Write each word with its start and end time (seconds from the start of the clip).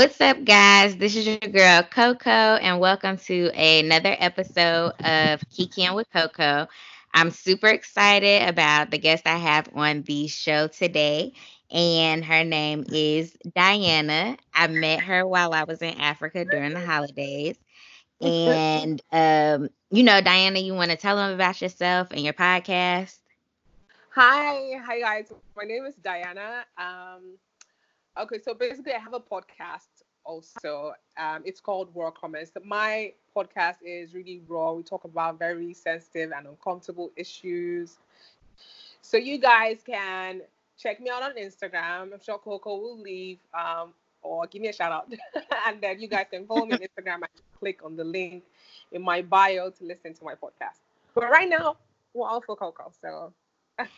What's 0.00 0.20
up, 0.20 0.44
guys? 0.44 0.96
This 0.96 1.14
is 1.14 1.26
your 1.26 1.38
girl 1.38 1.82
Coco, 1.82 2.30
and 2.30 2.80
welcome 2.80 3.18
to 3.18 3.50
another 3.54 4.16
episode 4.18 4.94
of 4.98 5.40
Kikiing 5.50 5.94
with 5.94 6.10
Coco. 6.10 6.66
I'm 7.14 7.30
super 7.30 7.68
excited 7.68 8.48
about 8.48 8.90
the 8.90 8.98
guest 8.98 9.26
I 9.26 9.36
have 9.36 9.68
on 9.74 10.02
the 10.02 10.26
show 10.26 10.66
today, 10.66 11.34
and 11.70 12.24
her 12.24 12.42
name 12.42 12.84
is 12.88 13.36
Diana. 13.54 14.36
I 14.54 14.66
met 14.66 15.00
her 15.00 15.24
while 15.26 15.52
I 15.52 15.64
was 15.64 15.82
in 15.82 16.00
Africa 16.00 16.44
during 16.44 16.72
the 16.72 16.84
holidays. 16.84 17.56
And 18.20 19.00
um, 19.12 19.68
you 19.90 20.02
know, 20.02 20.20
Diana, 20.20 20.58
you 20.60 20.74
want 20.74 20.90
to 20.90 20.96
tell 20.96 21.16
them 21.16 21.32
about 21.32 21.60
yourself 21.60 22.10
and 22.10 22.20
your 22.20 22.34
podcast? 22.34 23.18
Hi, 24.14 24.78
hi 24.84 25.00
guys. 25.00 25.32
My 25.56 25.64
name 25.64 25.84
is 25.86 25.94
Diana. 25.96 26.64
Um, 26.78 27.38
Okay, 28.18 28.38
so 28.38 28.54
basically, 28.54 28.92
I 28.92 28.98
have 28.98 29.14
a 29.14 29.20
podcast 29.20 30.02
also. 30.24 30.92
Um, 31.16 31.42
it's 31.44 31.60
called 31.60 31.88
Raw 31.94 32.10
Comments. 32.10 32.50
My 32.64 33.12
podcast 33.34 33.76
is 33.84 34.14
really 34.14 34.42
raw. 34.48 34.72
We 34.72 34.82
talk 34.82 35.04
about 35.04 35.38
very 35.38 35.72
sensitive 35.72 36.32
and 36.36 36.46
uncomfortable 36.46 37.10
issues. 37.16 37.98
So 39.00 39.16
you 39.16 39.38
guys 39.38 39.82
can 39.84 40.42
check 40.76 41.00
me 41.00 41.10
out 41.10 41.22
on 41.22 41.36
Instagram. 41.36 42.12
I'm 42.12 42.20
sure 42.20 42.38
Coco 42.38 42.76
will 42.76 42.98
leave 43.00 43.38
um, 43.54 43.94
or 44.22 44.46
give 44.46 44.60
me 44.62 44.68
a 44.68 44.72
shout 44.72 44.92
out. 44.92 45.12
and 45.66 45.80
then 45.80 46.00
you 46.00 46.08
guys 46.08 46.26
can 46.30 46.46
follow 46.46 46.66
me 46.66 46.74
on 46.74 46.80
Instagram 47.04 47.20
click 47.60 47.84
on 47.84 47.96
the 47.96 48.04
link 48.04 48.44
in 48.92 49.02
my 49.02 49.22
bio 49.22 49.70
to 49.70 49.84
listen 49.84 50.14
to 50.14 50.24
my 50.24 50.34
podcast. 50.34 50.80
But 51.14 51.30
right 51.30 51.48
now, 51.48 51.76
we're 52.14 52.28
all 52.28 52.42
for 52.42 52.56
Coco. 52.56 52.92
So 53.00 53.34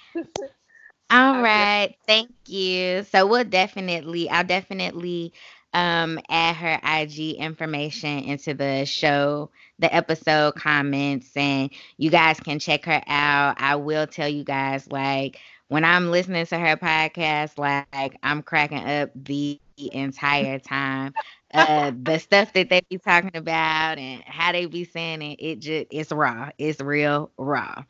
All 1.11 1.41
okay. 1.41 1.41
right. 1.41 1.95
Thank 2.07 2.33
you. 2.49 3.05
So 3.05 3.27
we'll 3.27 3.45
definitely, 3.45 4.29
I'll 4.31 4.45
definitely 4.45 5.33
um 5.75 6.19
add 6.31 6.57
her 6.57 6.79
IG 6.85 7.35
information 7.37 8.21
into 8.25 8.55
the 8.55 8.85
show, 8.87 9.51
the 9.79 9.95
episode 9.95 10.55
comments, 10.57 11.37
and 11.37 11.71
you 11.99 12.11
guys 12.11 12.41
can 12.41 12.59
check 12.59 12.85
her 12.87 13.03
out. 13.07 13.57
I 13.61 13.77
will 13.77 14.07
tell 14.07 14.29
you 14.29 14.45
guys 14.45 14.91
like 14.91 15.41
when 15.69 15.85
I'm 15.85 16.11
listening 16.11 16.47
to 16.47 16.59
her 16.59 16.77
podcast, 16.77 17.59
like 17.59 18.17
I'm 18.23 18.43
cracking 18.43 18.85
up 18.85 19.11
the 19.15 19.62
entire 19.79 20.59
time 20.59 21.13
uh 21.55 21.93
the 22.03 22.19
stuff 22.19 22.53
that 22.53 22.69
they 22.69 22.81
be 22.89 22.99
talking 22.99 23.31
about 23.35 23.99
and 23.99 24.23
how 24.25 24.53
they 24.53 24.67
be 24.67 24.85
saying 24.85 25.21
it 25.23 25.37
it 25.41 25.59
just 25.61 25.87
it's 25.91 26.11
raw 26.13 26.51
it's 26.59 26.81
real 26.81 27.31
raw. 27.37 27.83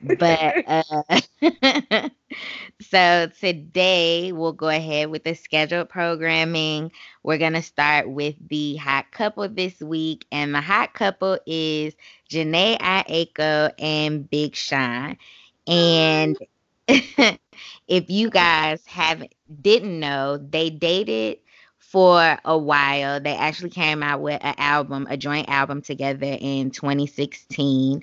But 0.00 0.64
uh 0.66 1.20
so 2.80 3.28
today 3.40 4.32
we'll 4.32 4.52
go 4.52 4.68
ahead 4.68 5.10
with 5.10 5.24
the 5.24 5.34
scheduled 5.34 5.88
programming. 5.88 6.90
We're 7.22 7.38
gonna 7.38 7.62
start 7.62 8.08
with 8.08 8.34
the 8.48 8.76
hot 8.76 9.10
couple 9.12 9.48
this 9.48 9.80
week 9.80 10.26
and 10.32 10.54
the 10.54 10.60
hot 10.60 10.94
couple 10.94 11.38
is 11.46 11.94
Jhené 12.30 12.78
Aiko 12.78 13.72
and 13.78 14.28
Big 14.28 14.54
Sean. 14.54 15.16
And 15.66 16.36
if 17.88 18.10
you 18.10 18.30
guys 18.30 18.84
haven't 18.86 19.34
didn't 19.60 19.98
know 19.98 20.36
they 20.38 20.70
dated 20.70 21.38
for 21.78 22.38
a 22.44 22.58
while. 22.58 23.20
They 23.20 23.34
actually 23.36 23.70
came 23.70 24.02
out 24.02 24.20
with 24.20 24.40
an 24.44 24.54
album, 24.58 25.06
a 25.08 25.16
joint 25.16 25.48
album 25.48 25.82
together 25.82 26.36
in 26.40 26.70
2016. 26.70 28.02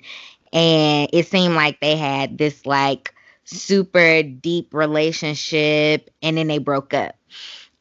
And 0.52 1.10
it 1.12 1.26
seemed 1.26 1.54
like 1.54 1.80
they 1.80 1.96
had 1.96 2.38
this 2.38 2.64
like 2.66 3.14
super 3.44 4.22
deep 4.22 4.72
relationship 4.72 6.10
and 6.22 6.36
then 6.36 6.46
they 6.48 6.58
broke 6.58 6.94
up. 6.94 7.16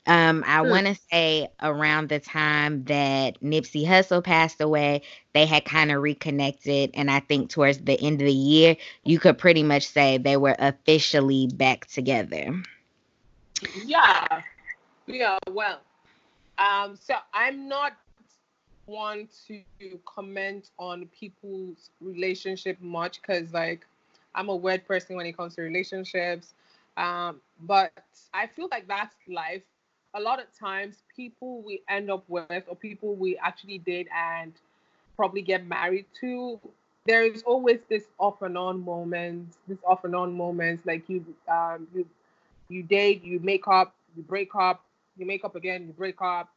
Um, 0.06 0.44
I 0.46 0.62
hmm. 0.62 0.69
want 0.69 0.88
to 0.88 0.96
say 1.12 1.47
around 1.62 2.09
the 2.09 2.19
time 2.19 2.84
that 2.86 3.41
Nipsey 3.41 3.86
Hussle 3.86 4.24
passed 4.24 4.59
away, 4.59 5.03
they 5.34 5.46
had 5.46 5.66
kind 5.66 5.91
of 5.91 6.02
reconnected. 6.02 6.91
And 6.94 7.09
I 7.09 7.22
think 7.22 7.50
towards 7.50 7.80
the 7.80 8.00
end 8.00 8.22
of 8.22 8.28
the 8.28 8.34
year, 8.34 8.75
you 9.03 9.19
could 9.19 9.38
pretty 9.38 9.64
much 9.64 9.88
say 9.88 10.18
they 10.18 10.38
were 10.38 10.56
officially 10.59 11.47
back 11.47 11.86
together. 11.86 12.62
Yeah. 13.86 14.41
Yeah. 15.08 15.38
Well, 15.50 15.80
um, 16.58 16.97
so 16.97 17.16
I'm 17.34 17.68
not 17.68 17.94
one 18.85 19.30
to 19.47 19.62
comment 20.06 20.72
on 20.78 21.08
people's 21.18 21.90
relationship 22.02 22.78
much 22.81 23.22
because 23.22 23.53
like 23.53 23.85
I'm 24.35 24.50
a 24.50 24.56
weird 24.56 24.85
person 24.85 25.16
when 25.16 25.25
it 25.25 25.38
comes 25.38 25.56
to 25.56 25.62
relationships. 25.62 26.53
Um, 26.97 27.41
but 27.62 27.91
I 28.34 28.47
feel 28.47 28.68
like 28.70 28.88
that's 28.88 29.16
life. 29.28 29.64
A 30.16 30.19
lot 30.19 30.40
of 30.40 30.46
times 30.57 31.03
people 31.16 31.62
we 31.62 31.81
end 31.90 32.12
up 32.12 32.24
with 32.28 32.63
or 32.68 32.75
people 32.75 33.16
we 33.16 33.38
actually 33.38 33.79
date 33.79 34.07
and 34.16 34.53
probably 35.16 35.41
get 35.41 35.66
married 35.66 36.06
to, 36.22 36.59
there 37.06 37.24
is 37.25 37.44
always 37.44 37.79
this 37.90 38.06
off 38.19 38.41
and 38.41 38.57
on 38.57 38.84
moments, 38.84 39.57
this 39.68 39.79
off 39.85 40.03
and 40.03 40.16
on 40.16 40.35
moments 40.35 40.85
like 40.85 41.09
you 41.09 41.25
um 41.52 41.88
you 41.94 42.06
you 42.69 42.84
date, 42.84 43.23
you 43.23 43.40
make 43.40 43.68
up, 43.68 43.96
you 44.16 44.23
break 44.23 44.56
up, 44.56 44.84
you 45.18 45.25
make 45.25 45.44
up 45.44 45.56
again, 45.56 45.85
you 45.88 45.94
break 45.94 46.22
up 46.22 46.50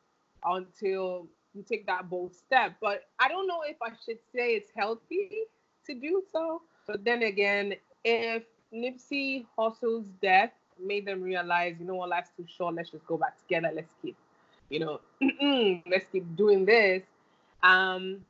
until 0.45 1.27
you 1.55 1.63
take 1.63 1.87
that 1.87 2.09
bold 2.09 2.35
step. 2.35 2.75
But 2.81 3.05
I 3.19 3.29
don't 3.29 3.47
know 3.47 3.63
if 3.67 3.77
I 3.83 3.91
should 4.05 4.19
say 4.35 4.55
it's 4.55 4.71
healthy 4.77 5.45
to 5.87 5.95
do 5.95 6.23
so. 6.33 6.63
But 6.87 7.05
then 7.05 7.23
again, 7.23 7.75
if 8.05 8.45
Nipsey 8.73 9.47
Hussle's 9.57 10.07
death 10.23 10.53
made 10.85 11.07
them 11.07 11.23
realize, 11.23 11.77
you 11.79 11.87
know 11.87 11.95
what, 11.95 12.09
life's 12.09 12.31
too 12.37 12.47
short, 12.49 12.75
let's 12.75 12.91
just 12.91 13.07
go 13.07 13.17
back 13.17 13.39
together, 13.39 13.71
let's 13.75 13.93
keep, 14.03 14.17
you 14.69 14.81
know, 14.81 15.01
let's 15.91 16.07
keep 16.11 16.37
doing 16.37 16.65
this. 16.65 17.03
Um, 17.63 18.25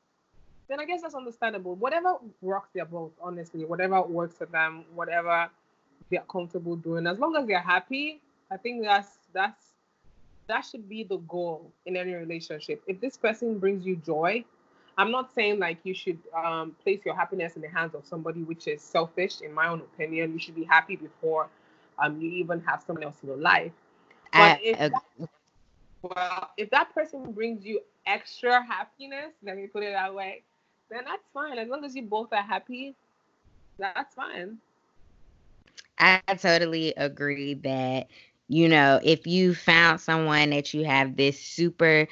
then 0.69 0.81
I 0.81 0.85
guess 0.85 1.03
that's 1.03 1.15
understandable. 1.15 1.75
Whatever 1.77 2.17
rocks 2.43 2.71
their 2.75 2.85
boat, 2.85 3.13
honestly, 3.21 3.65
whatever 3.65 4.03
works 4.03 4.37
for 4.37 4.47
them, 4.47 4.85
whatever 4.95 5.49
they're 6.11 6.25
comfortable 6.31 6.77
doing, 6.77 7.07
as 7.07 7.19
long 7.19 7.37
as 7.37 7.47
they're 7.47 7.61
happy, 7.61 8.21
I 8.51 8.57
think 8.57 8.83
that's 8.83 9.19
that's 9.33 9.65
that 10.49 10.63
should 10.63 10.89
be 10.89 11.05
the 11.05 11.19
goal 11.19 11.73
in 11.87 11.97
any 11.97 12.15
relationship. 12.15 12.83
If 12.87 13.01
this 13.01 13.17
person 13.17 13.59
brings 13.59 13.85
you 13.85 13.97
joy, 13.97 14.45
I'm 14.99 15.11
not 15.11 15.35
saying 15.35 15.59
like 15.59 15.79
you 15.85 15.95
should 15.95 16.19
um, 16.35 16.75
place 16.83 17.01
your 17.05 17.15
happiness 17.15 17.57
in 17.57 17.63
the 17.63 17.69
hands 17.69 17.95
of 17.95 18.07
somebody 18.07 18.43
which 18.43 18.67
is 18.67 18.83
selfish. 18.83 19.41
In 19.41 19.53
my 19.53 19.69
own 19.69 19.81
opinion, 19.81 20.33
you 20.33 20.39
should 20.39 20.55
be 20.55 20.65
happy 20.65 20.97
before 20.97 21.49
um, 21.99 22.21
you 22.21 22.31
even 22.31 22.61
have 22.61 22.83
someone 22.83 23.05
else 23.05 23.23
in 23.23 23.29
your 23.29 23.39
life. 23.39 23.73
But 24.37 24.59
if 24.61 24.79
that, 24.91 25.03
well, 26.03 26.51
if 26.57 26.71
that 26.71 26.95
person 26.95 27.33
brings 27.33 27.65
you 27.65 27.81
extra 28.07 28.65
happiness, 28.65 29.33
let 29.43 29.57
me 29.57 29.67
put 29.67 29.83
it 29.83 29.93
that 29.93 30.15
way, 30.15 30.43
then 30.91 31.03
that's 31.05 31.29
fine. 31.33 31.59
As 31.59 31.69
long 31.69 31.85
as 31.85 31.95
you 31.95 32.03
both 32.03 32.33
are 32.33 32.43
happy, 32.43 32.95
that's 33.79 34.15
fine. 34.15 34.59
I 35.99 36.21
totally 36.37 36.95
agree 36.97 37.55
that 37.55 38.09
you 38.49 38.69
know, 38.69 39.01
if 39.03 39.27
you 39.27 39.55
found 39.55 40.01
someone 40.01 40.51
that 40.51 40.73
you 40.73 40.85
have 40.85 41.17
this 41.17 41.41
super 41.41 42.07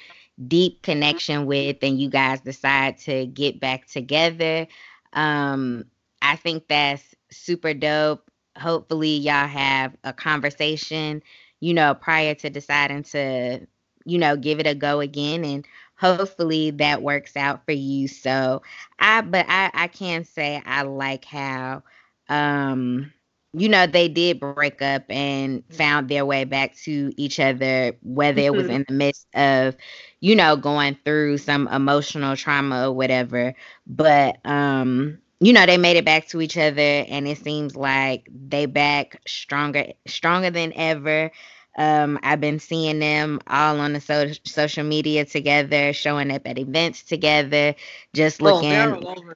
deep 0.48 0.82
connection 0.82 1.46
with 1.46 1.76
and 1.82 2.00
you 2.00 2.08
guys 2.08 2.40
decide 2.40 2.98
to 2.98 3.26
get 3.26 3.60
back 3.60 3.86
together, 3.86 4.66
um, 5.12 5.84
I 6.22 6.36
think 6.36 6.68
that's 6.68 7.14
super 7.30 7.74
dope. 7.74 8.30
Hopefully, 8.58 9.16
y'all 9.16 9.46
have 9.46 9.96
a 10.04 10.12
conversation, 10.12 11.22
you 11.60 11.74
know, 11.74 11.94
prior 11.94 12.34
to 12.34 12.50
deciding 12.50 13.02
to, 13.04 13.66
you 14.04 14.18
know, 14.18 14.36
give 14.36 14.60
it 14.60 14.66
a 14.66 14.74
go 14.74 15.00
again. 15.00 15.44
And 15.44 15.66
hopefully 15.96 16.70
that 16.72 17.02
works 17.02 17.36
out 17.36 17.64
for 17.64 17.72
you. 17.72 18.08
So 18.08 18.62
I, 18.98 19.20
but 19.22 19.46
I, 19.48 19.70
I 19.72 19.88
can 19.88 20.24
say 20.24 20.62
I 20.66 20.82
like 20.82 21.24
how, 21.24 21.82
um, 22.28 23.12
you 23.56 23.68
know, 23.68 23.86
they 23.86 24.08
did 24.08 24.40
break 24.40 24.82
up 24.82 25.04
and 25.08 25.62
found 25.70 26.08
their 26.08 26.26
way 26.26 26.44
back 26.44 26.74
to 26.78 27.12
each 27.16 27.38
other, 27.38 27.96
whether 28.02 28.40
it 28.40 28.52
was 28.52 28.64
mm-hmm. 28.64 28.74
in 28.74 28.84
the 28.88 28.94
midst 28.94 29.28
of, 29.34 29.76
you 30.20 30.34
know, 30.34 30.56
going 30.56 30.98
through 31.04 31.38
some 31.38 31.68
emotional 31.68 32.34
trauma 32.34 32.88
or 32.88 32.92
whatever. 32.92 33.54
But 33.86 34.38
um, 34.44 35.18
you 35.44 35.52
know, 35.52 35.66
they 35.66 35.76
made 35.76 35.98
it 35.98 36.06
back 36.06 36.26
to 36.28 36.40
each 36.40 36.56
other 36.56 36.80
and 36.80 37.28
it 37.28 37.36
seems 37.36 37.76
like 37.76 38.26
they 38.48 38.64
back 38.64 39.20
stronger 39.26 39.92
stronger 40.06 40.50
than 40.50 40.72
ever. 40.74 41.30
Um, 41.76 42.18
I've 42.22 42.40
been 42.40 42.60
seeing 42.60 42.98
them 42.98 43.40
all 43.46 43.78
on 43.78 43.92
the 43.92 44.00
so- 44.00 44.32
social 44.44 44.84
media 44.84 45.26
together, 45.26 45.92
showing 45.92 46.30
up 46.30 46.46
at 46.46 46.58
events 46.58 47.02
together, 47.02 47.74
just 48.14 48.40
oh, 48.40 48.44
looking. 48.44 48.72
Oh, 48.72 49.34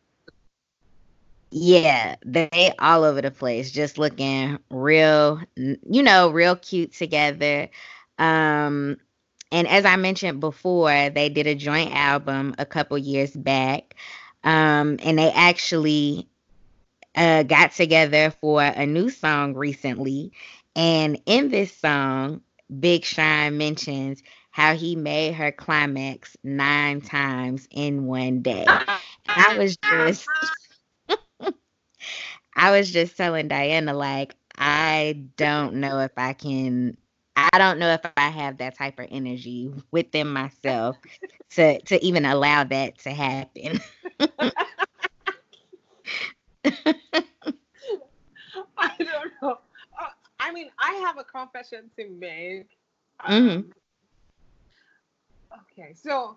yeah, 1.51 2.17
they 2.25 2.73
all 2.79 3.05
over 3.05 3.21
the 3.21 3.31
place, 3.31 3.71
just 3.71 3.99
looking 3.99 4.59
real, 4.71 5.43
you 5.57 6.03
know, 6.03 6.31
real 6.31 6.57
cute 6.57 6.95
together. 6.95 7.69
Um, 8.19 8.97
and 9.51 9.67
as 9.69 9.85
I 9.85 9.97
mentioned 9.97 10.41
before, 10.41 11.11
they 11.11 11.29
did 11.29 11.47
a 11.47 11.55
joint 11.55 11.93
album 11.95 12.55
a 12.59 12.65
couple 12.65 12.97
years 12.97 13.33
back. 13.33 13.95
Um, 14.45 14.99
and 15.03 15.19
they 15.19 15.31
actually 15.31 16.29
uh, 17.15 17.43
got 17.45 17.73
together 17.73 18.31
for 18.41 18.63
a 18.63 18.87
new 18.87 19.11
song 19.11 19.55
recently. 19.55 20.33
And 20.77 21.21
in 21.27 21.49
this 21.49 21.73
song, 21.77 22.43
Big 22.81 23.05
Sean 23.05 23.59
mentions 23.59 24.23
how 24.51 24.75
he 24.75 24.97
made 24.97 25.35
her 25.35 25.53
climax 25.53 26.37
nine 26.43 27.01
times 27.01 27.67
in 27.71 28.07
one 28.07 28.43
day. 28.43 28.65
I 29.29 29.57
was 29.59 29.77
just 29.77 30.29
I 32.57 32.71
was 32.73 32.91
just 32.93 33.17
telling 33.17 33.49
Diana 33.49 33.95
like 33.95 34.35
I 34.57 35.25
don't 35.37 35.75
know 35.77 36.01
if 36.01 36.13
I 36.17 36.33
can 36.33 36.97
I 37.53 37.59
don't 37.59 37.79
know 37.79 37.91
if 37.91 38.01
I 38.17 38.29
have 38.29 38.59
that 38.59 38.77
type 38.77 38.99
of 38.99 39.07
energy 39.11 39.73
within 39.91 40.29
myself 40.29 40.97
to 41.51 41.81
to 41.83 42.05
even 42.05 42.25
allow 42.25 42.65
that 42.65 42.99
to 42.99 43.11
happen. 43.11 43.81
I 48.79 48.91
don't 48.99 49.33
know. 49.43 49.59
Uh, 49.99 50.07
I 50.41 50.53
mean, 50.53 50.71
I 50.79 50.95
have 51.05 51.19
a 51.19 51.25
confession 51.25 51.91
to 51.97 52.09
make. 52.09 52.69
Um, 53.25 53.49
mm-hmm. 53.49 53.71
Okay, 55.73 55.93
so 55.95 56.37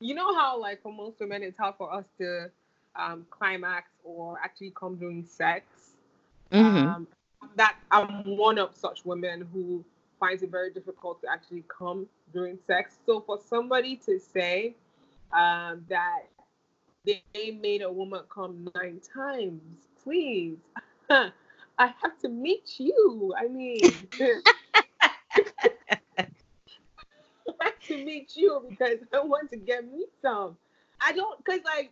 you 0.00 0.14
know 0.14 0.34
how 0.34 0.58
like 0.58 0.82
for 0.82 0.92
most 0.92 1.20
women 1.20 1.42
it's 1.42 1.58
hard 1.58 1.74
for 1.76 1.92
us 1.92 2.04
to 2.18 2.50
um, 2.96 3.26
climax 3.30 3.90
or 4.04 4.38
actually 4.42 4.72
come 4.74 4.96
during 4.96 5.24
sex. 5.24 5.66
Mm-hmm. 6.50 6.88
Um, 6.88 7.06
that 7.56 7.76
I'm 7.90 8.36
one 8.36 8.58
of 8.58 8.74
such 8.74 9.04
women 9.04 9.46
who 9.52 9.84
finds 10.22 10.44
it 10.44 10.50
very 10.50 10.70
difficult 10.70 11.20
to 11.20 11.26
actually 11.28 11.64
come 11.66 12.06
during 12.32 12.56
sex. 12.64 12.94
So 13.04 13.20
for 13.26 13.40
somebody 13.50 13.96
to 14.06 14.20
say 14.20 14.76
um, 15.32 15.84
that 15.88 16.28
they 17.04 17.58
made 17.60 17.82
a 17.82 17.90
woman 17.90 18.20
come 18.32 18.70
nine 18.76 19.00
times, 19.12 19.88
please, 20.04 20.58
I 21.10 21.32
have 21.78 22.16
to 22.20 22.28
meet 22.28 22.78
you. 22.78 23.34
I 23.36 23.48
mean. 23.48 23.80
I 27.60 27.64
have 27.64 27.80
to 27.88 28.04
meet 28.04 28.36
you 28.36 28.64
because 28.68 28.98
I 29.12 29.24
want 29.24 29.50
to 29.50 29.56
get 29.56 29.90
me 29.90 30.06
some. 30.20 30.56
I 31.00 31.12
don't, 31.12 31.44
cause 31.44 31.58
like 31.64 31.90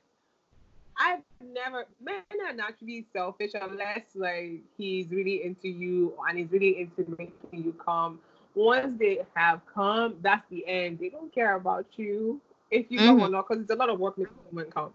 I've 1.00 1.20
never 1.42 1.86
men 2.02 2.22
are 2.46 2.52
not 2.52 2.78
to 2.78 2.84
be 2.84 3.06
selfish 3.10 3.52
unless 3.60 4.02
like 4.14 4.60
he's 4.76 5.08
really 5.08 5.42
into 5.44 5.68
you 5.68 6.12
and 6.28 6.38
he's 6.38 6.50
really 6.50 6.78
into 6.78 7.10
making 7.18 7.64
you 7.64 7.74
come. 7.84 8.20
Once 8.54 8.98
they 8.98 9.20
have 9.34 9.62
come, 9.72 10.16
that's 10.20 10.44
the 10.50 10.66
end. 10.66 10.98
They 10.98 11.08
don't 11.08 11.32
care 11.34 11.54
about 11.54 11.86
you 11.96 12.40
if 12.70 12.90
you 12.90 12.98
mm-hmm. 12.98 13.08
come 13.08 13.20
or 13.22 13.28
not, 13.30 13.48
because 13.48 13.62
it's 13.62 13.72
a 13.72 13.76
lot 13.76 13.88
of 13.88 13.98
work 13.98 14.18
making 14.18 14.34
a 14.34 14.54
woman 14.54 14.70
come. 14.70 14.92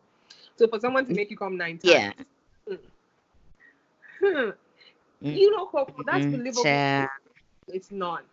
So 0.57 0.67
for 0.67 0.79
someone 0.79 1.05
to 1.07 1.13
make 1.13 1.31
you 1.31 1.37
come 1.37 1.57
nine 1.57 1.79
times, 1.79 1.93
yeah. 1.93 2.11
Hmm, 2.67 2.75
hmm, 4.21 4.49
you 5.21 5.51
know, 5.55 5.65
Coco, 5.65 6.03
that's 6.05 6.19
mm-hmm. 6.19 6.37
believable. 6.37 6.63
Yeah. 6.65 7.07
It's 7.67 7.91
not 7.91 8.23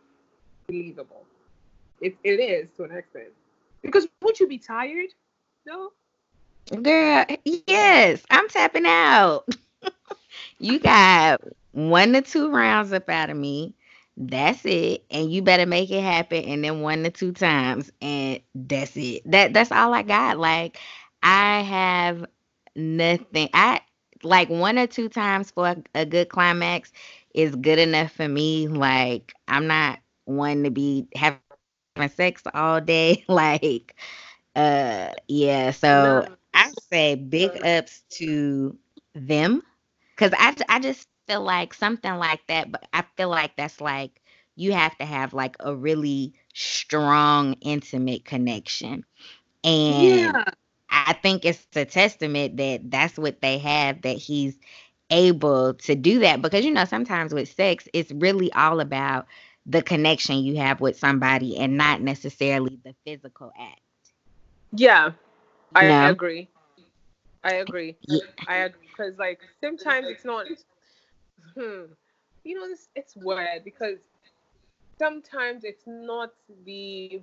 believable. 0.67 1.25
It, 2.01 2.17
it 2.23 2.39
is 2.41 2.71
to 2.77 2.85
an 2.85 2.93
extent. 2.93 3.31
Because 3.81 4.07
would 4.23 4.39
you 4.39 4.47
be 4.47 4.59
tired? 4.59 5.09
No. 5.67 5.93
Girl, 6.71 7.25
yes, 7.45 8.25
I'm 8.31 8.49
tapping 8.49 8.87
out. 8.87 9.45
you 10.59 10.79
got 10.79 11.41
one 11.73 12.13
to 12.13 12.21
two 12.23 12.51
rounds 12.51 12.93
up 12.93 13.09
out 13.09 13.31
of 13.31 13.37
me. 13.37 13.75
That's 14.17 14.65
it. 14.65 15.05
And 15.11 15.33
you 15.33 15.43
better 15.43 15.67
make 15.67 15.91
it 15.91 16.03
happen 16.03 16.45
and 16.45 16.65
then 16.65 16.81
one 16.81 17.03
to 17.05 17.11
two 17.11 17.33
times 17.33 17.91
and 18.01 18.41
that's 18.55 18.97
it. 18.97 19.23
That 19.31 19.55
that's 19.55 19.73
all 19.73 19.93
I 19.95 20.03
got. 20.03 20.39
Like 20.39 20.79
I 21.23 21.61
have 21.63 22.27
nothing. 22.75 23.49
I 23.55 23.81
like 24.23 24.49
one 24.51 24.79
or 24.79 24.87
two 24.87 25.09
times 25.09 25.51
for 25.51 25.69
a, 25.69 25.77
a 25.95 26.05
good 26.07 26.29
climax 26.29 26.93
is 27.35 27.55
good 27.57 27.79
enough 27.79 28.13
for 28.13 28.29
me. 28.29 28.69
Like 28.69 29.35
I'm 29.49 29.67
not 29.67 29.99
one 30.25 30.65
to 30.65 30.71
be 30.71 31.09
having 31.17 31.41
sex 31.41 31.77
all 32.55 32.81
day. 32.81 33.25
like 33.29 33.95
uh 34.57 35.11
yeah, 35.29 35.71
so 35.71 36.25
no. 36.25 36.37
I 36.55 36.71
say 36.91 37.15
big 37.15 37.51
ups 37.65 38.03
to 38.11 38.77
them 39.15 39.63
because 40.15 40.33
I, 40.39 40.55
I 40.69 40.81
just 40.81 41.09
feel 41.27 41.43
like 41.43 41.75
something 41.75 42.15
like 42.15 42.47
that, 42.49 42.71
but 42.71 42.87
I 42.93 43.05
feel 43.17 43.29
like 43.29 43.57
that's 43.57 43.81
like 43.81 44.21
you 44.57 44.73
have 44.73 44.97
to 44.99 45.05
have 45.05 45.33
like 45.33 45.57
a 45.61 45.75
really 45.75 46.35
strong, 46.55 47.55
intimate 47.61 48.25
connection. 48.25 49.05
And 49.65 50.05
yeah. 50.05 50.45
I 50.91 51.15
think 51.15 51.45
it's 51.45 51.67
a 51.75 51.85
testament 51.85 52.57
that 52.59 52.91
that's 52.91 53.19
what 53.19 53.41
they 53.41 53.59
have, 53.59 54.03
that 54.03 54.17
he's 54.17 54.59
able 55.11 55.75
to 55.75 55.95
do 55.95 56.19
that. 56.21 56.43
Because, 56.43 56.65
you 56.65 56.73
know, 56.73 56.85
sometimes 56.85 57.33
with 57.33 57.53
sex, 57.53 57.89
it's 57.93 58.13
really 58.13 58.53
all 58.53 58.81
about 58.81 59.27
the 59.65 59.83
connection 59.83 60.39
you 60.39 60.57
have 60.57 60.81
with 60.81 60.99
somebody 60.99 61.57
and 61.57 61.77
not 61.77 62.01
necessarily 62.03 62.79
the 62.85 62.95
physical 63.07 63.53
act. 63.59 63.81
Yeah. 64.73 65.13
I 65.75 65.89
no. 65.89 66.11
agree. 66.11 66.49
I 67.45 67.55
agree. 67.55 67.97
Yeah. 68.03 68.21
I 68.47 68.57
agree 68.59 68.89
because 68.89 69.19
like 69.19 69.41
sometimes 69.61 70.07
it's 70.09 70.25
not. 70.25 70.47
Hmm, 71.55 71.85
you 72.45 72.55
know, 72.55 72.65
it's, 72.65 72.89
it's 72.95 73.17
weird 73.17 73.65
because 73.65 73.99
sometimes 74.99 75.65
it's 75.65 75.85
not 75.87 76.33
the. 76.65 77.21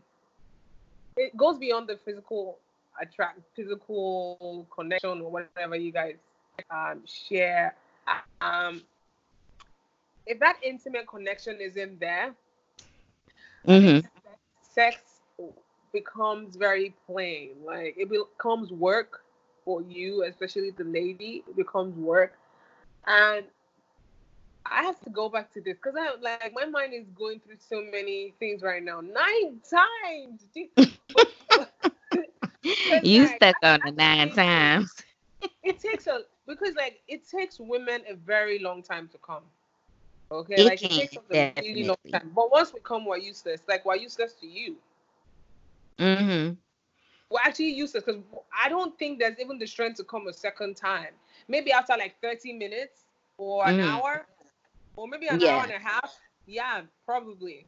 It 1.17 1.35
goes 1.35 1.57
beyond 1.57 1.87
the 1.87 1.97
physical 1.97 2.59
attract, 3.01 3.39
physical 3.55 4.67
connection 4.73 5.21
or 5.21 5.31
whatever 5.31 5.75
you 5.75 5.91
guys 5.91 6.15
um, 6.69 7.01
share. 7.05 7.75
Um, 8.41 8.81
if 10.25 10.39
that 10.39 10.57
intimate 10.63 11.07
connection 11.07 11.57
isn't 11.59 11.99
there, 11.99 12.33
mm-hmm. 13.67 14.05
sex 14.61 15.08
becomes 15.91 16.55
very 16.55 16.93
plain. 17.05 17.51
Like 17.65 17.95
it 17.97 18.09
becomes 18.09 18.71
work 18.71 19.21
for 19.65 19.81
you, 19.81 20.23
especially 20.23 20.71
the 20.71 20.83
lady. 20.83 21.43
It 21.47 21.55
becomes 21.55 21.95
work, 21.97 22.33
and 23.07 23.45
I 24.65 24.83
have 24.83 24.99
to 25.01 25.09
go 25.09 25.29
back 25.29 25.51
to 25.53 25.61
this 25.61 25.77
because 25.81 25.95
I 25.99 26.15
like 26.21 26.53
my 26.53 26.65
mind 26.65 26.93
is 26.93 27.07
going 27.17 27.39
through 27.39 27.57
so 27.57 27.81
many 27.81 28.33
things 28.39 28.61
right 28.61 28.83
now. 28.83 29.01
Nine 29.01 29.59
times. 29.69 30.43
you 33.03 33.21
like, 33.21 33.35
stuck 33.35 33.55
on 33.63 33.79
the 33.83 33.91
nine 33.91 34.29
times. 34.29 34.93
It 35.63 35.79
takes 35.79 36.07
a 36.07 36.21
because 36.47 36.75
like 36.75 37.01
it 37.07 37.27
takes 37.27 37.59
women 37.59 38.01
a 38.09 38.15
very 38.15 38.59
long 38.59 38.83
time 38.83 39.07
to 39.09 39.17
come. 39.19 39.43
Okay, 40.31 40.61
it 40.61 40.65
like 40.65 40.83
it 40.83 40.91
takes 40.91 41.17
us 41.17 41.23
a 41.31 41.49
really 41.57 41.83
long 41.83 41.97
time. 42.11 42.31
But 42.35 42.51
once 42.51 42.73
we 42.73 42.79
come, 42.81 43.05
we're 43.05 43.17
useless. 43.17 43.61
Like 43.67 43.85
we're 43.85 43.95
useless 43.95 44.33
to 44.41 44.47
you. 44.47 44.75
Mm-hmm. 45.99 46.53
We're 47.29 47.39
actually 47.43 47.71
useless 47.71 48.03
because 48.03 48.21
I 48.57 48.69
don't 48.69 48.97
think 48.97 49.19
there's 49.19 49.39
even 49.39 49.59
the 49.59 49.67
strength 49.67 49.97
to 49.97 50.03
come 50.03 50.27
a 50.27 50.33
second 50.33 50.75
time. 50.75 51.13
Maybe 51.47 51.71
after 51.71 51.93
like 51.97 52.15
30 52.21 52.53
minutes 52.53 53.03
or 53.37 53.67
an 53.67 53.77
mm-hmm. 53.77 53.89
hour, 53.89 54.25
or 54.95 55.07
maybe 55.07 55.27
an 55.27 55.39
yeah. 55.39 55.57
hour 55.57 55.63
and 55.63 55.71
a 55.71 55.79
half. 55.79 56.17
Yeah, 56.45 56.81
probably. 57.05 57.67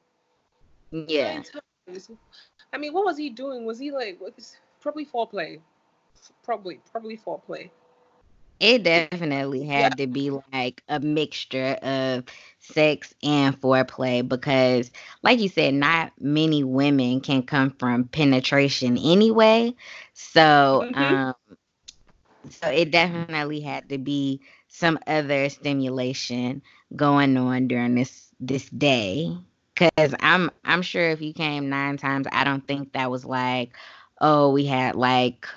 Yeah. 0.91 1.43
I 2.73 2.77
mean, 2.77 2.93
what 2.93 3.05
was 3.05 3.17
he 3.17 3.29
doing? 3.29 3.65
Was 3.65 3.79
he 3.79 3.91
like 3.91 4.19
what 4.19 4.33
is 4.38 4.57
probably 4.79 5.05
foreplay? 5.05 5.59
Probably, 6.43 6.79
probably 6.91 7.17
foreplay. 7.17 7.69
It 8.62 8.84
definitely 8.84 9.65
had 9.65 9.98
yeah. 9.98 10.06
to 10.06 10.08
be 10.08 10.30
like 10.53 10.84
a 10.88 11.00
mixture 11.00 11.80
of 11.82 12.25
sex 12.60 13.12
and 13.24 13.60
foreplay 13.60 14.27
because, 14.27 14.91
like 15.24 15.39
you 15.39 15.50
said, 15.50 15.74
not 15.74 16.12
many 16.20 16.63
women 16.63 17.22
can 17.22 17.41
come 17.41 17.72
from 17.72 18.03
penetration 18.03 19.00
anyway. 19.00 19.74
So, 20.13 20.88
mm-hmm. 20.94 21.03
um, 21.03 21.36
so 22.51 22.70
it 22.70 22.91
definitely 22.91 23.62
had 23.62 23.89
to 23.89 23.98
be 23.98 24.41
some 24.68 25.00
other 25.08 25.50
stimulation 25.50 26.62
going 26.96 27.36
on 27.38 27.68
during 27.68 27.96
this 27.96 28.30
this 28.39 28.70
day. 28.70 29.36
Cause 29.75 30.13
I'm 30.20 30.51
I'm 30.65 30.84
sure 30.84 31.10
if 31.10 31.20
you 31.20 31.34
came 31.34 31.70
nine 31.70 31.98
times, 31.98 32.27
I 32.32 32.44
don't 32.44 32.68
think 32.68 32.94
that 32.94 33.10
was 33.10 33.25
like, 33.25 33.72
oh, 34.20 34.51
we 34.51 34.65
had 34.65 34.96
like 34.96 35.48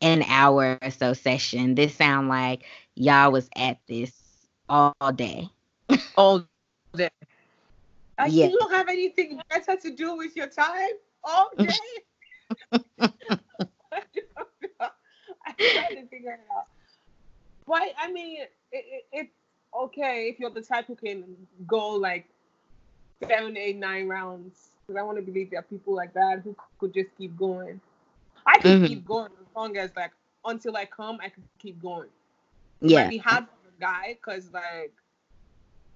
an 0.00 0.22
hour 0.28 0.78
or 0.80 0.90
so 0.90 1.12
session. 1.12 1.74
This 1.74 1.94
sound 1.94 2.28
like 2.28 2.64
y'all 2.94 3.32
was 3.32 3.48
at 3.56 3.78
this 3.86 4.12
all 4.68 4.94
day. 5.14 5.48
all 6.16 6.44
day. 6.94 7.10
I 8.18 8.26
yeah. 8.26 8.46
you 8.46 8.58
don't 8.58 8.72
have 8.72 8.88
anything 8.88 9.40
better 9.48 9.76
to 9.76 9.90
do 9.90 10.16
with 10.16 10.36
your 10.36 10.48
time 10.48 10.90
all 11.24 11.50
day. 11.58 11.68
I'm 12.72 13.10
trying 15.58 15.96
to 15.96 16.06
figure 16.10 16.32
it 16.32 16.40
out. 16.56 16.66
But 17.66 17.94
I 17.98 18.10
mean, 18.10 18.42
it, 18.42 18.52
it, 18.72 19.04
it's 19.12 19.32
okay 19.78 20.28
if 20.28 20.40
you're 20.40 20.50
the 20.50 20.62
type 20.62 20.86
who 20.86 20.96
can 20.96 21.24
go 21.66 21.90
like 21.90 22.26
seven, 23.26 23.56
eight, 23.56 23.76
nine 23.76 24.08
rounds. 24.08 24.70
Because 24.86 24.98
I 24.98 25.02
want 25.02 25.18
to 25.18 25.22
believe 25.22 25.50
there 25.50 25.60
are 25.60 25.64
people 25.64 25.94
like 25.94 26.12
that 26.14 26.40
who 26.42 26.56
could 26.78 26.92
just 26.92 27.10
keep 27.16 27.36
going. 27.36 27.80
I 28.46 28.58
can 28.58 28.78
mm-hmm. 28.78 28.86
keep 28.86 29.06
going 29.06 29.30
as 29.39 29.39
long 29.54 29.76
as 29.76 29.90
like 29.96 30.12
until 30.44 30.76
I 30.76 30.84
come, 30.86 31.18
I 31.22 31.28
can 31.28 31.42
keep 31.58 31.80
going. 31.82 32.08
Yeah. 32.80 33.08
Be 33.08 33.18
hard 33.18 33.44
for 33.44 33.66
the 33.66 33.80
guy 33.80 34.16
because 34.20 34.50
like 34.52 34.92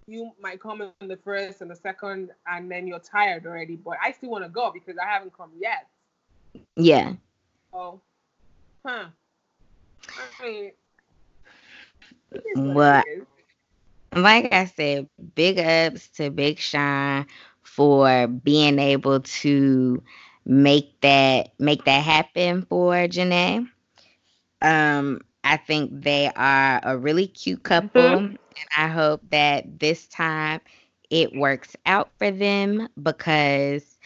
you 0.06 0.32
might 0.40 0.60
come 0.60 0.82
in 0.82 1.08
the 1.08 1.16
first 1.16 1.62
and 1.62 1.70
the 1.70 1.76
second, 1.76 2.30
and 2.46 2.70
then 2.70 2.86
you're 2.86 2.98
tired 2.98 3.46
already. 3.46 3.76
But 3.76 3.96
I 4.02 4.12
still 4.12 4.30
want 4.30 4.44
to 4.44 4.50
go 4.50 4.70
because 4.72 4.96
I 4.98 5.06
haven't 5.06 5.36
come 5.36 5.50
yet. 5.58 5.86
Yeah. 6.76 7.14
Oh, 7.72 8.00
huh. 8.84 9.06
I 10.08 10.42
mean, 10.42 10.72
well, 12.56 13.02
like 14.14 14.52
I 14.52 14.66
said, 14.66 15.08
big 15.34 15.58
ups 15.58 16.08
to 16.16 16.30
Big 16.30 16.58
Sean 16.58 17.26
for 17.62 18.26
being 18.26 18.78
able 18.78 19.20
to 19.20 20.02
make 20.46 21.00
that 21.00 21.52
make 21.58 21.84
that 21.84 22.02
happen 22.02 22.62
for 22.68 22.94
Jhené. 22.94 23.68
Um, 24.62 25.20
I 25.44 25.56
think 25.56 25.90
they 26.02 26.30
are 26.34 26.80
a 26.82 26.96
really 26.96 27.26
cute 27.26 27.62
couple, 27.62 28.02
mm-hmm. 28.02 28.26
and 28.26 28.38
I 28.76 28.88
hope 28.88 29.22
that 29.30 29.78
this 29.80 30.06
time 30.08 30.60
it 31.10 31.34
works 31.36 31.76
out 31.86 32.10
for 32.18 32.30
them 32.30 32.88
because 33.02 33.98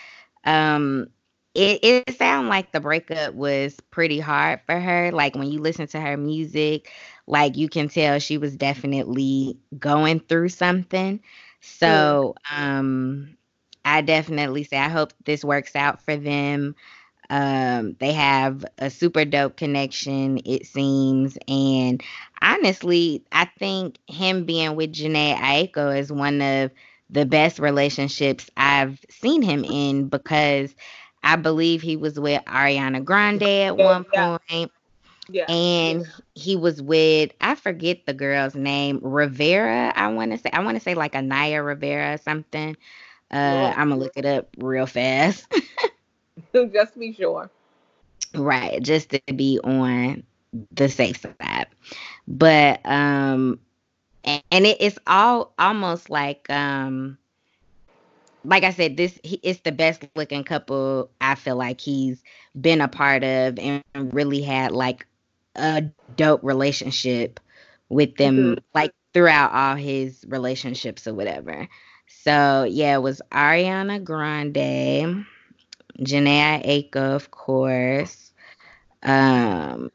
um 0.44 1.08
it, 1.54 1.80
it 1.82 2.16
sounded 2.16 2.50
like 2.50 2.72
the 2.72 2.80
breakup 2.80 3.34
was 3.34 3.80
pretty 3.90 4.20
hard 4.20 4.60
for 4.66 4.78
her. 4.78 5.10
Like 5.12 5.34
when 5.34 5.50
you 5.50 5.60
listen 5.60 5.86
to 5.88 6.00
her 6.00 6.16
music, 6.16 6.92
like 7.26 7.56
you 7.56 7.68
can 7.68 7.88
tell 7.88 8.18
she 8.20 8.38
was 8.38 8.56
definitely 8.56 9.58
going 9.78 10.20
through 10.20 10.50
something. 10.50 11.20
So 11.60 12.34
um 12.54 13.37
I 13.84 14.00
definitely 14.02 14.64
say 14.64 14.76
I 14.78 14.88
hope 14.88 15.12
this 15.24 15.44
works 15.44 15.74
out 15.76 16.02
for 16.02 16.16
them. 16.16 16.74
Um, 17.30 17.96
they 18.00 18.12
have 18.12 18.64
a 18.78 18.90
super 18.90 19.24
dope 19.24 19.56
connection, 19.56 20.40
it 20.44 20.66
seems. 20.66 21.36
And 21.46 22.02
honestly, 22.40 23.22
I 23.32 23.46
think 23.58 23.98
him 24.06 24.44
being 24.44 24.76
with 24.76 24.92
Jhené 24.92 25.36
Aiko 25.36 25.98
is 25.98 26.10
one 26.10 26.40
of 26.40 26.70
the 27.10 27.26
best 27.26 27.58
relationships 27.58 28.50
I've 28.56 29.04
seen 29.10 29.42
him 29.42 29.64
in 29.64 30.08
because 30.08 30.74
I 31.22 31.36
believe 31.36 31.82
he 31.82 31.96
was 31.96 32.18
with 32.18 32.42
Ariana 32.46 33.04
Grande 33.04 33.42
at 33.42 33.76
one 33.76 34.04
point. 34.04 34.72
Yeah. 35.30 35.44
And 35.50 36.06
he 36.34 36.56
was 36.56 36.80
with 36.80 37.32
I 37.40 37.54
forget 37.54 38.06
the 38.06 38.14
girl's 38.14 38.54
name, 38.54 39.00
Rivera. 39.02 39.92
I 39.94 40.08
want 40.08 40.32
to 40.32 40.38
say 40.38 40.50
I 40.52 40.60
want 40.62 40.78
to 40.78 40.82
say 40.82 40.94
like 40.94 41.14
a 41.14 41.20
Naya 41.22 41.62
Rivera 41.62 42.14
or 42.14 42.18
something. 42.18 42.76
Uh, 43.30 43.36
yeah. 43.36 43.74
I'm 43.76 43.90
gonna 43.90 44.00
look 44.00 44.16
it 44.16 44.24
up 44.24 44.48
real 44.58 44.86
fast. 44.86 45.46
just 46.54 46.94
to 46.94 46.98
be 46.98 47.12
sure. 47.12 47.50
Right, 48.34 48.82
just 48.82 49.10
to 49.10 49.20
be 49.34 49.58
on 49.62 50.22
the 50.72 50.88
safe 50.88 51.20
side. 51.20 51.66
But 52.26 52.80
um, 52.84 53.60
and, 54.24 54.42
and 54.50 54.66
it, 54.66 54.78
it's 54.80 54.98
all 55.06 55.52
almost 55.58 56.10
like 56.10 56.48
um 56.50 57.18
like 58.44 58.64
I 58.64 58.70
said, 58.70 58.96
this 58.96 59.18
he, 59.22 59.40
it's 59.42 59.60
the 59.60 59.72
best 59.72 60.06
looking 60.14 60.44
couple 60.44 61.10
I 61.20 61.34
feel 61.34 61.56
like 61.56 61.80
he's 61.80 62.22
been 62.58 62.80
a 62.80 62.88
part 62.88 63.24
of 63.24 63.58
and 63.58 63.82
really 63.94 64.42
had 64.42 64.72
like 64.72 65.06
a 65.54 65.82
dope 66.16 66.42
relationship 66.42 67.40
with 67.88 68.16
them 68.16 68.36
mm-hmm. 68.36 68.60
like 68.74 68.92
throughout 69.12 69.52
all 69.52 69.74
his 69.74 70.24
relationships 70.28 71.06
or 71.06 71.14
whatever. 71.14 71.68
So 72.08 72.64
yeah, 72.68 72.94
it 72.96 73.02
was 73.02 73.22
Ariana 73.30 74.02
Grande, 74.02 75.26
Jhené 75.98 76.64
Aiko, 76.64 77.14
of 77.14 77.30
course. 77.30 78.32
Um 79.02 79.90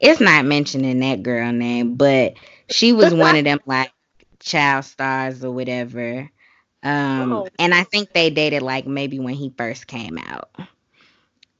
it's 0.00 0.20
not 0.20 0.44
mentioning 0.44 1.00
that 1.00 1.22
girl 1.22 1.52
name, 1.52 1.94
but 1.94 2.34
she 2.70 2.92
was 2.92 3.14
one 3.14 3.36
of 3.36 3.44
them 3.44 3.60
like 3.66 3.92
child 4.40 4.84
stars 4.84 5.44
or 5.44 5.50
whatever. 5.52 6.30
Um, 6.82 7.32
oh. 7.32 7.48
and 7.58 7.74
I 7.74 7.84
think 7.84 8.12
they 8.12 8.30
dated 8.30 8.62
like 8.62 8.86
maybe 8.86 9.18
when 9.18 9.34
he 9.34 9.52
first 9.56 9.86
came 9.86 10.18
out. 10.18 10.50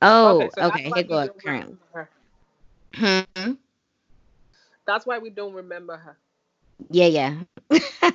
Oh, 0.02 0.36
okay. 0.36 0.50
So 0.54 0.66
okay. 0.66 0.90
Here 0.94 1.02
go 1.04 1.28
currently. 1.28 1.76
Hmm. 2.94 3.52
That's 4.86 5.06
why 5.06 5.18
we 5.18 5.30
don't 5.30 5.54
remember 5.54 5.96
her. 5.96 6.18
Yeah, 6.90 7.06
yeah. 7.06 7.34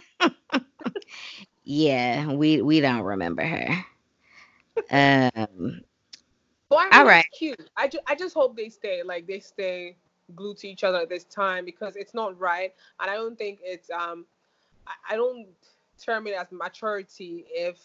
yeah, 1.63 2.33
we 2.33 2.61
we 2.61 2.79
don't 2.81 3.03
remember 3.03 3.43
her. 3.43 3.85
Um. 4.91 5.81
Well, 6.69 6.79
all 6.91 7.05
right. 7.05 7.25
Cute. 7.31 7.69
I 7.75 7.87
just 7.87 8.03
I 8.07 8.15
just 8.15 8.33
hope 8.33 8.55
they 8.55 8.69
stay. 8.69 9.01
Like 9.03 9.27
they 9.27 9.39
stay 9.39 9.97
glued 10.35 10.57
to 10.57 10.67
each 10.67 10.83
other 10.83 10.99
at 10.99 11.09
this 11.09 11.23
time 11.25 11.65
because 11.65 11.95
it's 11.95 12.13
not 12.13 12.37
right, 12.39 12.73
and 12.99 13.09
I 13.09 13.15
don't 13.15 13.37
think 13.37 13.59
it's 13.63 13.89
um, 13.89 14.25
I, 14.87 15.13
I 15.13 15.15
don't 15.15 15.47
term 16.03 16.27
it 16.27 16.35
as 16.35 16.47
maturity 16.51 17.45
if 17.49 17.77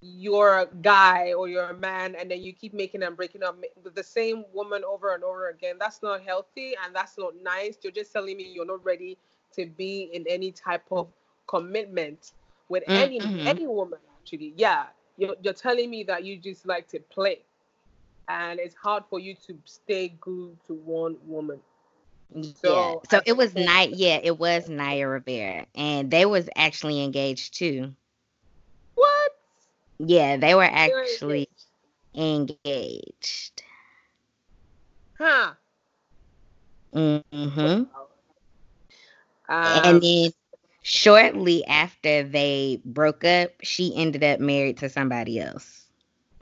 you're 0.00 0.60
a 0.60 0.66
guy 0.82 1.32
or 1.32 1.48
you're 1.48 1.70
a 1.70 1.76
man 1.76 2.14
and 2.14 2.30
then 2.30 2.40
you 2.40 2.52
keep 2.52 2.72
making 2.72 3.02
and 3.02 3.16
breaking 3.16 3.42
up 3.42 3.58
with 3.82 3.94
the 3.94 4.02
same 4.02 4.44
woman 4.52 4.82
over 4.84 5.14
and 5.14 5.24
over 5.24 5.48
again. 5.48 5.76
That's 5.78 6.02
not 6.02 6.22
healthy 6.22 6.74
and 6.84 6.94
that's 6.94 7.18
not 7.18 7.34
nice. 7.42 7.78
You're 7.82 7.92
just 7.92 8.12
telling 8.12 8.36
me 8.36 8.50
you're 8.52 8.66
not 8.66 8.84
ready 8.84 9.18
to 9.54 9.66
be 9.66 10.10
in 10.12 10.24
any 10.28 10.52
type 10.52 10.84
of 10.90 11.08
commitment 11.46 12.32
with 12.68 12.84
any 12.86 13.18
mm-hmm. 13.18 13.46
any 13.46 13.66
woman 13.66 13.98
actually. 14.20 14.54
Yeah. 14.56 14.84
You're, 15.16 15.34
you're 15.42 15.54
telling 15.54 15.90
me 15.90 16.04
that 16.04 16.24
you 16.24 16.36
just 16.36 16.64
like 16.64 16.86
to 16.88 17.00
play 17.00 17.40
and 18.28 18.60
it's 18.60 18.74
hard 18.74 19.02
for 19.10 19.18
you 19.18 19.34
to 19.46 19.58
stay 19.64 20.08
glued 20.20 20.56
to 20.66 20.74
one 20.74 21.16
woman. 21.26 21.60
So, 22.62 23.02
yeah. 23.04 23.10
so 23.10 23.22
it 23.24 23.36
was 23.36 23.54
night. 23.54 23.94
Yeah, 23.94 24.20
it 24.22 24.38
was 24.38 24.68
Naya 24.68 25.08
Rivera, 25.08 25.66
and 25.74 26.10
they 26.10 26.26
was 26.26 26.46
actually 26.56 27.02
engaged 27.02 27.54
too. 27.54 27.94
Yeah, 29.98 30.36
they 30.36 30.54
were 30.54 30.62
actually 30.62 31.48
engaged. 32.14 32.58
engaged. 32.66 33.62
Huh. 35.18 35.52
Mm-hmm. 36.94 37.58
Um, 37.58 37.86
and 39.48 40.02
then 40.02 40.30
shortly 40.82 41.64
after 41.66 42.22
they 42.22 42.80
broke 42.84 43.24
up, 43.24 43.50
she 43.62 43.94
ended 43.96 44.22
up 44.22 44.40
married 44.40 44.78
to 44.78 44.88
somebody 44.88 45.40
else. 45.40 45.86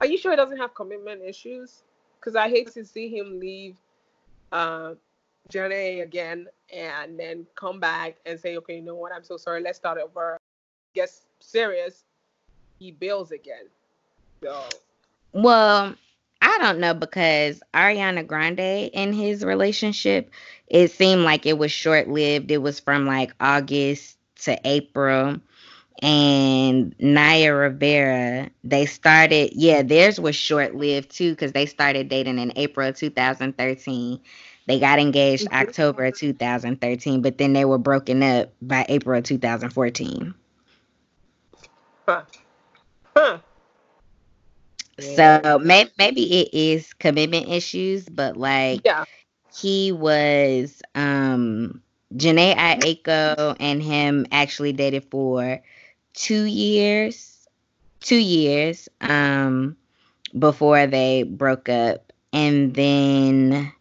Are 0.01 0.07
you 0.07 0.19
sure 0.19 0.33
he 0.33 0.37
doesn't 0.37 0.59
have 0.59 0.75
commitment 0.75 1.23
issues? 1.23 1.83
Because 2.21 2.37
I 2.37 2.49
hate 2.49 2.73
to 2.73 2.85
see 2.85 3.09
him 3.09 3.41
leave 3.41 3.77
uh, 4.53 4.95
again 5.55 6.49
and 6.73 7.19
then 7.19 7.47
come 7.55 7.81
back 7.81 8.17
and 8.27 8.39
say, 8.39 8.57
okay, 8.59 8.77
you 8.77 8.83
know 8.83 8.95
what? 8.97 9.13
I'm 9.13 9.25
so 9.25 9.37
sorry. 9.37 9.63
Let's 9.63 9.79
start 9.79 9.99
over. 9.99 10.37
Gets 10.95 11.23
serious. 11.41 12.05
He 12.78 12.90
bails 12.92 13.33
again. 13.33 13.66
So. 14.42 14.62
Well, 15.33 15.95
I 16.42 16.59
don't 16.59 16.78
know 16.78 16.95
because 16.95 17.61
Ariana 17.75 18.26
Grande 18.26 18.90
in 18.92 19.12
his 19.12 19.45
relationship, 19.45 20.30
it 20.68 20.90
seemed 20.90 21.23
like 21.23 21.47
it 21.47 21.59
was 21.59 21.73
short 21.73 22.09
lived. 22.09 22.50
It 22.50 22.62
was 22.62 22.80
from 22.80 23.06
like 23.06 23.35
August 23.40 24.18
to 24.42 24.59
April 24.64 25.40
and 26.02 26.95
Naya 26.99 27.54
Rivera, 27.54 28.50
they 28.64 28.87
started, 28.87 29.52
yeah, 29.54 29.83
theirs 29.83 30.21
was 30.21 30.37
short 30.37 30.75
lived 30.75 31.11
too 31.11 31.30
because 31.30 31.52
they 31.52 31.66
started 31.66 32.09
dating 32.09 32.38
in 32.38 32.52
April 32.56 32.92
2013. 32.92 34.21
They 34.66 34.78
got 34.80 34.99
engaged 34.99 35.47
mm-hmm. 35.47 35.68
October 35.68 36.11
2013, 36.11 37.23
but 37.23 37.38
then 37.38 37.52
they 37.52 37.64
were 37.64 37.78
broken 37.78 38.23
up 38.23 38.52
by 38.61 38.85
April 38.88 39.23
2014. 39.23 40.35
Huh. 42.06 42.23
Huh. 43.16 43.38
So 44.99 45.58
may- 45.62 45.90
maybe 45.99 46.40
it 46.40 46.54
is 46.54 46.92
commitment 46.94 47.49
issues, 47.49 48.08
but 48.08 48.37
like 48.37 48.82
yeah. 48.85 49.04
he 49.54 49.92
was 49.92 50.82
um 50.94 51.82
Jhené 52.14 52.54
Aiko 52.56 53.56
and 53.61 53.82
him 53.82 54.26
actually 54.30 54.73
dated 54.73 55.04
for 55.11 55.61
two 56.14 56.44
years, 56.44 57.46
two 58.00 58.16
years 58.18 58.88
um, 59.00 59.76
before 60.38 60.87
they 60.87 61.25
broke 61.25 61.68
up, 61.68 62.12
and 62.32 62.75
then, 62.75 63.73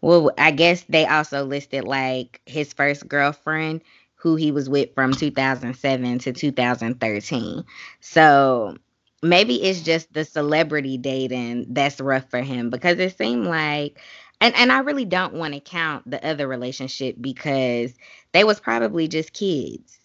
well, 0.00 0.30
I 0.38 0.50
guess 0.52 0.82
they 0.88 1.06
also 1.06 1.44
listed 1.44 1.84
like 1.84 2.40
his 2.46 2.72
first 2.72 3.08
girlfriend 3.08 3.82
who 4.24 4.36
he 4.36 4.50
was 4.50 4.70
with 4.70 4.94
from 4.94 5.12
2007 5.12 6.18
to 6.18 6.32
2013. 6.32 7.64
So 8.00 8.74
maybe 9.22 9.62
it's 9.62 9.82
just 9.82 10.10
the 10.14 10.24
celebrity 10.24 10.96
dating 10.96 11.66
that's 11.68 12.00
rough 12.00 12.30
for 12.30 12.40
him 12.40 12.70
because 12.70 12.98
it 12.98 13.18
seemed 13.18 13.44
like 13.46 14.00
and 14.40 14.54
and 14.56 14.72
I 14.72 14.78
really 14.78 15.04
don't 15.04 15.34
want 15.34 15.52
to 15.52 15.60
count 15.60 16.10
the 16.10 16.26
other 16.26 16.48
relationship 16.48 17.16
because 17.20 17.92
they 18.32 18.44
was 18.44 18.60
probably 18.60 19.08
just 19.08 19.34
kids. 19.34 20.00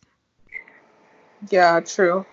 Yeah, 1.49 1.79
true. 1.79 2.25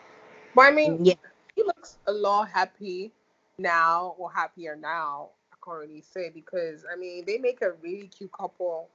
Well, 0.56 0.66
I 0.68 0.72
mean, 0.72 1.04
yeah. 1.04 1.14
he 1.54 1.62
looks 1.62 1.98
a 2.08 2.12
lot 2.12 2.48
happy 2.48 3.12
now 3.58 4.16
or 4.18 4.32
happier 4.32 4.74
now. 4.74 5.28
I 5.52 5.56
can't 5.64 5.78
really 5.78 6.00
say 6.00 6.30
because 6.34 6.84
I 6.92 6.96
mean 6.96 7.24
they 7.26 7.38
make 7.38 7.62
a 7.62 7.74
really 7.80 8.08
cute 8.08 8.32
couple, 8.32 8.88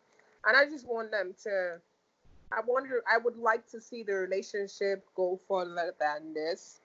and 0.46 0.58
I 0.58 0.66
just 0.66 0.86
want 0.86 1.10
them 1.12 1.34
to. 1.44 1.80
I 2.52 2.62
wonder. 2.66 3.04
I 3.12 3.18
would 3.18 3.38
like 3.38 3.68
to 3.70 3.82
see 3.82 4.04
the 4.04 4.14
relationship 4.14 5.06
go 5.16 5.40
further 5.48 5.96
than 6.00 6.34
this. 6.34 6.82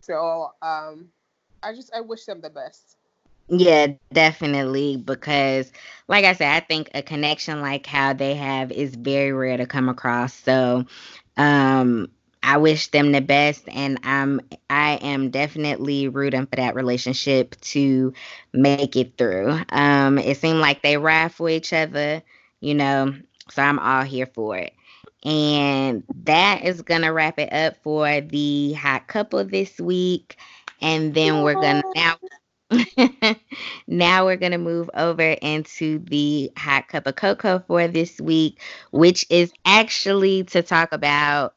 So 0.00 0.52
um, 0.62 1.10
I 1.62 1.72
just 1.74 1.92
I 1.94 2.00
wish 2.00 2.24
them 2.26 2.40
the 2.40 2.50
best. 2.50 2.98
Yeah, 3.48 3.88
definitely. 4.12 4.96
Because, 4.96 5.72
like 6.08 6.24
I 6.24 6.32
said, 6.32 6.50
I 6.54 6.60
think 6.60 6.90
a 6.94 7.02
connection 7.02 7.60
like 7.60 7.86
how 7.86 8.12
they 8.12 8.34
have 8.34 8.72
is 8.72 8.94
very 8.94 9.32
rare 9.32 9.56
to 9.56 9.66
come 9.66 9.88
across. 9.88 10.34
So, 10.34 10.86
um, 11.36 12.08
I 12.42 12.58
wish 12.58 12.88
them 12.88 13.12
the 13.12 13.20
best, 13.20 13.68
and 13.68 13.98
I'm 14.04 14.40
I 14.70 14.96
am 15.02 15.30
definitely 15.30 16.08
rooting 16.08 16.46
for 16.46 16.56
that 16.56 16.74
relationship 16.76 17.60
to 17.62 18.14
make 18.52 18.96
it 18.96 19.18
through. 19.18 19.58
Um, 19.70 20.18
it 20.18 20.36
seemed 20.36 20.60
like 20.60 20.82
they 20.82 20.96
ride 20.96 21.32
for 21.32 21.48
each 21.48 21.72
other, 21.72 22.22
you 22.60 22.74
know, 22.74 23.14
so 23.50 23.62
I'm 23.62 23.78
all 23.80 24.04
here 24.04 24.26
for 24.26 24.56
it. 24.58 24.72
And 25.24 26.04
that 26.24 26.64
is 26.64 26.82
gonna 26.82 27.12
wrap 27.12 27.38
it 27.38 27.52
up 27.52 27.76
for 27.82 28.20
the 28.20 28.74
hot 28.74 29.08
couple 29.08 29.44
this 29.44 29.78
week. 29.80 30.36
And 30.80 31.14
then 31.14 31.42
we're 31.42 31.54
gonna 31.54 31.82
now 31.94 32.16
now 33.86 34.24
we're 34.24 34.36
going 34.36 34.52
to 34.52 34.58
move 34.58 34.90
over 34.94 35.22
into 35.22 36.00
the 36.00 36.50
hot 36.56 36.88
cup 36.88 37.06
of 37.06 37.14
cocoa 37.14 37.60
for 37.60 37.86
this 37.86 38.20
week, 38.20 38.60
which 38.90 39.24
is 39.30 39.52
actually 39.64 40.44
to 40.44 40.62
talk 40.62 40.92
about 40.92 41.54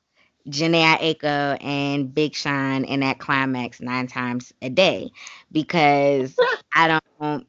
Jhené 0.48 0.98
Aiko 0.98 1.64
and 1.64 2.14
Big 2.14 2.36
Sean 2.36 2.84
in 2.84 3.02
that 3.02 3.20
climax 3.20 3.82
nine 3.82 4.08
times 4.08 4.54
a 4.62 4.70
day 4.70 5.12
because 5.52 6.36
I 6.74 6.88
don't 7.22 7.48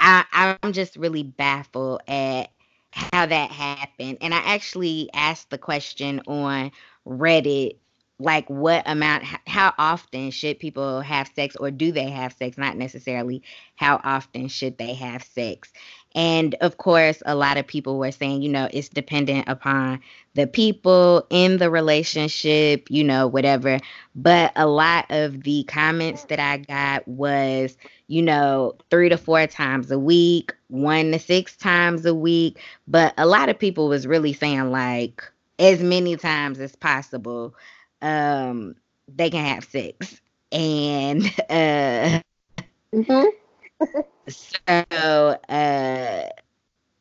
I 0.00 0.56
I'm 0.62 0.72
just 0.72 0.96
really 0.96 1.22
baffled 1.22 2.02
at 2.06 2.50
how 2.96 3.26
that 3.26 3.50
happened. 3.50 4.18
And 4.20 4.34
I 4.34 4.38
actually 4.38 5.10
asked 5.12 5.50
the 5.50 5.58
question 5.58 6.22
on 6.26 6.72
Reddit 7.06 7.76
like 8.18 8.48
what 8.48 8.82
amount 8.86 9.24
how 9.46 9.74
often 9.76 10.30
should 10.30 10.58
people 10.58 11.00
have 11.02 11.30
sex 11.34 11.54
or 11.56 11.70
do 11.70 11.92
they 11.92 12.08
have 12.08 12.32
sex? 12.32 12.56
Not 12.56 12.76
necessarily 12.76 13.42
how 13.76 14.00
often 14.04 14.48
should 14.48 14.78
they 14.78 14.94
have 14.94 15.22
sex. 15.22 15.70
And 16.14 16.54
of 16.62 16.78
course 16.78 17.22
a 17.26 17.34
lot 17.34 17.58
of 17.58 17.66
people 17.66 17.98
were 17.98 18.12
saying 18.12 18.40
you 18.40 18.48
know 18.48 18.68
it's 18.72 18.88
dependent 18.88 19.48
upon 19.48 20.00
the 20.34 20.46
people 20.46 21.26
in 21.28 21.58
the 21.58 21.70
relationship 21.70 22.86
you 22.90 23.04
know 23.04 23.26
whatever. 23.26 23.78
But 24.14 24.52
a 24.56 24.66
lot 24.66 25.04
of 25.10 25.42
the 25.42 25.64
comments 25.64 26.24
that 26.24 26.40
i 26.40 26.56
got 26.56 27.06
was 27.06 27.76
you 28.06 28.22
know 28.22 28.74
3 28.90 29.10
to 29.10 29.18
4 29.18 29.46
times 29.46 29.90
a 29.90 29.98
week 29.98 30.54
1 30.68 31.12
to 31.12 31.18
6 31.18 31.56
times 31.58 32.06
a 32.06 32.14
week. 32.14 32.58
But 32.88 33.12
a 33.18 33.26
lot 33.26 33.50
of 33.50 33.58
people 33.58 33.88
was 33.88 34.06
really 34.06 34.32
saying 34.32 34.70
like 34.70 35.22
as 35.58 35.80
many 35.82 36.16
times 36.16 36.60
as 36.60 36.76
possible 36.76 37.54
um 38.02 38.74
they 39.08 39.30
can 39.30 39.44
have 39.44 39.64
sex 39.64 40.20
and 40.52 41.24
uh 41.50 42.20
mm-hmm. 42.92 43.24
so 44.28 45.38
uh 45.48 46.28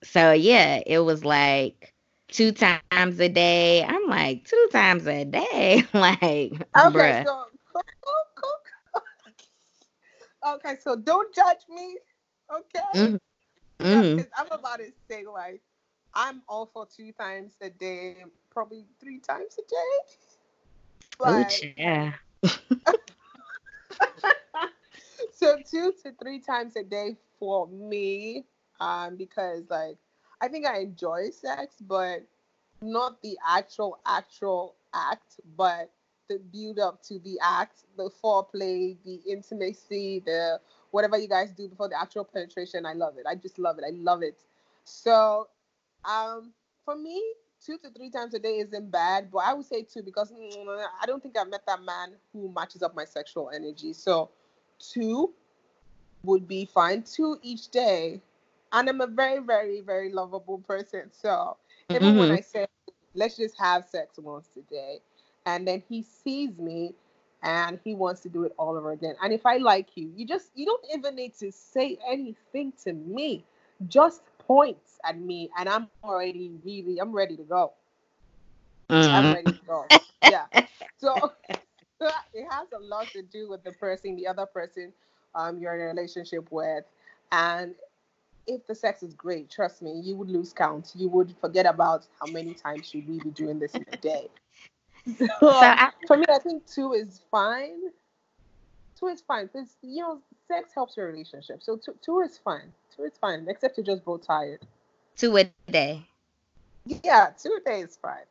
so 0.03 0.31
yeah 0.31 0.81
it 0.85 0.99
was 0.99 1.25
like 1.25 1.93
two 2.27 2.51
times 2.51 3.19
a 3.19 3.29
day 3.29 3.83
i'm 3.83 4.07
like 4.07 4.45
two 4.45 4.67
times 4.71 5.07
a 5.07 5.25
day 5.25 5.83
like 5.93 6.53
okay 6.53 6.89
bruh. 6.89 7.25
so 7.25 7.45
okay 10.47 10.75
so 10.81 10.95
don't 10.95 11.33
judge 11.33 11.65
me 11.69 11.97
okay 12.53 12.79
mm-hmm. 12.95 13.15
Mm-hmm. 13.79 14.22
i'm 14.37 14.48
about 14.51 14.79
to 14.79 14.91
say 15.09 15.25
like 15.25 15.61
i'm 16.13 16.41
all 16.48 16.65
for 16.74 16.85
two 16.85 17.11
times 17.11 17.53
a 17.61 17.70
day 17.70 18.17
probably 18.51 18.85
three 19.00 19.20
times 19.20 19.55
a 19.57 19.61
day 19.70 20.15
but, 21.19 21.63
yeah. 21.77 22.13
so 25.31 25.57
two 25.69 25.93
to 26.03 26.11
three 26.21 26.39
times 26.39 26.75
a 26.75 26.83
day 26.83 27.15
for 27.39 27.67
me, 27.67 28.45
um, 28.79 29.15
because 29.15 29.63
like 29.69 29.97
I 30.41 30.47
think 30.47 30.65
I 30.65 30.79
enjoy 30.79 31.29
sex, 31.31 31.75
but 31.81 32.23
not 32.81 33.21
the 33.21 33.37
actual 33.47 33.99
actual 34.05 34.75
act, 34.93 35.39
but 35.55 35.91
the 36.29 36.39
build 36.51 36.79
up 36.79 37.01
to 37.03 37.19
the 37.19 37.39
act, 37.41 37.83
the 37.97 38.09
foreplay, 38.09 38.97
the 39.03 39.21
intimacy, 39.27 40.21
the 40.25 40.59
whatever 40.91 41.17
you 41.17 41.27
guys 41.27 41.51
do 41.51 41.67
before 41.67 41.89
the 41.89 41.99
actual 41.99 42.25
penetration. 42.25 42.85
I 42.85 42.93
love 42.93 43.17
it. 43.17 43.25
I 43.27 43.35
just 43.35 43.59
love 43.59 43.77
it. 43.77 43.85
I 43.87 43.91
love 43.91 44.23
it. 44.23 44.43
So, 44.83 45.47
um, 46.03 46.53
for 46.83 46.95
me, 46.95 47.21
two 47.63 47.77
to 47.79 47.89
three 47.89 48.09
times 48.09 48.33
a 48.33 48.39
day 48.39 48.57
isn't 48.57 48.91
bad, 48.91 49.29
but 49.31 49.39
I 49.39 49.53
would 49.53 49.65
say 49.65 49.83
two 49.83 50.03
because 50.03 50.31
mm, 50.31 50.85
I 51.01 51.05
don't 51.05 51.22
think 51.22 51.37
I've 51.37 51.50
met 51.50 51.65
that 51.68 51.83
man 51.83 52.13
who 52.33 52.51
matches 52.53 52.83
up 52.83 52.96
my 52.96 53.05
sexual 53.05 53.51
energy. 53.53 53.94
So 53.94 54.29
two 54.79 55.33
would 56.24 56.48
be 56.48 56.65
fine. 56.65 57.03
Two 57.03 57.37
each 57.41 57.70
day. 57.70 58.22
And 58.72 58.89
I'm 58.89 59.01
a 59.01 59.07
very, 59.07 59.39
very, 59.39 59.81
very 59.81 60.11
lovable 60.11 60.57
person. 60.59 61.09
So 61.11 61.57
even 61.89 62.09
mm-hmm. 62.09 62.20
when 62.20 62.31
I 62.31 62.41
say 62.41 62.65
let's 63.15 63.37
just 63.37 63.57
have 63.59 63.85
sex 63.85 64.18
once 64.18 64.50
a 64.57 64.61
day, 64.72 65.00
and 65.46 65.68
then 65.68 65.81
he 65.87 66.01
sees 66.01 66.57
me 66.57 66.94
and 67.44 67.79
he 67.83 67.94
wants 67.94 68.22
to 68.22 68.29
do 68.29 68.44
it 68.44 68.53
all 68.57 68.75
over 68.75 68.91
again. 68.91 69.15
And 69.22 69.31
if 69.31 69.46
I 69.46 69.57
like 69.57 69.89
you, 69.96 70.11
you 70.15 70.25
just 70.25 70.50
you 70.55 70.65
don't 70.65 70.83
even 70.96 71.15
need 71.15 71.35
to 71.35 71.51
say 71.51 71.98
anything 72.07 72.74
to 72.83 72.94
me. 72.94 73.46
Just 73.87 74.22
points 74.48 75.00
at 75.03 75.20
me, 75.20 75.50
and 75.58 75.70
I'm 75.70 75.88
already 76.03 76.51
really, 76.64 77.00
I'm 77.00 77.14
ready 77.14 77.36
to 77.38 77.44
go. 77.44 77.74
Mm. 78.90 79.14
I'm 79.14 79.34
ready 79.34 79.51
to 79.51 79.66
go. 79.68 79.86
yeah. 80.29 80.46
So 80.98 81.31
it 82.34 82.48
has 82.50 82.68
a 82.74 82.79
lot 82.79 83.08
to 83.14 83.22
do 83.22 83.50
with 83.50 83.64
the 83.64 83.72
person, 83.74 84.16
the 84.16 84.27
other 84.27 84.46
person 84.46 84.94
um, 85.36 85.60
you're 85.60 85.75
in 85.75 85.81
a 85.81 85.86
relationship 85.86 86.48
with, 86.51 86.86
and 87.31 87.75
if 88.48 88.66
the 88.68 88.75
sex 88.75 89.03
is 89.03 89.14
great, 89.14 89.50
trust 89.50 89.81
me, 89.81 90.00
you 90.03 90.16
would 90.16 90.29
lose 90.29 90.53
count. 90.53 90.94
You 90.96 91.10
would 91.10 91.36
forget 91.42 91.66
about 91.66 92.08
how 92.20 92.27
many 92.27 92.53
times 92.53 92.90
should 92.90 93.08
we 93.08 93.20
be 93.20 93.31
doing 93.31 93.60
this 93.60 93.75
in 93.75 93.86
a 93.92 93.98
day. 93.98 94.29
So, 95.20 95.27
so 95.50 95.66
I, 95.68 95.92
for 96.08 96.18
me, 96.18 96.25
I 96.29 96.40
think 96.40 96.66
two 96.66 96.94
is 96.94 97.22
fine. 97.29 97.77
Two 98.98 99.08
is 99.08 99.22
fine 99.22 99.48
because 99.48 99.75
you 99.81 100.01
know 100.01 100.20
sex 100.48 100.72
helps 100.74 100.96
your 100.96 101.08
relationship. 101.08 101.62
So 101.62 101.77
two, 101.77 101.96
two 102.01 102.22
is 102.22 102.38
fine. 102.38 102.72
Two 102.96 103.03
is 103.03 103.14
fine, 103.20 103.46
except 103.50 103.77
you're 103.77 103.86
just 103.86 104.05
both 104.05 104.25
tired. 104.25 104.62
Two 105.18 105.38
a 105.38 105.46
day. 105.70 106.05
Yeah, 107.03 107.31
two 107.42 107.58
a 107.60 107.70
day 107.70 107.81
is 107.81 107.98
fine. 108.01 108.25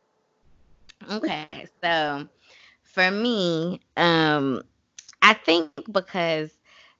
Okay, 1.10 1.48
so 1.82 2.28
for 2.82 3.10
me, 3.10 3.80
um, 3.96 4.62
I 5.20 5.34
think 5.34 5.70
because 5.90 6.50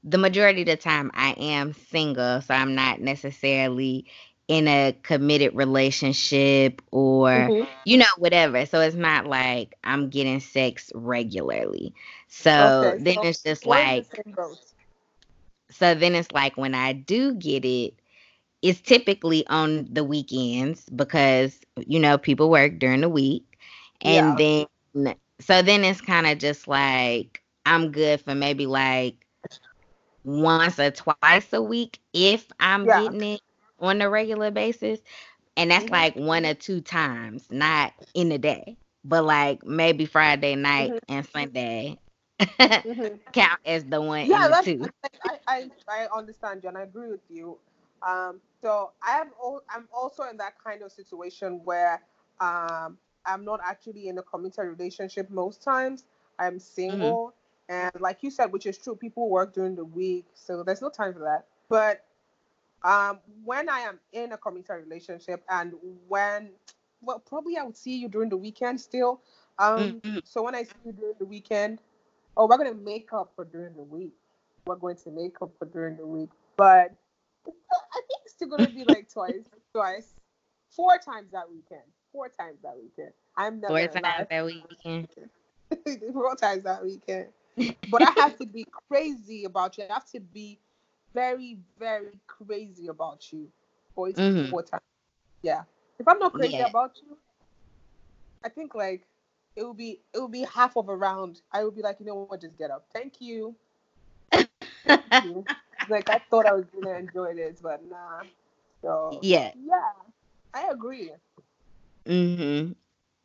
the 0.03 0.19
majority 0.19 0.63
of 0.63 0.67
the 0.67 0.77
time 0.77 1.11
I 1.15 1.33
am 1.33 1.73
single, 1.73 2.43
so 2.43 2.53
I'm 2.53 2.75
not 2.75 3.01
necessarily 3.01 4.07
in 4.49 4.69
a 4.69 4.95
committed 5.03 5.55
relationship 5.55 6.83
or 6.91 7.29
mm-hmm. 7.29 7.71
you 7.87 7.97
know 7.97 8.05
whatever 8.19 8.67
so 8.67 8.81
it's 8.81 8.97
not 8.97 9.27
like 9.27 9.75
i'm 9.85 10.11
getting 10.11 10.41
sex 10.41 10.91
regularly 10.95 11.95
so 12.29 12.93
okay, 12.95 13.03
then 13.03 13.15
so 13.15 13.23
it's 13.23 13.43
just 13.43 13.67
like 13.67 14.07
so 15.71 15.95
then 15.95 16.15
it's 16.15 16.31
like 16.33 16.57
when 16.57 16.75
i 16.75 16.93
do 16.93 17.35
get 17.35 17.65
it 17.65 17.95
it's 18.61 18.81
typically 18.81 19.47
on 19.47 19.89
the 19.91 20.05
weekends 20.05 20.85
because 20.91 21.59
you 21.87 21.99
know 21.99 22.19
people 22.19 22.51
work 22.51 22.79
during 22.79 23.01
the 23.01 23.09
week 23.09 23.59
and 24.03 24.39
yeah. 24.39 24.65
then 24.95 25.15
so 25.41 25.63
then 25.63 25.85
it's 25.85 26.03
kind 26.03 26.27
of 26.27 26.37
just 26.37 26.69
like 26.69 27.43
i'm 27.65 27.91
good 27.91 28.21
for 28.21 28.35
maybe 28.35 28.67
like 28.67 29.27
once 30.25 30.79
or 30.79 30.91
twice 30.91 31.51
a 31.53 31.63
week 31.63 31.99
if 32.13 32.47
i'm 32.61 32.85
yeah. 32.85 33.03
getting 33.03 33.23
it 33.23 33.41
on 33.85 34.01
a 34.03 34.09
regular 34.09 34.51
basis 34.51 35.01
and 35.57 35.71
that's 35.71 35.85
mm-hmm. 35.85 35.95
like 35.95 36.17
one 36.17 36.45
or 36.45 36.55
two 36.55 36.81
times 36.81 37.47
not 37.51 37.93
in 38.15 38.33
a 38.33 38.39
day 38.39 38.77
but 39.05 39.25
like 39.25 39.65
maybe 39.65 40.07
friday 40.07 40.55
night 40.55 40.91
mm-hmm. 40.91 41.15
and 41.15 41.29
sunday 41.29 41.99
mm-hmm. 42.41 43.17
count 43.33 43.61
as 43.65 43.85
the 43.85 44.01
one 44.01 44.27
yeah 44.27 44.49
that's, 44.49 44.67
two. 44.67 44.87
I, 45.25 45.39
I 45.47 45.71
i 45.89 46.07
understand 46.17 46.63
john 46.63 46.77
i 46.77 46.83
agree 46.83 47.09
with 47.09 47.23
you 47.29 47.59
um 48.07 48.41
so 48.65 48.93
I 49.03 49.21
am 49.21 49.29
I'm 49.69 49.87
also 49.95 50.23
in 50.23 50.39
that 50.39 50.55
kind 50.65 50.83
of 50.83 50.91
situation 50.91 51.61
where 51.65 52.01
um, 52.41 52.97
I'm 53.27 53.45
not 53.45 53.61
actually 53.63 54.09
in 54.09 54.17
a 54.17 54.23
committed 54.23 54.67
relationship 54.67 55.29
most 55.29 55.63
times. 55.63 56.05
I'm 56.39 56.59
single, 56.59 57.35
mm-hmm. 57.71 57.91
and 57.93 58.01
like 58.01 58.23
you 58.23 58.31
said, 58.31 58.47
which 58.53 58.65
is 58.65 58.79
true, 58.79 58.97
people 58.97 59.29
work 59.29 59.53
during 59.53 59.77
the 59.77 59.85
week, 59.85 60.25
so 60.33 60.63
there's 60.63 60.81
no 60.81 60.89
time 60.89 61.13
for 61.13 61.19
that. 61.19 61.45
But 61.69 62.07
um, 62.85 63.19
when 63.43 63.69
I 63.69 63.81
am 63.81 63.99
in 64.13 64.33
a 64.33 64.37
committed 64.37 64.85
relationship, 64.85 65.43
and 65.49 65.73
when 66.07 66.51
well, 67.01 67.19
probably 67.19 67.57
I 67.57 67.63
would 67.63 67.77
see 67.77 67.97
you 67.97 68.09
during 68.09 68.29
the 68.29 68.37
weekend 68.37 68.81
still. 68.81 69.23
Um, 69.59 70.01
mm-hmm. 70.01 70.19
So 70.25 70.43
when 70.43 70.55
I 70.55 70.65
see 70.65 70.73
you 70.85 70.93
during 70.93 71.15
the 71.19 71.25
weekend, 71.25 71.81
oh, 72.37 72.47
we're 72.47 72.59
gonna 72.59 72.75
make 72.75 73.13
up 73.13 73.33
for 73.35 73.45
during 73.45 73.75
the 73.75 73.83
week. 73.83 74.15
we're 74.67 74.77
going 74.77 74.97
to 74.97 75.11
make 75.11 75.41
up 75.43 75.51
for 75.59 75.67
during 75.67 75.97
the 75.97 76.07
week. 76.07 76.31
But 76.57 76.95
I 77.47 78.01
think 78.07 78.21
it's 78.25 78.35
still 78.35 78.49
gonna 78.49 78.69
be 78.69 78.85
like 78.85 79.13
twice, 79.13 79.45
twice, 79.73 80.15
four 80.71 80.99
times 80.99 81.31
that 81.33 81.51
weekend. 81.51 81.83
Four 82.13 82.29
times 82.29 82.59
that 82.63 82.77
weekend. 82.77 83.13
I'm 83.37 83.61
never 83.61 83.73
four 83.73 83.89
times 83.97 84.29
that 84.29 84.45
weekend. 84.45 85.09
four 86.13 86.37
times 86.37 86.63
that 86.65 86.85
weekend. 86.85 87.27
But 87.91 88.03
I 88.03 88.21
have 88.21 88.37
to 88.39 88.47
be 88.47 88.67
crazy 88.89 89.45
about 89.45 89.79
you. 89.79 89.85
I 89.89 89.95
have 89.95 90.11
to 90.11 90.21
be 90.21 90.59
very, 91.15 91.59
very 91.79 92.21
crazy 92.27 92.89
about 92.89 93.33
you 93.33 93.49
for 93.95 94.09
it 94.09 94.17
mm-hmm. 94.17 94.51
times. 94.51 94.83
Yeah. 95.43 95.63
If 95.99 96.09
I'm 96.09 96.19
not 96.19 96.35
crazy 96.35 96.57
yeah. 96.57 96.67
about 96.67 96.93
you, 97.03 97.17
I 98.45 98.49
think 98.49 98.75
like 98.75 99.07
it 99.57 99.63
will 99.63 99.75
be 99.75 100.01
it 100.13 100.19
will 100.19 100.29
be 100.29 100.43
half 100.43 100.77
of 100.77 100.89
a 100.89 100.97
round. 100.97 101.41
I 101.53 101.65
will 101.65 101.73
be 101.73 101.83
like, 101.83 102.01
you 102.01 102.07
know 102.07 102.17
what, 102.17 102.41
just 102.41 102.59
get 102.59 102.71
up. 102.71 102.87
Thank 102.93 103.21
you. 103.21 103.57
Thank 104.87 105.05
you. 105.25 105.45
like 105.89 106.09
I 106.11 106.21
thought 106.31 106.47
I 106.47 106.53
was 106.53 106.67
gonna 106.67 106.99
enjoy 106.99 107.35
this, 107.35 107.61
but 107.63 107.83
nah. 107.89 108.23
So 108.83 109.19
yeah, 109.23 109.53
yeah, 109.55 109.91
I 110.53 110.69
agree. 110.71 111.13
Mhm. 112.07 112.75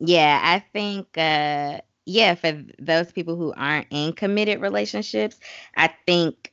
Yeah, 0.00 0.40
I 0.42 0.60
think. 0.72 1.16
uh 1.16 1.80
yeah, 2.06 2.34
for 2.34 2.64
those 2.78 3.12
people 3.12 3.36
who 3.36 3.52
aren't 3.56 3.86
in 3.90 4.12
committed 4.14 4.60
relationships, 4.60 5.38
I 5.76 5.90
think 6.06 6.52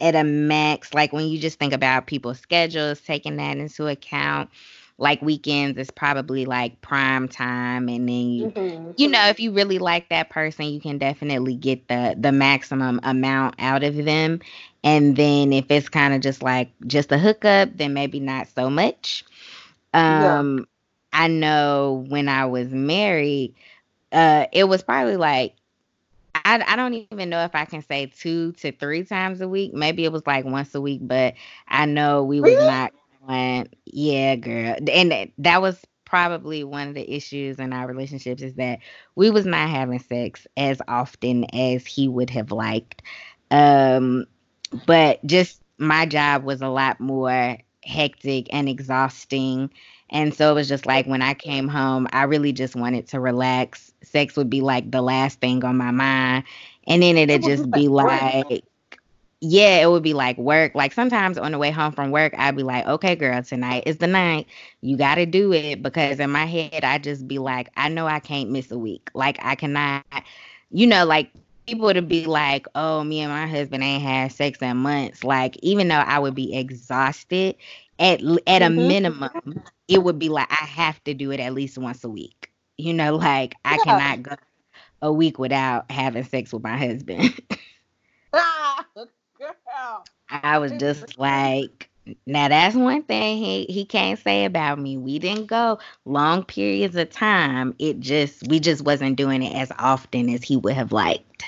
at 0.00 0.14
a 0.14 0.24
max, 0.24 0.92
like 0.94 1.12
when 1.12 1.28
you 1.28 1.38
just 1.38 1.58
think 1.58 1.72
about 1.72 2.06
people's 2.06 2.40
schedules, 2.40 3.00
taking 3.00 3.36
that 3.36 3.56
into 3.56 3.86
account, 3.86 4.50
like 4.98 5.20
weekends 5.22 5.78
is 5.78 5.90
probably 5.90 6.44
like 6.44 6.80
prime 6.80 7.28
time 7.28 7.88
and 7.88 8.08
then 8.08 8.30
you 8.30 8.46
mm-hmm. 8.50 8.92
you 8.96 9.08
know 9.08 9.26
if 9.28 9.40
you 9.40 9.52
really 9.52 9.78
like 9.78 10.08
that 10.08 10.30
person 10.30 10.66
you 10.66 10.80
can 10.80 10.98
definitely 10.98 11.54
get 11.54 11.88
the 11.88 12.14
the 12.18 12.30
maximum 12.30 13.00
amount 13.02 13.56
out 13.58 13.82
of 13.82 13.96
them 13.96 14.40
and 14.84 15.16
then 15.16 15.52
if 15.52 15.68
it's 15.68 15.88
kind 15.88 16.14
of 16.14 16.20
just 16.20 16.42
like 16.42 16.70
just 16.86 17.10
a 17.10 17.18
hookup 17.18 17.68
then 17.74 17.92
maybe 17.92 18.20
not 18.20 18.46
so 18.54 18.70
much 18.70 19.24
um 19.94 20.58
yeah. 20.58 20.64
i 21.12 21.26
know 21.26 22.04
when 22.08 22.28
i 22.28 22.46
was 22.46 22.68
married 22.68 23.52
uh 24.12 24.46
it 24.52 24.64
was 24.64 24.84
probably 24.84 25.16
like 25.16 25.56
I, 26.44 26.62
I 26.66 26.76
don't 26.76 26.94
even 26.94 27.30
know 27.30 27.30
if 27.44 27.54
I 27.54 27.64
can 27.64 27.82
say 27.82 27.94
two 28.06 28.52
to 28.52 28.72
three 28.72 29.04
times 29.04 29.40
a 29.40 29.48
week. 29.48 29.72
Maybe 29.72 30.04
it 30.04 30.12
was 30.12 30.26
like 30.26 30.44
once 30.44 30.74
a 30.74 30.80
week, 30.80 31.00
but 31.02 31.34
I 31.68 31.86
know 31.86 32.24
we 32.24 32.40
was 32.40 32.58
not 32.58 32.92
went, 33.26 33.74
yeah, 33.86 34.36
girl. 34.36 34.76
And 34.90 35.30
that 35.38 35.62
was 35.62 35.84
probably 36.04 36.62
one 36.64 36.88
of 36.88 36.94
the 36.94 37.14
issues 37.14 37.58
in 37.58 37.72
our 37.72 37.86
relationships 37.86 38.42
is 38.42 38.54
that 38.54 38.80
we 39.14 39.30
was 39.30 39.46
not 39.46 39.68
having 39.68 39.98
sex 39.98 40.46
as 40.56 40.80
often 40.86 41.44
as 41.54 41.86
he 41.86 42.08
would 42.08 42.30
have 42.30 42.52
liked. 42.52 43.02
Um, 43.50 44.26
but 44.86 45.24
just 45.26 45.62
my 45.78 46.06
job 46.06 46.44
was 46.44 46.60
a 46.62 46.68
lot 46.68 47.00
more 47.00 47.58
hectic 47.84 48.52
and 48.52 48.68
exhausting. 48.68 49.70
And 50.14 50.32
so 50.32 50.52
it 50.52 50.54
was 50.54 50.68
just 50.68 50.86
like 50.86 51.06
when 51.06 51.22
I 51.22 51.34
came 51.34 51.68
home, 51.68 52.06
I 52.12 52.22
really 52.24 52.52
just 52.52 52.76
wanted 52.76 53.08
to 53.08 53.20
relax. 53.20 53.92
Sex 54.02 54.36
would 54.36 54.48
be 54.48 54.62
like 54.62 54.92
the 54.92 55.02
last 55.02 55.40
thing 55.40 55.64
on 55.64 55.76
my 55.76 55.90
mind. 55.90 56.44
And 56.86 57.02
then 57.02 57.18
it'd 57.18 57.42
just 57.42 57.70
be 57.72 57.88
like, 57.88 58.64
yeah, 59.40 59.82
it 59.82 59.90
would 59.90 60.04
be 60.04 60.14
like 60.14 60.38
work. 60.38 60.74
Like 60.76 60.92
sometimes 60.92 61.36
on 61.36 61.52
the 61.52 61.58
way 61.58 61.72
home 61.72 61.92
from 61.92 62.12
work, 62.12 62.32
I'd 62.38 62.56
be 62.56 62.62
like, 62.62 62.86
okay, 62.86 63.16
girl, 63.16 63.42
tonight 63.42 63.82
is 63.86 63.98
the 63.98 64.06
night. 64.06 64.46
You 64.82 64.96
got 64.96 65.16
to 65.16 65.26
do 65.26 65.52
it. 65.52 65.82
Because 65.82 66.20
in 66.20 66.30
my 66.30 66.46
head, 66.46 66.84
I 66.84 66.98
just 66.98 67.26
be 67.28 67.38
like, 67.38 67.70
I 67.76 67.88
know 67.88 68.06
I 68.06 68.20
can't 68.20 68.50
miss 68.50 68.70
a 68.70 68.78
week. 68.78 69.10
Like 69.14 69.38
I 69.42 69.56
cannot, 69.56 70.04
you 70.70 70.86
know, 70.86 71.04
like 71.04 71.30
people 71.66 71.86
would 71.86 72.08
be 72.08 72.26
like, 72.26 72.66
oh, 72.74 73.04
me 73.04 73.20
and 73.20 73.32
my 73.32 73.46
husband 73.46 73.82
ain't 73.82 74.02
had 74.02 74.32
sex 74.32 74.62
in 74.62 74.76
months. 74.78 75.24
Like 75.24 75.56
even 75.62 75.88
though 75.88 75.96
I 75.96 76.18
would 76.20 76.34
be 76.34 76.56
exhausted, 76.56 77.56
at 77.98 78.20
at 78.20 78.62
a 78.62 78.66
mm-hmm. 78.66 78.88
minimum, 78.88 79.62
it 79.88 80.02
would 80.02 80.18
be 80.18 80.28
like 80.28 80.50
I 80.50 80.64
have 80.66 81.02
to 81.04 81.14
do 81.14 81.30
it 81.30 81.40
at 81.40 81.54
least 81.54 81.78
once 81.78 82.04
a 82.04 82.08
week. 82.08 82.50
You 82.76 82.94
know, 82.94 83.16
like 83.16 83.54
I 83.64 83.76
yeah. 83.76 83.84
cannot 83.84 84.22
go 84.22 84.36
a 85.02 85.12
week 85.12 85.38
without 85.38 85.90
having 85.90 86.24
sex 86.24 86.52
with 86.52 86.62
my 86.62 86.76
husband. 86.76 87.38
Girl. 88.32 90.04
I 90.30 90.58
was 90.58 90.72
just 90.72 91.18
like, 91.18 91.90
now 92.26 92.48
that's 92.48 92.74
one 92.74 93.02
thing 93.02 93.38
he 93.38 93.64
he 93.66 93.84
can't 93.84 94.18
say 94.18 94.44
about 94.44 94.78
me. 94.78 94.96
We 94.96 95.18
didn't 95.18 95.46
go 95.46 95.78
long 96.04 96.44
periods 96.44 96.96
of 96.96 97.10
time. 97.10 97.74
It 97.78 98.00
just 98.00 98.48
we 98.48 98.60
just 98.60 98.82
wasn't 98.82 99.16
doing 99.16 99.42
it 99.42 99.54
as 99.54 99.70
often 99.78 100.28
as 100.30 100.42
he 100.42 100.56
would 100.56 100.74
have 100.74 100.92
liked. 100.92 101.44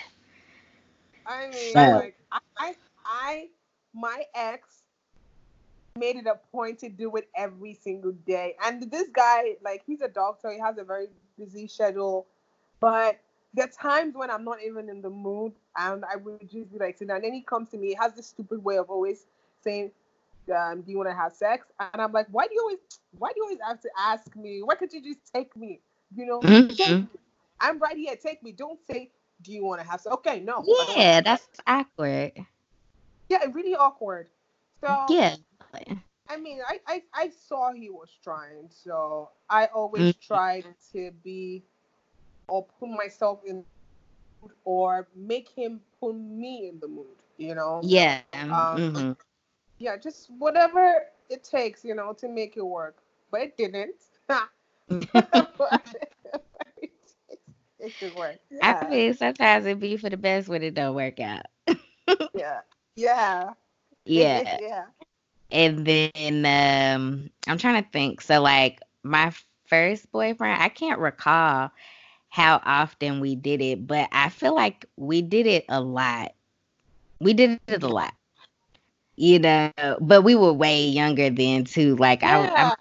I 1.27 1.49
mean, 1.49 1.73
so, 1.73 1.81
like 1.81 2.17
I 2.59 2.75
I 3.05 3.49
my 3.95 4.23
ex 4.35 4.76
made 5.97 6.17
it 6.17 6.27
a 6.27 6.39
point 6.53 6.79
to 6.81 6.89
do 6.89 7.15
it 7.17 7.29
every 7.37 7.75
single 7.75 8.13
day. 8.27 8.55
And 8.65 8.91
this 8.91 9.09
guy, 9.13 9.57
like 9.63 9.83
he's 9.87 10.01
a 10.01 10.09
doctor, 10.09 10.53
he 10.53 10.59
has 10.61 10.79
a 10.79 10.85
very 10.85 11.07
busy 11.39 11.67
schedule, 11.69 12.27
but 12.81 13.21
there 13.55 13.65
are 13.65 13.69
times 13.69 14.15
when 14.15 14.31
I'm 14.31 14.45
not 14.45 14.59
even 14.67 14.89
in 14.89 15.01
the 15.01 15.11
mood 15.11 15.53
and 15.77 16.05
I 16.05 16.17
would 16.17 16.41
just 16.41 16.73
be 16.73 16.79
like, 16.79 17.01
and 17.01 17.11
then 17.11 17.33
he 17.33 17.41
comes 17.41 17.71
to 17.71 17.79
me, 17.79 17.89
he 17.89 17.95
has 17.95 18.13
this 18.15 18.27
stupid 18.27 18.63
way 18.63 18.77
of 18.77 18.91
always 18.91 19.27
saying, 19.63 19.91
um, 20.55 20.83
do 20.83 20.91
you 20.91 20.99
want 20.99 21.09
to 21.09 21.15
have 21.15 21.33
sex? 21.33 21.67
And 21.81 22.01
I'm 22.01 22.13
like, 22.13 22.27
why 22.31 22.47
do 22.47 22.55
you 22.55 22.61
always, 22.61 22.79
why 23.19 23.31
do 23.31 23.35
you 23.39 23.45
always 23.45 23.59
have 23.67 23.81
to 23.81 23.91
ask 23.99 24.37
me? 24.37 24.63
Why 24.63 24.75
can't 24.75 24.93
you 24.93 25.03
just 25.03 25.21
take 25.33 25.57
me? 25.57 25.81
You 26.15 26.27
know, 26.27 26.41
mm-hmm. 26.41 27.05
I'm 27.61 27.79
right 27.79 27.97
here, 27.97 28.15
take 28.17 28.43
me. 28.43 28.53
Don't 28.53 28.79
say, 28.89 29.11
do 29.43 29.53
you 29.53 29.65
want 29.65 29.81
to 29.81 29.87
have 29.89 30.01
sex? 30.01 30.15
Okay, 30.17 30.41
no. 30.41 30.65
Yeah, 30.95 31.21
that's 31.21 31.47
awkward. 31.67 32.33
Yeah, 33.29 33.45
really 33.53 33.75
awkward. 33.75 34.29
So 34.81 35.07
yeah. 35.09 35.37
I 36.29 36.37
mean, 36.37 36.59
I, 36.67 36.81
I, 36.87 37.03
I 37.15 37.31
saw 37.49 37.73
he 37.73 37.91
was 37.91 38.09
trying, 38.23 38.69
so 38.71 39.31
I 39.49 39.67
always 39.67 40.03
mm-hmm. 40.03 40.35
tried 40.35 40.65
to 40.93 41.13
be 41.23 41.63
or 42.49 42.67
put 42.81 42.89
myself 42.89 43.41
in 43.47 43.65
or 44.65 45.09
make 45.15 45.49
him 45.49 45.81
put 46.01 46.15
me 46.15 46.69
in 46.69 46.81
the 46.81 46.89
mood, 46.89 47.07
you 47.39 47.55
know? 47.55 47.81
Yeah. 47.85 48.21
Um, 48.35 48.51
mm-hmm. 48.51 49.13
Yeah, 49.79 49.97
just 49.97 50.31
whatever 50.39 51.03
it 51.29 51.45
takes, 51.45 51.85
you 51.85 51.95
know, 51.95 52.13
to 52.15 52.29
make 52.29 52.57
it 52.57 52.67
work. 52.67 52.97
But 53.31 53.41
it 53.43 53.57
didn't. 53.57 53.95
it, 54.89 55.11
it 57.79 58.17
work. 58.17 58.37
Yeah. 58.51 58.81
I 58.83 58.89
mean, 58.89 59.15
sometimes 59.15 59.67
it 59.67 59.81
be 59.81 59.97
for 59.97 60.11
the 60.11 60.17
best 60.17 60.49
when 60.49 60.63
it 60.63 60.75
don't 60.75 60.95
work 60.95 61.21
out. 61.21 61.47
yeah. 62.35 62.61
Yeah. 62.95 63.51
Yeah. 64.07 64.59
yeah. 64.61 64.85
And 65.51 65.87
then 65.87 66.47
um 66.47 67.31
I'm 67.47 67.59
trying 67.59 67.83
to 67.83 67.91
think. 67.91 68.21
So 68.21 68.41
like 68.41 68.81
my 69.03 69.33
first 69.67 70.11
boyfriend, 70.13 70.63
I 70.63 70.69
can't 70.69 71.01
recall 71.01 71.71
how 72.29 72.61
often 72.65 73.21
we 73.21 73.35
did 73.35 73.61
it, 73.61 73.87
but 73.87 74.09
I 74.13 74.29
feel 74.29 74.55
like 74.55 74.87
we 74.97 75.23
did 75.23 75.47
it 75.47 75.65
a 75.69 75.81
lot. 75.81 76.35
We 77.21 77.33
did 77.35 77.61
it 77.67 77.83
a 77.83 77.89
lot. 77.89 78.15
You 79.17 79.39
know, 79.39 79.73
but 80.01 80.25
we 80.25 80.35
were 80.35 80.53
way 80.53 80.87
younger 80.87 81.31
then 81.31 81.65
too. 81.65 81.97
Like 81.97 82.23
yeah. 82.23 82.51
I, 82.55 82.63
I'm 82.65 82.73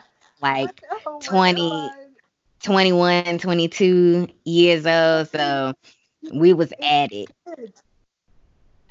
like 0.41 0.83
oh 1.07 1.19
20, 1.21 1.89
21, 2.61 3.37
22 3.39 4.27
years 4.43 4.85
old. 4.85 5.29
So 5.29 5.73
we 6.33 6.53
was 6.53 6.73
at 6.81 7.13
it. 7.13 7.29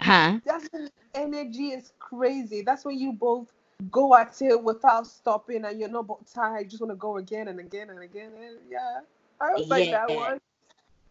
Huh? 0.01 0.39
That's 0.45 0.69
energy 1.15 1.69
is 1.69 1.93
crazy. 1.99 2.63
That's 2.63 2.85
when 2.85 2.99
you 2.99 3.13
both 3.13 3.53
go 3.91 4.15
at 4.15 4.41
it 4.41 4.63
without 4.63 5.07
stopping 5.07 5.65
and 5.65 5.79
you're 5.79 5.89
not 5.89 6.07
tired. 6.33 6.65
You 6.65 6.71
just 6.71 6.81
want 6.81 6.93
to 6.93 6.97
go 6.97 7.17
again 7.17 7.49
and 7.49 7.61
again 7.61 7.91
and 7.91 8.03
again. 8.03 8.33
And 8.41 8.57
yeah. 8.71 9.01
I 9.41 9.53
was 9.55 9.69
like 9.69 9.91
that 9.91 10.11
one 10.11 10.41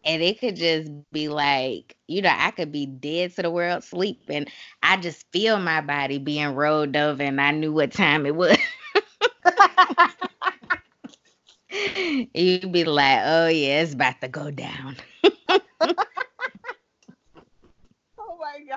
and 0.05 0.21
it 0.21 0.39
could 0.39 0.55
just 0.55 0.91
be 1.11 1.29
like, 1.29 1.95
you 2.07 2.21
know, 2.21 2.33
I 2.35 2.51
could 2.51 2.71
be 2.71 2.85
dead 2.85 3.35
to 3.35 3.41
the 3.41 3.49
world, 3.51 3.83
sleeping. 3.83 4.45
I 4.81 4.97
just 4.97 5.25
feel 5.31 5.59
my 5.59 5.81
body 5.81 6.17
being 6.19 6.55
rolled 6.55 6.95
over, 6.95 7.23
and 7.23 7.39
I 7.39 7.51
knew 7.51 7.71
what 7.71 7.91
time 7.91 8.25
it 8.25 8.35
was. 8.35 8.57
You'd 12.33 12.71
be 12.71 12.83
like, 12.83 13.19
oh, 13.23 13.47
yeah, 13.47 13.81
it's 13.81 13.93
about 13.93 14.21
to 14.21 14.27
go 14.27 14.51
down. 14.51 14.97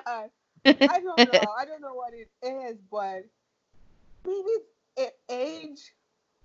I 0.65 1.01
don't 1.01 1.19
know. 1.19 1.55
I 1.59 1.65
don't 1.65 1.81
know 1.81 1.95
what 1.95 2.13
it 2.15 2.29
is, 2.43 2.79
but 2.91 3.25
maybe 4.27 5.11
age 5.31 5.93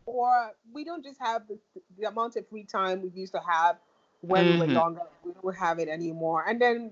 or 0.06 0.52
we 0.74 0.84
don't 0.84 1.04
just 1.04 1.20
have 1.20 1.48
the, 1.48 1.58
the 1.98 2.08
amount 2.08 2.36
of 2.36 2.48
free 2.48 2.64
time 2.64 3.02
we 3.02 3.10
used 3.10 3.34
to 3.34 3.40
have 3.40 3.78
when 4.22 4.46
mm-hmm. 4.46 4.54
we 4.54 4.60
were 4.60 4.66
mm-hmm. 4.66 4.74
younger. 4.74 5.02
We 5.24 5.32
don't 5.42 5.56
have 5.56 5.80
it 5.80 5.88
anymore. 5.88 6.46
And 6.48 6.62
then, 6.62 6.92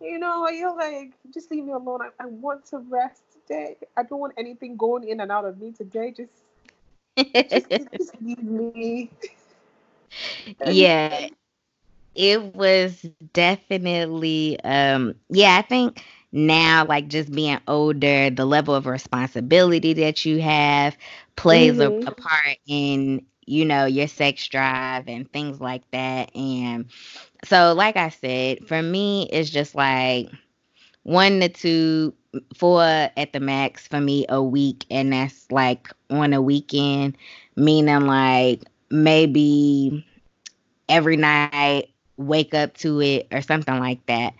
you 0.00 0.18
know, 0.18 0.48
you're 0.48 0.76
like, 0.76 1.12
just 1.32 1.50
leave 1.50 1.64
me 1.64 1.72
alone. 1.72 2.00
I, 2.02 2.24
I 2.24 2.26
want 2.26 2.66
to 2.66 2.78
rest 2.78 3.22
today. 3.32 3.76
I 3.96 4.02
don't 4.02 4.20
want 4.20 4.34
anything 4.38 4.76
going 4.76 5.08
in 5.08 5.20
and 5.20 5.32
out 5.32 5.44
of 5.44 5.58
me 5.58 5.72
today. 5.72 6.14
Just, 6.16 6.30
just, 7.68 7.92
just 7.92 8.22
leave 8.22 8.42
me. 8.42 9.10
yeah. 10.66 11.28
It 12.18 12.54
was 12.54 13.06
definitely 13.32 14.58
um 14.64 15.14
yeah, 15.30 15.56
I 15.56 15.62
think 15.62 16.02
now 16.32 16.84
like 16.86 17.08
just 17.08 17.32
being 17.32 17.58
older 17.68 18.30
the 18.30 18.44
level 18.44 18.74
of 18.74 18.86
responsibility 18.86 19.94
that 19.94 20.24
you 20.26 20.42
have 20.42 20.96
plays 21.36 21.76
mm-hmm. 21.76 22.06
a, 22.06 22.10
a 22.10 22.14
part 22.14 22.58
in 22.66 23.24
you 23.46 23.64
know 23.64 23.86
your 23.86 24.06
sex 24.06 24.46
drive 24.48 25.08
and 25.08 25.30
things 25.32 25.60
like 25.60 25.90
that 25.90 26.34
and 26.36 26.86
so 27.44 27.72
like 27.74 27.96
i 27.96 28.10
said 28.10 28.66
for 28.66 28.82
me 28.82 29.26
it's 29.32 29.48
just 29.48 29.74
like 29.74 30.28
one 31.04 31.40
to 31.40 31.48
two 31.48 32.14
four 32.54 32.82
at 32.82 33.32
the 33.32 33.40
max 33.40 33.88
for 33.88 34.00
me 34.00 34.26
a 34.28 34.42
week 34.42 34.84
and 34.90 35.14
that's 35.14 35.50
like 35.50 35.88
on 36.10 36.34
a 36.34 36.42
weekend 36.42 37.16
meaning 37.56 38.06
like 38.06 38.62
maybe 38.90 40.04
every 40.90 41.16
night 41.16 41.88
wake 42.18 42.54
up 42.54 42.76
to 42.78 43.00
it 43.00 43.28
or 43.32 43.40
something 43.40 43.78
like 43.78 44.04
that. 44.06 44.34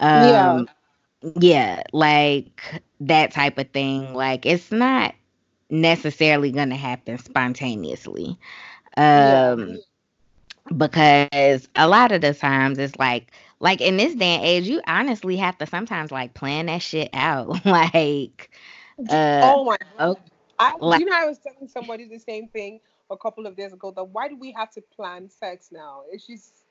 Um, 0.00 0.24
yeah 0.26 0.64
yeah 1.38 1.82
like 1.92 2.82
that 3.00 3.32
type 3.32 3.58
of 3.58 3.70
thing. 3.70 4.14
Like 4.14 4.46
it's 4.46 4.70
not 4.72 5.14
necessarily 5.68 6.50
gonna 6.50 6.76
happen 6.76 7.18
spontaneously. 7.18 8.38
Um 8.96 9.78
yeah. 10.70 10.76
because 10.76 11.68
a 11.76 11.88
lot 11.88 12.12
of 12.12 12.20
the 12.20 12.34
times 12.34 12.78
it's 12.78 12.98
like 12.98 13.32
like 13.60 13.80
in 13.80 13.96
this 13.96 14.14
day 14.14 14.36
and 14.36 14.44
age 14.44 14.66
you 14.66 14.80
honestly 14.86 15.36
have 15.36 15.58
to 15.58 15.66
sometimes 15.66 16.10
like 16.10 16.34
plan 16.34 16.66
that 16.66 16.82
shit 16.82 17.10
out. 17.12 17.64
Like 17.64 18.50
uh 19.08 19.40
oh 19.42 19.64
my 19.64 19.76
god. 19.98 20.10
Okay, 20.10 20.20
I, 20.58 20.74
like, 20.80 21.00
you 21.00 21.06
know 21.06 21.16
i 21.16 21.24
was 21.24 21.38
telling 21.38 21.68
somebody 21.68 22.06
the 22.06 22.18
same 22.18 22.48
thing 22.48 22.80
a 23.10 23.16
couple 23.16 23.46
of 23.46 23.56
days 23.56 23.72
ago 23.72 23.92
that 23.96 24.04
why 24.04 24.28
do 24.28 24.36
we 24.36 24.52
have 24.52 24.70
to 24.72 24.82
plan 24.82 25.28
sex 25.28 25.70
now? 25.72 26.02
It's 26.10 26.26
just 26.26 26.64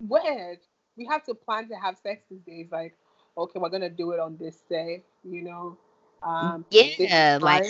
weird 0.00 0.58
we 0.96 1.06
have 1.06 1.24
to 1.24 1.34
plan 1.34 1.68
to 1.68 1.74
have 1.76 1.96
sex 1.96 2.24
these 2.30 2.42
days 2.42 2.68
like 2.70 2.96
okay, 3.36 3.58
we're 3.58 3.68
gonna 3.70 3.90
do 3.90 4.12
it 4.12 4.20
on 4.20 4.36
this 4.38 4.62
day, 4.68 5.04
you 5.24 5.42
know. 5.42 5.76
Um, 6.22 6.64
yeah, 6.70 7.38
like 7.40 7.64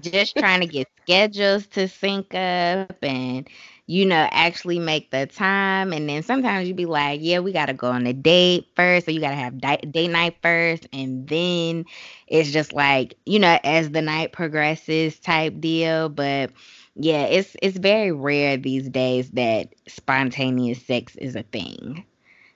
just 0.00 0.36
trying 0.38 0.60
to 0.60 0.66
get 0.66 0.88
schedules 1.02 1.66
to 1.68 1.88
sync 1.88 2.34
up 2.34 2.96
and 3.02 3.48
you 3.86 4.04
know 4.06 4.28
actually 4.30 4.78
make 4.78 5.10
the 5.10 5.26
time. 5.26 5.92
And 5.92 6.08
then 6.08 6.22
sometimes 6.22 6.66
you'd 6.68 6.76
be 6.76 6.86
like 6.86 7.20
yeah 7.22 7.40
we 7.40 7.52
got 7.52 7.66
to 7.66 7.74
go 7.74 7.90
on 7.90 8.06
a 8.06 8.12
date 8.12 8.66
first 8.76 9.06
so 9.06 9.10
you 9.12 9.20
got 9.20 9.30
to 9.30 9.36
have 9.36 9.58
di- 9.60 9.76
date 9.90 10.08
night 10.10 10.36
first. 10.42 10.86
And 10.92 11.26
then 11.28 11.84
it's 12.26 12.50
just 12.52 12.72
like 12.72 13.16
you 13.26 13.38
know 13.38 13.58
as 13.64 13.90
the 13.90 14.02
night 14.02 14.32
progresses 14.32 15.18
type 15.18 15.60
deal 15.60 16.08
but 16.08 16.50
yeah 16.96 17.24
it's 17.24 17.56
it's 17.62 17.78
very 17.78 18.12
rare 18.12 18.56
these 18.56 18.88
days 18.88 19.30
that 19.30 19.68
spontaneous 19.86 20.84
sex 20.84 21.14
is 21.16 21.36
a 21.36 21.42
thing 21.44 22.04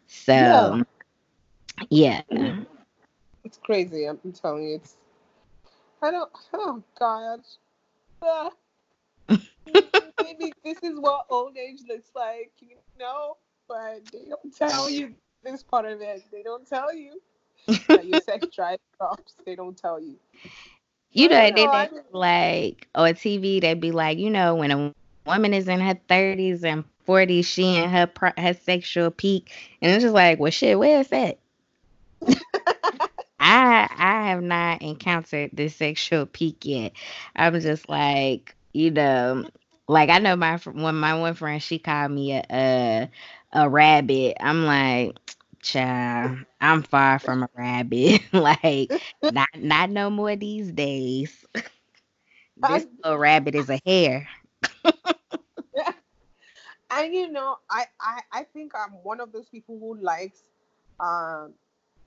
so 0.06 0.34
yeah. 1.88 2.22
Yeah. 2.30 2.56
It's 3.44 3.58
crazy. 3.58 4.04
I'm 4.04 4.18
telling 4.32 4.64
you. 4.64 4.74
It's. 4.76 4.96
I 6.02 6.10
don't. 6.10 6.30
Oh 6.52 6.82
God. 6.98 7.40
Uh, 8.22 8.50
maybe 10.22 10.52
this 10.64 10.78
is 10.82 10.98
what 10.98 11.26
old 11.30 11.56
age 11.56 11.80
looks 11.88 12.10
like, 12.14 12.52
you 12.60 12.76
know. 12.98 13.36
But 13.68 14.02
they 14.12 14.28
don't 14.28 14.54
tell 14.54 14.90
you 14.90 15.14
this 15.42 15.62
part 15.62 15.86
of 15.86 16.00
it. 16.00 16.24
They 16.30 16.42
don't 16.42 16.68
tell 16.68 16.94
you 16.94 17.20
that 17.88 18.04
your 18.04 18.20
sex 18.20 18.46
drive 18.54 18.78
drops. 18.98 19.36
They 19.46 19.54
don't 19.54 19.76
tell 19.76 20.00
you. 20.00 20.16
You 21.12 21.28
know, 21.28 21.36
they, 21.36 21.50
they 21.50 21.88
like 22.12 22.88
on 22.94 23.14
TV. 23.14 23.60
They'd 23.60 23.80
be 23.80 23.90
like, 23.90 24.18
you 24.18 24.30
know, 24.30 24.54
when 24.54 24.70
a 24.70 24.94
woman 25.26 25.54
is 25.54 25.68
in 25.68 25.80
her 25.80 25.98
thirties 26.08 26.64
and 26.64 26.84
forties, 27.04 27.46
she 27.46 27.76
in 27.76 27.90
her 27.90 28.08
her 28.38 28.54
sexual 28.54 29.10
peak, 29.10 29.50
and 29.82 29.90
it's 29.92 30.02
just 30.04 30.14
like, 30.14 30.38
well, 30.38 30.52
shit, 30.52 30.78
where 30.78 31.00
is 31.00 31.08
that? 31.08 31.38
I 33.40 33.88
I 33.90 34.28
have 34.28 34.42
not 34.42 34.82
encountered 34.82 35.50
this 35.52 35.74
sexual 35.76 36.26
peak 36.26 36.58
yet. 36.64 36.92
I'm 37.34 37.58
just 37.60 37.88
like, 37.88 38.54
you 38.72 38.92
know, 38.92 39.46
like 39.88 40.10
I 40.10 40.18
know 40.18 40.36
my 40.36 40.58
when 40.58 40.94
my 40.94 41.14
one 41.18 41.34
friend 41.34 41.60
she 41.60 41.78
called 41.78 42.12
me 42.12 42.34
a 42.34 42.44
a, 42.50 43.10
a 43.52 43.68
rabbit. 43.68 44.36
I'm 44.40 44.64
like, 44.64 45.18
child, 45.62 46.38
I'm 46.60 46.82
far 46.82 47.18
from 47.18 47.42
a 47.44 47.48
rabbit. 47.54 48.22
like, 48.32 48.92
not 49.22 49.48
not 49.56 49.90
no 49.90 50.10
more 50.10 50.36
these 50.36 50.72
days. 50.72 51.44
this 51.54 52.86
little 53.02 53.18
rabbit 53.18 53.54
is 53.54 53.70
a 53.70 53.80
hare. 53.84 54.28
And 56.90 57.14
you 57.14 57.30
know, 57.30 57.58
I, 57.70 57.84
I 58.00 58.20
I 58.32 58.42
think 58.44 58.72
I'm 58.74 58.92
one 59.02 59.20
of 59.20 59.32
those 59.32 59.48
people 59.48 59.78
who 59.78 59.96
likes 60.02 60.42
um 60.98 61.54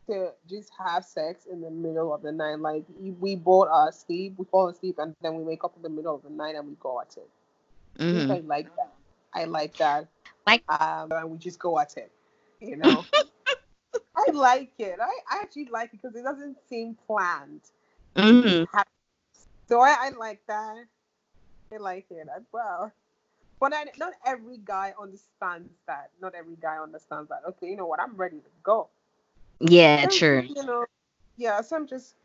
to 0.07 0.31
just 0.49 0.71
have 0.77 1.05
sex 1.05 1.45
in 1.49 1.61
the 1.61 1.69
middle 1.71 2.13
of 2.13 2.21
the 2.21 2.31
night. 2.31 2.59
Like 2.59 2.83
we 2.99 3.35
both 3.35 3.69
are 3.69 3.89
asleep, 3.89 4.33
we 4.37 4.45
fall 4.45 4.67
asleep, 4.67 4.99
and 4.99 5.15
then 5.21 5.35
we 5.35 5.43
wake 5.43 5.63
up 5.63 5.73
in 5.77 5.81
the 5.81 5.89
middle 5.89 6.15
of 6.15 6.23
the 6.23 6.29
night 6.29 6.55
and 6.55 6.67
we 6.67 6.75
go 6.79 6.99
at 6.99 7.15
it. 7.15 7.29
Mm-hmm. 7.97 8.31
I 8.31 8.39
like 8.39 8.75
that. 8.75 8.93
I 9.33 9.45
like 9.45 9.77
that. 9.77 10.07
Like 10.45 10.63
um, 10.67 11.11
and 11.11 11.31
we 11.31 11.37
just 11.37 11.59
go 11.59 11.79
at 11.79 11.95
it. 11.95 12.11
You 12.59 12.75
know. 12.75 13.05
I 14.15 14.31
like 14.31 14.71
it. 14.77 14.99
I, 15.01 15.09
I 15.31 15.41
actually 15.41 15.69
like 15.71 15.93
it 15.93 16.01
because 16.01 16.15
it 16.15 16.23
doesn't 16.23 16.57
seem 16.69 16.97
planned. 17.07 17.61
Mm-hmm. 18.15 18.65
So 19.67 19.81
I, 19.81 19.95
I 19.99 20.09
like 20.17 20.41
that. 20.47 20.85
I 21.73 21.77
like 21.77 22.05
it 22.11 22.27
as 22.35 22.43
well. 22.51 22.91
But 23.59 23.73
I, 23.73 23.85
not 23.97 24.13
every 24.25 24.57
guy 24.63 24.93
understands 25.01 25.71
that. 25.87 26.11
Not 26.21 26.35
every 26.35 26.57
guy 26.61 26.77
understands 26.77 27.29
that. 27.29 27.41
Okay, 27.47 27.69
you 27.69 27.75
know 27.75 27.87
what? 27.87 27.99
I'm 27.99 28.15
ready 28.15 28.37
to 28.37 28.49
go. 28.61 28.89
Yeah, 29.59 30.05
true. 30.07 30.41
You 30.47 30.65
know, 30.65 30.85
yeah, 31.37 31.61
some 31.61 31.87
just 31.87 32.15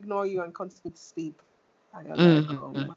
ignore 0.00 0.26
you 0.26 0.42
and 0.42 0.54
continue 0.54 0.90
to 0.94 1.00
sleep. 1.00 1.40
I 1.94 2.02
mm-hmm. 2.02 2.90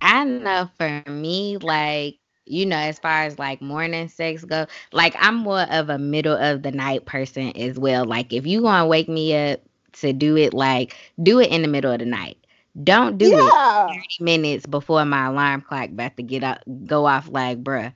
I 0.00 0.24
know 0.24 0.70
for 0.76 1.02
me, 1.10 1.58
like, 1.58 2.16
you 2.50 2.66
know, 2.66 2.76
as 2.76 2.98
far 2.98 3.24
as 3.24 3.38
like 3.38 3.60
morning 3.60 4.08
sex 4.08 4.44
go, 4.44 4.66
like 4.92 5.14
I'm 5.18 5.36
more 5.36 5.62
of 5.70 5.88
a 5.90 5.98
middle 5.98 6.36
of 6.36 6.62
the 6.62 6.72
night 6.72 7.04
person 7.04 7.56
as 7.56 7.78
well. 7.78 8.04
Like 8.04 8.32
if 8.32 8.46
you 8.46 8.62
gonna 8.62 8.86
wake 8.86 9.08
me 9.08 9.36
up 9.36 9.60
to 9.94 10.12
do 10.12 10.36
it, 10.36 10.54
like 10.54 10.96
do 11.22 11.40
it 11.40 11.50
in 11.50 11.62
the 11.62 11.68
middle 11.68 11.92
of 11.92 11.98
the 11.98 12.06
night. 12.06 12.38
Don't 12.84 13.18
do 13.18 13.28
yeah. 13.30 13.86
it 13.86 14.02
30 14.18 14.24
minutes 14.24 14.66
before 14.66 15.04
my 15.04 15.26
alarm 15.26 15.62
clock 15.62 15.90
about 15.90 16.16
to 16.16 16.22
get 16.22 16.44
up 16.44 16.62
go 16.86 17.06
off 17.06 17.28
like 17.28 17.62
bruh. 17.62 17.92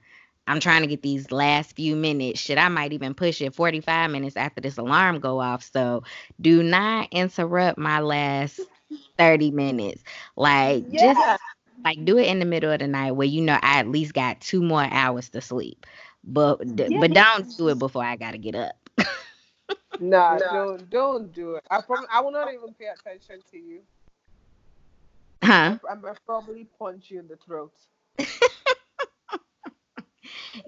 I'm 0.48 0.58
trying 0.58 0.82
to 0.82 0.88
get 0.88 1.02
these 1.02 1.30
last 1.30 1.76
few 1.76 1.94
minutes. 1.94 2.40
Shit, 2.40 2.58
I 2.58 2.66
might 2.68 2.92
even 2.92 3.14
push 3.14 3.40
it 3.40 3.54
45 3.54 4.10
minutes 4.10 4.36
after 4.36 4.60
this 4.60 4.76
alarm 4.76 5.20
go 5.20 5.40
off. 5.40 5.62
So 5.62 6.02
do 6.40 6.64
not 6.64 7.08
interrupt 7.12 7.78
my 7.78 8.00
last 8.00 8.60
30 9.18 9.52
minutes. 9.52 10.02
Like 10.36 10.84
yeah. 10.88 11.14
just 11.14 11.40
like 11.84 12.04
do 12.04 12.18
it 12.18 12.26
in 12.26 12.38
the 12.38 12.44
middle 12.44 12.72
of 12.72 12.80
the 12.80 12.88
night 12.88 13.12
where 13.12 13.26
you 13.26 13.40
know 13.40 13.58
I 13.62 13.78
at 13.78 13.88
least 13.88 14.14
got 14.14 14.40
two 14.40 14.62
more 14.62 14.86
hours 14.90 15.28
to 15.30 15.40
sleep. 15.40 15.86
But 16.24 16.60
yeah. 16.64 17.00
but 17.00 17.12
don't 17.12 17.56
do 17.56 17.68
it 17.68 17.78
before 17.78 18.04
I 18.04 18.16
gotta 18.16 18.38
get 18.38 18.54
up. 18.54 18.74
nah, 20.00 20.38
don't 20.38 20.88
don't 20.90 21.32
do 21.32 21.56
it. 21.56 21.64
I 21.70 21.80
promise 21.80 22.08
I 22.12 22.20
will 22.20 22.32
not 22.32 22.52
even 22.52 22.74
pay 22.74 22.86
attention 22.86 23.40
to 23.50 23.58
you. 23.58 23.80
Huh? 25.42 25.78
I'm, 25.90 26.04
I'm 26.04 26.14
probably 26.24 26.68
punch 26.78 27.10
you 27.10 27.18
in 27.18 27.26
the 27.26 27.36
throat 27.36 27.72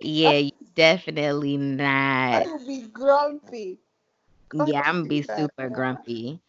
yeah, 0.00 0.48
definitely 0.74 1.56
not. 1.56 2.46
I'll 2.46 2.66
be 2.66 2.82
grumpy. 2.82 3.78
Yeah, 4.52 4.82
I'm 4.84 4.96
gonna 4.96 5.08
be 5.08 5.22
super 5.22 5.70
grumpy. 5.70 6.40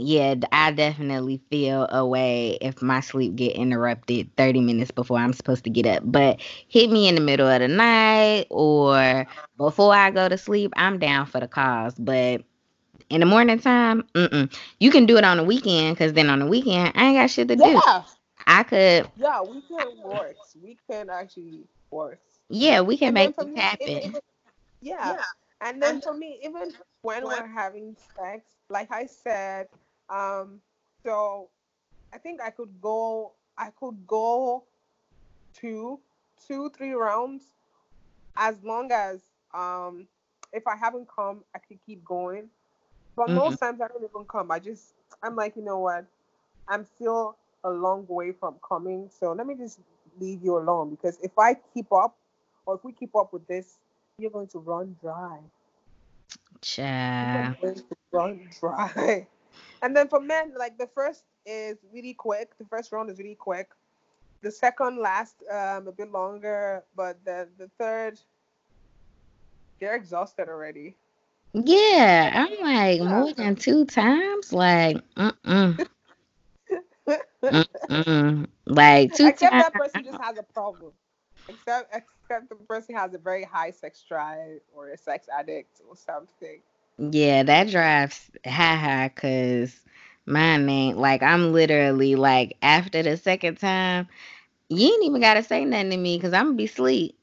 Yeah, 0.00 0.34
I 0.50 0.72
definitely 0.72 1.42
feel 1.50 1.86
a 1.90 2.06
way 2.06 2.56
if 2.62 2.80
my 2.80 3.00
sleep 3.00 3.36
get 3.36 3.54
interrupted 3.54 4.34
30 4.36 4.62
minutes 4.62 4.90
before 4.90 5.18
I'm 5.18 5.34
supposed 5.34 5.64
to 5.64 5.70
get 5.70 5.86
up. 5.86 6.02
But 6.04 6.40
hit 6.68 6.90
me 6.90 7.06
in 7.06 7.16
the 7.16 7.20
middle 7.20 7.46
of 7.46 7.60
the 7.60 7.68
night 7.68 8.46
or 8.48 9.26
before 9.58 9.94
I 9.94 10.10
go 10.10 10.28
to 10.28 10.38
sleep, 10.38 10.72
I'm 10.74 10.98
down 10.98 11.26
for 11.26 11.38
the 11.38 11.46
cause. 11.46 11.94
But 11.98 12.42
in 13.10 13.20
the 13.20 13.26
morning 13.26 13.58
time, 13.58 14.04
mm-mm. 14.14 14.50
you 14.78 14.90
can 14.90 15.04
do 15.04 15.18
it 15.18 15.24
on 15.24 15.36
the 15.36 15.44
weekend 15.44 15.96
because 15.96 16.14
then 16.14 16.30
on 16.30 16.38
the 16.38 16.46
weekend 16.46 16.92
I 16.94 17.06
ain't 17.08 17.18
got 17.18 17.28
shit 17.28 17.48
to 17.48 17.56
do. 17.56 17.68
Yeah. 17.68 18.02
I 18.46 18.62
could. 18.62 19.06
Yeah, 19.16 19.42
we 19.42 19.62
weekend 19.70 20.02
works. 20.02 20.56
Weekend 20.62 21.10
actually 21.10 21.64
works. 21.90 22.38
Yeah, 22.48 22.80
we 22.80 22.96
can 22.96 23.08
and 23.08 23.14
make 23.14 23.34
it 23.36 23.58
happen. 23.58 24.16
yeah. 24.80 25.12
yeah. 25.12 25.22
And 25.60 25.82
then 25.82 26.00
for 26.00 26.14
me, 26.14 26.38
even 26.42 26.72
when 27.02 27.24
we're 27.24 27.46
having 27.46 27.94
sex, 28.16 28.44
like 28.70 28.90
I 28.90 29.06
said, 29.06 29.68
um, 30.10 30.60
so 31.04 31.48
I 32.12 32.18
think 32.18 32.40
I 32.40 32.50
could 32.50 32.80
go, 32.80 33.32
I 33.56 33.70
could 33.78 34.06
go 34.06 34.64
two, 35.54 36.00
two, 36.46 36.70
three 36.76 36.92
rounds, 36.92 37.44
as 38.36 38.56
long 38.62 38.90
as 38.92 39.20
um, 39.54 40.06
if 40.52 40.66
I 40.66 40.76
haven't 40.76 41.08
come, 41.14 41.44
I 41.54 41.58
could 41.58 41.78
keep 41.86 42.04
going. 42.04 42.48
But 43.16 43.28
mm-hmm. 43.28 43.36
most 43.36 43.58
times 43.58 43.80
I 43.80 43.88
don't 43.88 44.02
even 44.02 44.24
come. 44.26 44.50
I 44.50 44.58
just, 44.58 44.94
I'm 45.22 45.36
like, 45.36 45.56
you 45.56 45.64
know 45.64 45.78
what? 45.78 46.04
I'm 46.68 46.84
still 46.84 47.36
a 47.64 47.70
long 47.70 48.06
way 48.08 48.32
from 48.32 48.56
coming, 48.66 49.10
so 49.18 49.32
let 49.32 49.46
me 49.46 49.54
just 49.54 49.80
leave 50.18 50.42
you 50.42 50.58
alone 50.58 50.90
because 50.90 51.18
if 51.22 51.32
I 51.38 51.56
keep 51.74 51.92
up 51.92 52.16
or 52.66 52.74
if 52.76 52.84
we 52.84 52.92
keep 52.92 53.14
up 53.16 53.32
with 53.32 53.46
this, 53.46 53.78
you're 54.18 54.30
going 54.30 54.48
to 54.48 54.58
run 54.58 54.96
dry. 55.00 55.38
Child. 56.60 57.56
You're 57.62 57.72
going 57.72 57.76
to 57.76 57.96
run 58.12 58.48
dry. 58.60 59.26
And 59.82 59.96
then 59.96 60.08
for 60.08 60.20
men, 60.20 60.52
like 60.58 60.78
the 60.78 60.86
first 60.86 61.24
is 61.46 61.78
really 61.92 62.14
quick. 62.14 62.56
The 62.58 62.64
first 62.64 62.92
round 62.92 63.10
is 63.10 63.18
really 63.18 63.34
quick. 63.34 63.70
The 64.42 64.50
second 64.50 64.98
lasts 64.98 65.42
um, 65.50 65.86
a 65.88 65.92
bit 65.92 66.10
longer, 66.10 66.84
but 66.96 67.24
the 67.24 67.48
the 67.58 67.68
third, 67.78 68.18
they're 69.80 69.96
exhausted 69.96 70.48
already. 70.48 70.96
Yeah, 71.52 72.30
I'm 72.34 72.60
like 72.62 73.00
more 73.00 73.32
than 73.32 73.56
two 73.56 73.84
times. 73.84 74.52
Like, 74.52 74.98
mm-mm. 75.16 75.86
mm-mm. 77.42 78.46
Like 78.66 79.14
two 79.14 79.26
Except 79.26 79.52
times. 79.52 79.64
that 79.64 79.72
person 79.74 80.04
just 80.04 80.20
has 80.20 80.38
a 80.38 80.42
problem. 80.42 80.92
Except 81.48 81.94
except 81.94 82.48
the 82.48 82.54
person 82.54 82.94
has 82.94 83.14
a 83.14 83.18
very 83.18 83.44
high 83.44 83.72
sex 83.72 84.04
drive 84.06 84.60
or 84.74 84.90
a 84.90 84.96
sex 84.96 85.26
addict 85.36 85.80
or 85.88 85.96
something. 85.96 86.60
Yeah, 87.00 87.44
that 87.44 87.70
drives 87.70 88.30
high 88.46 88.76
high 88.76 89.10
cause 89.14 89.80
mine 90.26 90.68
ain't 90.68 90.98
like 90.98 91.22
I'm 91.22 91.52
literally 91.52 92.14
like 92.16 92.56
after 92.62 93.02
the 93.02 93.16
second 93.16 93.58
time, 93.58 94.08
you 94.68 94.86
ain't 94.92 95.04
even 95.04 95.20
gotta 95.20 95.42
say 95.42 95.64
nothing 95.64 95.90
to 95.90 95.96
me 95.96 96.16
because 96.18 96.34
I'm 96.34 96.46
gonna 96.46 96.56
be 96.56 96.66
sleep. 96.66 97.16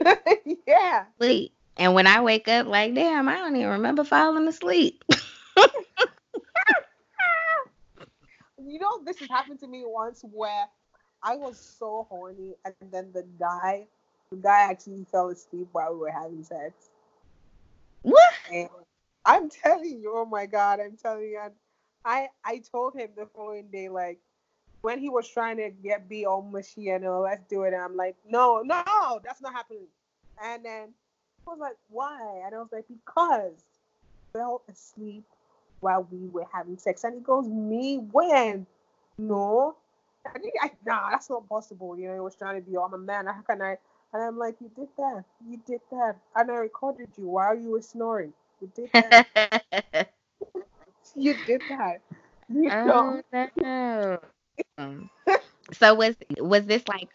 yeah. 0.66 1.06
Sleep. 1.18 1.52
And 1.76 1.94
when 1.94 2.06
I 2.06 2.20
wake 2.22 2.48
up, 2.48 2.66
like, 2.66 2.94
damn, 2.94 3.28
I 3.28 3.36
don't 3.36 3.56
even 3.56 3.70
remember 3.70 4.04
falling 4.04 4.48
asleep. 4.48 5.04
You 8.58 8.78
know, 8.78 9.02
this 9.04 9.20
has 9.20 9.28
happened 9.30 9.60
to 9.60 9.68
me 9.68 9.84
once 9.86 10.22
where 10.32 10.66
I 11.22 11.36
was 11.36 11.58
so 11.58 12.06
horny 12.10 12.56
and 12.64 12.74
then 12.92 13.12
the 13.12 13.24
guy 13.38 13.88
the 14.30 14.36
guy 14.36 14.70
actually 14.70 15.04
fell 15.10 15.30
asleep 15.30 15.68
while 15.72 15.92
we 15.94 16.00
were 16.00 16.10
having 16.10 16.44
sex. 16.44 16.90
what? 18.02 18.32
I'm 19.24 19.50
telling 19.50 20.00
you, 20.00 20.12
oh 20.14 20.24
my 20.24 20.46
god, 20.46 20.80
I'm 20.80 20.96
telling 20.96 21.24
you, 21.24 21.40
I 22.04 22.28
I 22.44 22.62
told 22.70 22.94
him 22.94 23.10
the 23.16 23.26
following 23.26 23.68
day, 23.70 23.88
like 23.88 24.18
when 24.80 24.98
he 24.98 25.08
was 25.08 25.28
trying 25.28 25.56
to 25.56 25.70
get 25.70 26.08
me 26.08 26.24
all 26.24 26.42
mushy 26.42 26.90
and 26.90 27.04
oh, 27.04 27.20
let's 27.20 27.44
do 27.48 27.64
it, 27.64 27.74
and 27.74 27.82
I'm 27.82 27.96
like, 27.96 28.16
no, 28.28 28.62
no, 28.64 29.20
that's 29.24 29.42
not 29.42 29.52
happening. 29.52 29.88
And 30.42 30.64
then 30.64 30.88
I 31.46 31.50
was 31.50 31.58
like, 31.58 31.76
why? 31.88 32.42
And 32.44 32.54
I 32.54 32.58
was 32.58 32.68
like, 32.72 32.86
because 32.88 33.64
I 34.34 34.38
fell 34.38 34.62
asleep 34.70 35.24
while 35.80 36.06
we 36.10 36.28
were 36.28 36.46
having 36.52 36.78
sex. 36.78 37.04
And 37.04 37.14
he 37.14 37.20
goes, 37.20 37.46
me 37.48 37.96
when? 37.96 38.66
No. 39.16 39.76
I 40.26 40.38
think 40.38 40.54
I 40.60 40.70
nah, 40.84 41.10
that's 41.10 41.30
not 41.30 41.48
possible. 41.48 41.98
You 41.98 42.08
know, 42.08 42.14
he 42.14 42.20
was 42.20 42.36
trying 42.36 42.62
to 42.62 42.70
be, 42.70 42.76
oh, 42.76 42.84
I'm 42.84 42.94
a 42.94 42.98
man. 42.98 43.26
How 43.26 43.40
can 43.42 43.62
I? 43.62 43.78
And 44.12 44.22
I'm 44.22 44.38
like, 44.38 44.56
you 44.60 44.70
did 44.74 44.88
that. 44.96 45.24
You 45.48 45.60
did 45.66 45.80
that. 45.90 46.16
And 46.34 46.50
I 46.50 46.54
recorded 46.54 47.08
you 47.16 47.28
while 47.28 47.54
you 47.54 47.70
were 47.70 47.82
snoring. 47.82 48.32
You 48.60 48.70
did 48.74 48.90
that. 48.92 50.08
you 51.14 51.36
did 51.46 51.62
that. 51.68 52.00
You 52.48 52.68
know? 52.68 53.22
oh 53.32 53.48
no. 53.62 54.20
Um, 54.78 55.10
so 55.72 55.94
was 55.94 56.16
was 56.38 56.64
this 56.64 56.82
like 56.88 57.08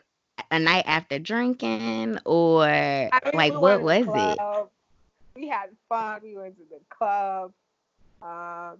a 0.52 0.60
night 0.60 0.84
after 0.86 1.18
drinking 1.18 2.20
or 2.26 2.64
I 2.64 3.10
mean, 3.26 3.32
like 3.34 3.54
we 3.54 3.58
what 3.58 3.82
was 3.82 4.06
it? 4.08 4.70
We 5.36 5.48
had 5.48 5.70
fun. 5.90 6.22
We 6.24 6.38
went 6.38 6.56
to 6.58 6.64
the 6.70 6.80
club. 6.90 7.54
Um, 8.22 8.78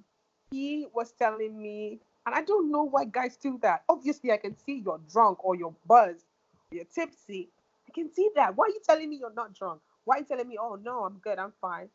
he 0.52 0.86
was 0.94 1.12
telling 1.14 1.60
me, 1.60 2.00
and 2.26 2.36
I 2.36 2.44
don't 2.44 2.72
know 2.72 2.84
why 2.84 3.06
guys 3.06 3.38
do 3.38 3.58
that. 3.64 3.84
Obviously, 3.90 4.32
I 4.32 4.38
can 4.38 4.56
see 4.56 4.84
you're 4.86 5.02
drunk 5.12 5.44
or 5.44 5.56
you're 5.56 5.74
buzzed, 5.88 6.26
you're 6.72 6.86
tipsy. 6.86 7.50
Can 7.94 8.12
see 8.12 8.30
that. 8.36 8.56
Why 8.56 8.66
are 8.66 8.70
you 8.70 8.82
telling 8.88 9.10
me 9.10 9.18
you're 9.18 9.34
not 9.34 9.54
drunk? 9.54 9.82
Why 10.06 10.18
are 10.18 10.20
you 10.20 10.26
telling 10.26 10.48
me, 10.48 10.58
oh 10.60 10.76
no, 10.82 11.04
I'm 11.06 11.18
good, 11.24 11.40
I'm 11.40 11.54
fine? 11.62 11.90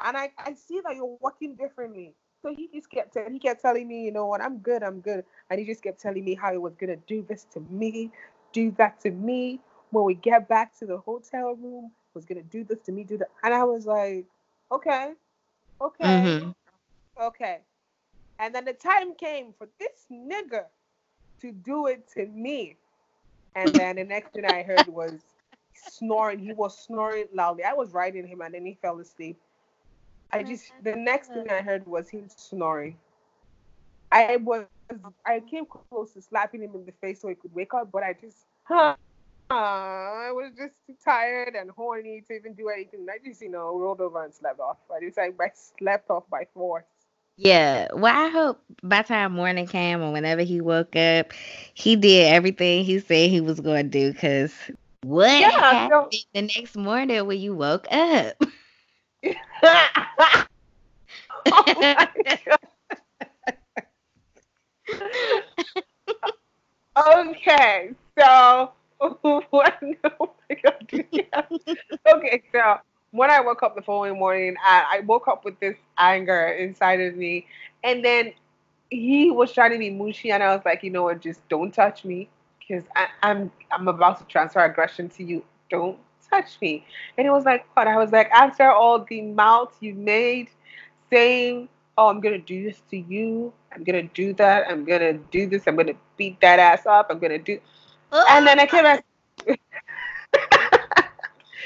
And 0.00 0.16
I, 0.16 0.30
I 0.38 0.54
see 0.54 0.80
that 0.84 0.96
you're 0.96 1.16
working 1.20 1.54
differently. 1.56 2.14
So 2.42 2.54
he 2.54 2.68
just 2.72 2.90
kept 2.90 3.12
telling, 3.14 3.32
he 3.32 3.38
kept 3.38 3.62
telling 3.62 3.86
me, 3.88 4.04
you 4.04 4.12
know 4.12 4.26
what, 4.26 4.42
I'm 4.42 4.58
good, 4.58 4.82
I'm 4.82 5.00
good. 5.00 5.24
And 5.50 5.60
he 5.60 5.66
just 5.66 5.82
kept 5.82 6.00
telling 6.00 6.24
me 6.24 6.34
how 6.34 6.52
he 6.52 6.58
was 6.58 6.74
gonna 6.76 6.96
do 7.06 7.24
this 7.28 7.44
to 7.54 7.60
me, 7.70 8.10
do 8.52 8.70
that 8.78 9.00
to 9.00 9.10
me. 9.10 9.60
When 9.90 10.04
we 10.04 10.14
get 10.14 10.48
back 10.48 10.78
to 10.78 10.86
the 10.86 10.98
hotel 10.98 11.54
room, 11.54 11.90
was 12.14 12.24
gonna 12.24 12.42
do 12.42 12.64
this 12.64 12.80
to 12.86 12.92
me, 12.92 13.04
do 13.04 13.18
that. 13.18 13.28
And 13.42 13.54
I 13.54 13.64
was 13.64 13.86
like, 13.86 14.26
okay, 14.72 15.12
okay, 15.80 16.22
Mhm. 16.22 16.54
okay. 17.20 17.60
And 18.38 18.54
then 18.54 18.64
the 18.64 18.72
time 18.72 19.14
came 19.14 19.52
for 19.56 19.68
this 19.78 20.06
nigga 20.10 20.64
to 21.40 21.52
do 21.52 21.86
it 21.86 22.08
to 22.14 22.26
me. 22.26 22.76
And 23.54 23.76
then 23.76 23.96
the 23.96 24.04
next 24.04 24.32
thing 24.32 24.44
I 24.44 24.62
heard 24.62 24.88
was 24.88 25.22
snoring. 25.74 26.38
He 26.38 26.52
was 26.52 26.78
snoring 26.78 27.26
loudly. 27.34 27.64
I 27.64 27.74
was 27.74 27.92
riding 27.92 28.26
him 28.26 28.40
and 28.42 28.54
then 28.54 28.66
he 28.66 28.78
fell 28.80 28.98
asleep. 29.00 29.38
I 30.32 30.42
oh 30.42 30.44
just 30.44 30.72
the 30.82 30.96
next 30.96 31.28
thing 31.32 31.50
I 31.50 31.60
heard 31.62 31.86
was 31.86 32.08
him 32.10 32.28
snoring. 32.28 32.96
I 34.12 34.36
was 34.36 34.66
I 35.24 35.40
came 35.40 35.66
close 35.66 36.12
to 36.14 36.22
slapping 36.22 36.62
him 36.62 36.74
in 36.74 36.84
the 36.86 36.92
face 36.92 37.20
so 37.22 37.28
he 37.28 37.34
could 37.34 37.54
wake 37.54 37.74
up, 37.74 37.90
but 37.92 38.02
I 38.02 38.14
just 38.14 38.46
huh, 38.64 38.96
I 39.50 40.30
was 40.32 40.52
just 40.56 40.74
too 40.86 40.94
tired 41.04 41.54
and 41.54 41.70
horny 41.70 42.22
to 42.26 42.34
even 42.34 42.54
do 42.54 42.68
anything. 42.68 43.06
I 43.10 43.18
just, 43.24 43.42
you 43.42 43.50
know, 43.50 43.78
rolled 43.78 44.00
over 44.00 44.24
and 44.24 44.34
slept 44.34 44.60
off. 44.60 44.78
I 44.94 45.00
just 45.04 45.18
like 45.18 45.34
I 45.40 45.50
slept 45.54 46.10
off 46.10 46.28
by 46.30 46.46
force. 46.54 46.99
Yeah. 47.40 47.88
Well, 47.94 48.14
I 48.14 48.28
hope 48.30 48.60
by 48.82 49.02
the 49.02 49.08
time 49.08 49.32
morning 49.32 49.66
came 49.66 50.02
or 50.02 50.12
whenever 50.12 50.42
he 50.42 50.60
woke 50.60 50.94
up, 50.96 51.32
he 51.74 51.96
did 51.96 52.32
everything 52.32 52.84
he 52.84 52.98
said 53.00 53.30
he 53.30 53.40
was 53.40 53.60
going 53.60 53.90
to 53.90 54.12
do. 54.12 54.12
Cause 54.14 54.52
what 55.02 55.30
Yeah, 55.38 55.48
happened 55.70 56.22
the 56.34 56.42
next 56.42 56.76
morning 56.76 57.26
when 57.26 57.40
you 57.40 57.54
woke 57.54 57.86
up? 57.90 58.36
oh 61.52 61.86
my 61.94 62.08
God. 62.46 62.58
okay, 66.98 67.90
so 68.18 68.72
when, 69.00 69.42
my 69.52 69.72
God, 70.62 71.48
okay, 72.14 72.42
so 72.52 72.76
when 73.12 73.30
I 73.30 73.40
woke 73.40 73.62
up 73.62 73.74
the 73.74 73.82
following 73.82 74.18
morning, 74.18 74.56
I, 74.64 74.98
I 74.98 75.00
woke 75.00 75.28
up 75.28 75.44
with 75.44 75.58
this 75.60 75.76
anger 75.98 76.46
inside 76.48 77.00
of 77.00 77.16
me, 77.16 77.46
and 77.82 78.04
then 78.04 78.32
he 78.90 79.30
was 79.30 79.52
trying 79.52 79.72
to 79.72 79.78
be 79.78 79.90
mushy, 79.90 80.30
and 80.32 80.42
I 80.42 80.54
was 80.54 80.64
like, 80.64 80.82
you 80.82 80.90
know 80.90 81.04
what, 81.04 81.20
just 81.20 81.46
don't 81.48 81.72
touch 81.72 82.04
me, 82.04 82.28
because 82.58 82.84
I'm 83.22 83.50
I'm 83.70 83.88
about 83.88 84.18
to 84.18 84.24
transfer 84.24 84.60
aggression 84.60 85.08
to 85.10 85.24
you. 85.24 85.44
Don't 85.70 85.98
touch 86.28 86.58
me. 86.60 86.84
And 87.18 87.26
it 87.26 87.30
was 87.30 87.44
like, 87.44 87.66
what? 87.74 87.88
I 87.88 87.96
was 87.96 88.12
like, 88.12 88.30
after 88.30 88.70
all 88.70 89.04
the 89.04 89.22
mouths 89.22 89.76
you 89.80 89.94
made, 89.94 90.50
saying, 91.10 91.68
oh, 91.98 92.08
I'm 92.08 92.20
gonna 92.20 92.38
do 92.38 92.64
this 92.64 92.80
to 92.90 92.96
you. 92.96 93.52
I'm 93.72 93.84
gonna 93.84 94.04
do 94.04 94.32
that. 94.34 94.68
I'm 94.68 94.84
gonna 94.84 95.14
do 95.14 95.48
this. 95.48 95.64
I'm 95.66 95.76
gonna 95.76 95.94
beat 96.16 96.40
that 96.40 96.58
ass 96.58 96.86
up. 96.86 97.08
I'm 97.10 97.18
gonna 97.18 97.38
do. 97.38 97.60
And 98.30 98.46
then 98.46 98.58
I 98.58 98.66
came 98.66 98.84
asking, 98.86 99.04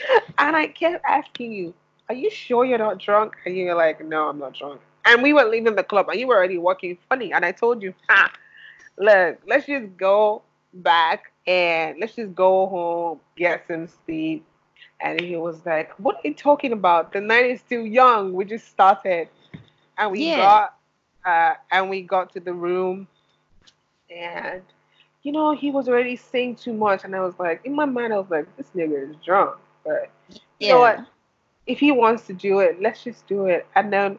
and 0.38 0.56
I 0.56 0.68
kept 0.68 1.04
asking 1.06 1.52
you, 1.52 1.74
are 2.08 2.14
you 2.14 2.30
sure 2.30 2.64
you're 2.64 2.78
not 2.78 2.98
drunk? 2.98 3.34
And 3.44 3.56
you're 3.56 3.74
like, 3.74 4.04
no, 4.04 4.28
I'm 4.28 4.38
not 4.38 4.54
drunk. 4.54 4.80
And 5.06 5.22
we 5.22 5.32
were 5.32 5.44
leaving 5.44 5.74
the 5.74 5.84
club, 5.84 6.08
and 6.08 6.18
you 6.18 6.26
were 6.26 6.36
already 6.36 6.58
walking 6.58 6.98
funny. 7.08 7.32
And 7.32 7.44
I 7.44 7.52
told 7.52 7.82
you, 7.82 7.94
ah, 8.08 8.30
look, 8.98 9.38
let's 9.46 9.66
just 9.66 9.96
go 9.96 10.42
back 10.74 11.32
and 11.46 11.98
let's 12.00 12.14
just 12.16 12.34
go 12.34 12.66
home, 12.66 13.20
get 13.36 13.66
some 13.66 13.88
sleep. 13.88 14.44
And 15.00 15.20
he 15.20 15.36
was 15.36 15.64
like, 15.66 15.92
what 15.98 16.16
are 16.16 16.28
you 16.28 16.34
talking 16.34 16.72
about? 16.72 17.12
The 17.12 17.20
night 17.20 17.46
is 17.46 17.60
still 17.60 17.86
young. 17.86 18.32
We 18.32 18.44
just 18.44 18.68
started, 18.68 19.28
and 19.98 20.12
we 20.12 20.26
Yeah. 20.26 20.36
got, 20.36 20.76
uh, 21.24 21.54
and 21.70 21.90
we 21.90 22.02
got 22.02 22.32
to 22.34 22.40
the 22.40 22.52
room, 22.54 23.08
and 24.14 24.62
you 25.22 25.32
know, 25.32 25.54
he 25.54 25.70
was 25.70 25.88
already 25.88 26.16
saying 26.16 26.56
too 26.56 26.72
much, 26.72 27.04
and 27.04 27.14
I 27.16 27.20
was 27.20 27.38
like, 27.38 27.60
in 27.64 27.74
my 27.74 27.84
mind, 27.86 28.12
I 28.12 28.18
was 28.18 28.30
like, 28.30 28.56
this 28.56 28.68
nigga 28.74 29.10
is 29.10 29.16
drunk. 29.24 29.56
But 29.84 30.10
you 30.60 30.68
know 30.68 30.80
what? 30.80 31.00
If 31.66 31.78
he 31.78 31.92
wants 31.92 32.26
to 32.26 32.32
do 32.34 32.60
it, 32.60 32.80
let's 32.80 33.02
just 33.04 33.26
do 33.26 33.46
it. 33.46 33.66
And 33.74 33.92
then 33.92 34.18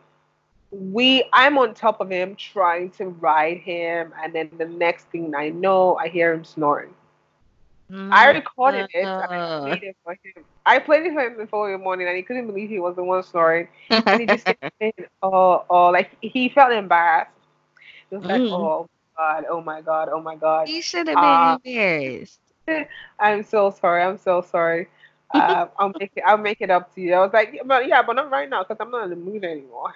we, 0.72 1.28
I'm 1.34 1.58
on 1.58 1.74
top 1.74 2.02
of 2.02 2.10
him 2.10 2.36
trying 2.36 2.92
to 2.92 3.08
ride 3.08 3.58
him, 3.60 4.14
and 4.24 4.34
then 4.34 4.50
the 4.58 4.66
next 4.66 5.06
thing 5.06 5.34
I 5.36 5.50
know, 5.50 5.96
I 5.96 6.08
hear 6.10 6.34
him 6.34 6.44
snoring. 6.44 6.94
I 8.12 8.32
recorded 8.32 8.88
it. 8.94 9.10
And 9.20 9.32
I 9.32 9.40
played 9.64 9.84
it 9.84 9.96
for 10.04 10.14
him. 10.14 10.46
I 10.66 10.80
played 10.80 11.06
it 11.06 11.14
for 11.14 11.22
him 11.22 11.38
the 11.38 11.48
following 11.48 11.82
morning, 11.82 12.08
and 12.08 12.16
he 12.18 12.24
couldn't 12.24 12.48
believe 12.48 12.70
he 12.70 12.80
was 12.80 12.96
the 12.96 13.04
one 13.04 13.24
snoring. 13.24 13.68
And 14.12 14.22
he 14.22 14.28
just 14.28 14.46
kept 14.48 14.60
saying, 14.80 14.94
"Oh, 15.22 15.66
oh," 15.70 15.90
like 15.90 16.12
he 16.22 16.50
felt 16.50 16.72
embarrassed. 16.72 17.32
He 18.10 18.16
was 18.16 18.26
like, 18.26 18.44
Mm. 18.44 18.52
"Oh 18.52 18.88
God, 19.18 19.46
oh 19.50 19.62
my 19.62 19.82
God, 19.82 20.10
oh 20.12 20.22
my 20.22 20.36
God." 20.36 20.68
He 20.68 20.82
should 20.82 21.08
have 21.08 21.20
Uh, 21.20 21.22
been 21.22 21.64
embarrassed. 21.66 22.40
I'm 23.20 23.44
so 23.44 23.72
sorry. 23.72 24.04
I'm 24.04 24.18
so 24.18 24.42
sorry. 24.42 24.88
Uh, 25.34 25.68
I'll 25.78 25.94
make 26.00 26.12
it. 26.16 26.24
I'll 26.26 26.38
make 26.38 26.62
it 26.62 26.70
up 26.70 26.94
to 26.96 27.02
you. 27.02 27.14
I 27.14 27.20
was 27.20 27.34
like, 27.34 27.54
yeah, 27.54 27.62
but 27.66 27.88
yeah, 27.88 28.02
but 28.02 28.14
not 28.14 28.32
right 28.32 28.50
now 28.50 28.64
because 28.64 28.78
I'm 28.80 28.92
not 28.92 29.06
in 29.06 29.10
the 29.10 29.16
mood 29.16 29.44
anymore. 29.44 29.94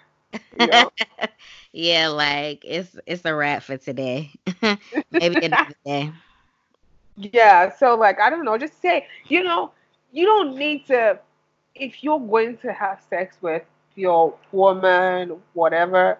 You 0.58 0.68
know? 0.68 0.92
yeah, 1.72 2.08
like 2.08 2.64
it's 2.66 2.98
it's 3.06 3.26
a 3.26 3.34
wrap 3.34 3.64
for 3.64 3.78
today. 3.78 4.32
Maybe 5.12 5.46
another 5.46 5.76
day. 5.86 6.12
yeah. 7.16 7.74
So 7.76 7.96
like, 7.96 8.20
I 8.20 8.30
don't 8.30 8.46
know. 8.46 8.58
Just 8.58 8.82
say, 8.82 9.08
you 9.28 9.44
know, 9.44 9.72
you 10.12 10.26
don't 10.26 10.58
need 10.58 10.86
to 10.88 11.20
if 11.76 12.04
you're 12.04 12.20
going 12.20 12.58
to 12.58 12.74
have 12.74 13.02
sex 13.10 13.38
with 13.42 13.64
your 13.96 14.34
woman, 14.52 15.42
whatever, 15.54 16.20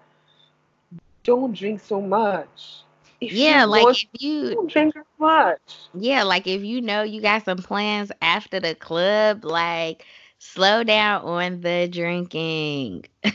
don't 1.22 1.54
drink 1.54 1.80
so 1.80 2.00
much. 2.00 2.82
If 3.20 3.32
yeah, 3.32 3.64
like 3.64 3.88
if 3.94 4.08
you 4.20 4.70
as 4.74 4.92
much. 5.18 5.90
Yeah, 5.94 6.22
like 6.22 6.46
if 6.46 6.62
you 6.62 6.80
know 6.80 7.02
you 7.02 7.20
got 7.20 7.44
some 7.44 7.58
plans 7.58 8.10
after 8.20 8.60
the 8.60 8.74
club, 8.74 9.44
like 9.44 10.04
slow 10.38 10.84
down 10.84 11.22
on 11.22 11.60
the 11.60 11.88
drinking. 11.90 13.04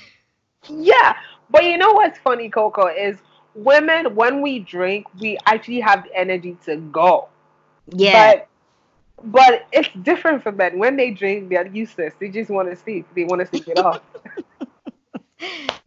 yeah, 0.69 1.15
but 1.49 1.63
you 1.65 1.77
know 1.77 1.93
what's 1.93 2.17
funny, 2.19 2.49
Coco, 2.49 2.88
is 2.88 3.17
women 3.55 4.15
when 4.15 4.41
we 4.41 4.59
drink, 4.59 5.07
we 5.19 5.38
actually 5.45 5.79
have 5.81 6.03
the 6.05 6.15
energy 6.15 6.57
to 6.65 6.77
go. 6.77 7.27
Yeah. 7.95 8.33
But 8.38 8.47
but 9.23 9.67
it's 9.71 9.89
different 10.03 10.43
for 10.43 10.51
men. 10.51 10.77
When 10.77 10.95
they 10.97 11.11
drink, 11.11 11.49
they're 11.49 11.67
useless. 11.67 12.13
They 12.19 12.29
just 12.29 12.49
want 12.49 12.69
to 12.69 12.75
sleep. 12.75 13.07
They 13.15 13.23
want 13.25 13.41
to 13.41 13.45
sleep 13.47 13.67
it 13.67 13.77
off. 13.79 14.01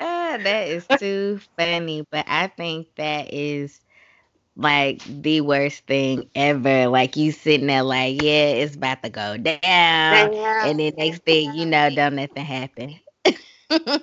ah, 0.00 0.38
that 0.40 0.68
is 0.68 0.88
too 0.88 1.40
funny. 1.56 2.04
But 2.10 2.24
I 2.28 2.48
think 2.48 2.88
that 2.96 3.32
is 3.32 3.80
like 4.56 5.02
the 5.04 5.40
worst 5.40 5.86
thing 5.86 6.30
ever. 6.34 6.88
Like 6.88 7.16
you 7.16 7.32
sitting 7.32 7.66
there 7.66 7.82
like, 7.82 8.20
yeah, 8.22 8.48
it's 8.62 8.76
about 8.76 9.02
to 9.02 9.10
go 9.10 9.36
down. 9.36 10.30
And 10.62 10.80
then 10.80 10.92
next 10.96 11.24
thing 11.24 11.52
you 11.52 11.66
know, 11.66 11.90
don't 11.90 12.16
nothing 12.16 12.44
happen. 12.44 13.00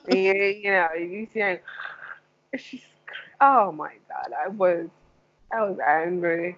yeah, 0.07 0.33
you 0.33 0.71
know, 0.71 0.87
you 0.97 1.25
see 1.31 1.57
she's 2.57 2.85
oh 3.41 3.71
my 3.71 3.93
god, 4.09 4.31
I 4.45 4.47
was 4.49 4.87
I 5.53 5.63
was 5.63 5.77
angry. 5.79 6.57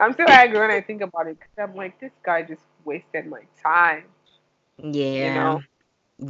I'm 0.00 0.12
still 0.12 0.28
angry 0.28 0.58
when 0.58 0.70
I 0.70 0.80
think 0.80 1.02
about 1.02 1.26
it 1.28 1.38
because 1.38 1.54
I'm 1.58 1.74
like, 1.76 1.98
this 2.00 2.12
guy 2.24 2.42
just 2.42 2.62
wasted 2.84 3.26
my 3.26 3.42
time. 3.62 4.04
Yeah, 4.78 5.18
you 5.18 5.30
know? 5.32 5.62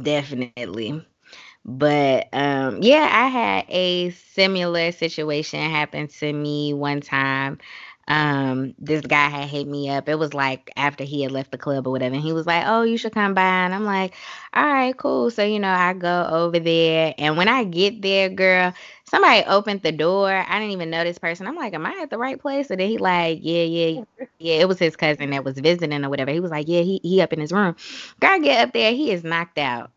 definitely. 0.03 1.05
But 1.65 2.27
um, 2.31 2.81
yeah, 2.81 3.09
I 3.11 3.27
had 3.27 3.65
a 3.69 4.11
similar 4.11 4.91
situation 4.91 5.59
happen 5.59 6.07
to 6.07 6.31
me 6.33 6.73
one 6.73 7.01
time. 7.01 7.57
Um 8.07 8.75
this 8.77 9.01
guy 9.01 9.29
had 9.29 9.49
hit 9.49 9.67
me 9.67 9.89
up. 9.89 10.07
It 10.07 10.19
was 10.19 10.35
like 10.35 10.69
after 10.77 11.03
he 11.03 11.23
had 11.23 11.31
left 11.31 11.51
the 11.51 11.57
club 11.57 11.87
or 11.87 11.91
whatever 11.91 12.13
and 12.13 12.23
he 12.23 12.33
was 12.33 12.45
like 12.45 12.63
oh 12.67 12.83
you 12.83 12.97
should 12.97 13.13
come 13.13 13.33
by. 13.33 13.41
And 13.41 13.73
i'm 13.73 13.83
like 13.83 14.13
all 14.53 14.63
right 14.63 14.95
cool. 14.95 15.31
So 15.31 15.43
you 15.43 15.59
know 15.59 15.71
i 15.73 15.93
go 15.93 16.27
over 16.31 16.59
there 16.59 17.15
and 17.17 17.35
when 17.35 17.47
i 17.47 17.63
get 17.63 18.03
there 18.03 18.29
girl 18.29 18.73
somebody 19.05 19.43
opened 19.47 19.81
the 19.81 19.91
door. 19.91 20.29
I 20.29 20.59
didn't 20.59 20.73
even 20.73 20.91
know 20.91 21.03
this 21.03 21.17
person. 21.17 21.47
I'm 21.47 21.55
like 21.55 21.73
am 21.73 21.85
i 21.87 21.99
at 22.01 22.11
the 22.11 22.19
right 22.19 22.39
place? 22.39 22.69
And 22.69 22.79
then 22.79 22.89
he 22.89 22.99
like 22.99 23.39
yeah 23.41 23.63
yeah 23.63 24.01
yeah. 24.39 24.55
It 24.61 24.67
was 24.67 24.77
his 24.77 24.95
cousin 24.95 25.31
that 25.31 25.43
was 25.43 25.57
visiting 25.57 26.05
or 26.05 26.09
whatever. 26.09 26.29
He 26.31 26.39
was 26.39 26.51
like 26.51 26.67
yeah 26.67 26.81
he, 26.81 26.99
he 27.03 27.21
up 27.21 27.33
in 27.33 27.39
his 27.39 27.51
room. 27.51 27.75
Girl 28.19 28.39
get 28.39 28.67
up 28.67 28.73
there 28.73 28.93
he 28.93 29.11
is 29.11 29.23
knocked 29.23 29.57
out 29.57 29.91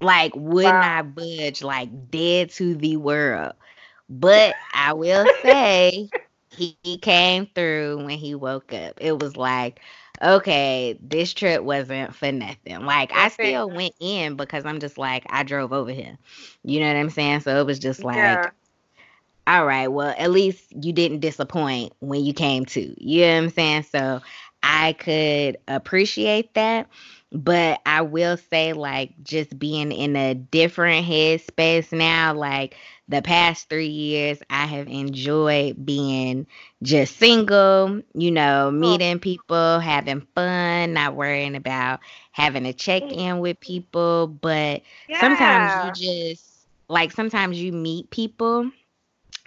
like 0.00 0.32
would 0.34 0.64
wow. 0.64 0.80
not 0.80 1.14
budge 1.14 1.62
like 1.62 2.10
dead 2.10 2.50
to 2.50 2.74
the 2.74 2.96
world 2.96 3.52
but 4.08 4.54
i 4.74 4.92
will 4.92 5.26
say 5.42 6.08
he, 6.56 6.76
he 6.82 6.98
came 6.98 7.46
through 7.54 8.04
when 8.04 8.18
he 8.18 8.34
woke 8.34 8.72
up. 8.72 8.94
It 9.00 9.20
was 9.20 9.36
like, 9.36 9.80
okay, 10.22 10.98
this 11.00 11.34
trip 11.34 11.62
wasn't 11.62 12.14
for 12.14 12.32
nothing. 12.32 12.80
Like 12.84 13.12
I 13.14 13.28
still 13.28 13.68
went 13.68 13.94
in 14.00 14.36
because 14.36 14.64
I'm 14.64 14.80
just 14.80 14.98
like 14.98 15.24
I 15.28 15.42
drove 15.42 15.72
over 15.72 15.90
here. 15.90 16.16
You 16.64 16.80
know 16.80 16.88
what 16.88 16.96
I'm 16.96 17.10
saying? 17.10 17.40
So 17.40 17.60
it 17.60 17.66
was 17.66 17.78
just 17.78 18.02
like 18.02 18.16
yeah. 18.16 18.50
all 19.46 19.66
right, 19.66 19.88
well, 19.88 20.14
at 20.16 20.30
least 20.30 20.64
you 20.82 20.92
didn't 20.92 21.20
disappoint 21.20 21.92
when 22.00 22.24
you 22.24 22.32
came 22.32 22.64
to. 22.66 22.94
You 23.04 23.20
know 23.22 23.34
what 23.34 23.42
I'm 23.44 23.50
saying? 23.50 23.82
So 23.84 24.20
I 24.62 24.94
could 24.94 25.58
appreciate 25.68 26.54
that. 26.54 26.88
But 27.32 27.80
I 27.84 28.02
will 28.02 28.36
say, 28.36 28.72
like, 28.72 29.12
just 29.22 29.58
being 29.58 29.90
in 29.90 30.14
a 30.14 30.34
different 30.34 31.06
headspace 31.06 31.92
now, 31.92 32.34
like 32.34 32.76
the 33.08 33.20
past 33.20 33.68
three 33.68 33.88
years, 33.88 34.38
I 34.48 34.66
have 34.66 34.86
enjoyed 34.86 35.84
being 35.84 36.46
just 36.82 37.16
single, 37.16 38.00
you 38.14 38.30
know, 38.30 38.68
oh. 38.68 38.70
meeting 38.70 39.18
people, 39.18 39.80
having 39.80 40.26
fun, 40.34 40.92
not 40.92 41.16
worrying 41.16 41.56
about 41.56 42.00
having 42.30 42.64
to 42.64 42.72
check 42.72 43.02
mm. 43.02 43.16
in 43.16 43.38
with 43.40 43.58
people. 43.60 44.28
But 44.28 44.82
yeah. 45.08 45.20
sometimes 45.20 45.98
you 46.00 46.34
just, 46.34 46.44
like, 46.88 47.12
sometimes 47.12 47.60
you 47.60 47.72
meet 47.72 48.10
people 48.10 48.70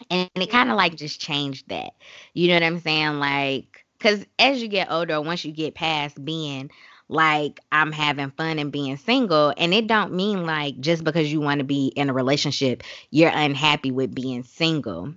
and 0.09 0.29
it 0.35 0.49
kind 0.51 0.69
of 0.69 0.77
like 0.77 0.95
just 0.95 1.19
changed 1.19 1.69
that. 1.69 1.93
You 2.33 2.49
know 2.49 2.55
what 2.55 2.63
I'm 2.63 2.79
saying? 2.79 3.19
Like, 3.19 3.85
because 3.97 4.25
as 4.37 4.61
you 4.61 4.67
get 4.67 4.91
older, 4.91 5.21
once 5.21 5.43
you 5.43 5.51
get 5.51 5.75
past 5.75 6.23
being 6.23 6.71
like 7.09 7.59
I'm 7.71 7.91
having 7.91 8.29
fun 8.31 8.59
and 8.59 8.71
being 8.71 8.95
single. 8.97 9.53
And 9.57 9.73
it 9.73 9.87
don't 9.87 10.13
mean 10.13 10.45
like 10.45 10.79
just 10.79 11.03
because 11.03 11.31
you 11.31 11.41
want 11.41 11.59
to 11.59 11.65
be 11.65 11.87
in 11.87 12.09
a 12.09 12.13
relationship, 12.13 12.83
you're 13.09 13.31
unhappy 13.33 13.91
with 13.91 14.15
being 14.15 14.43
single. 14.43 15.13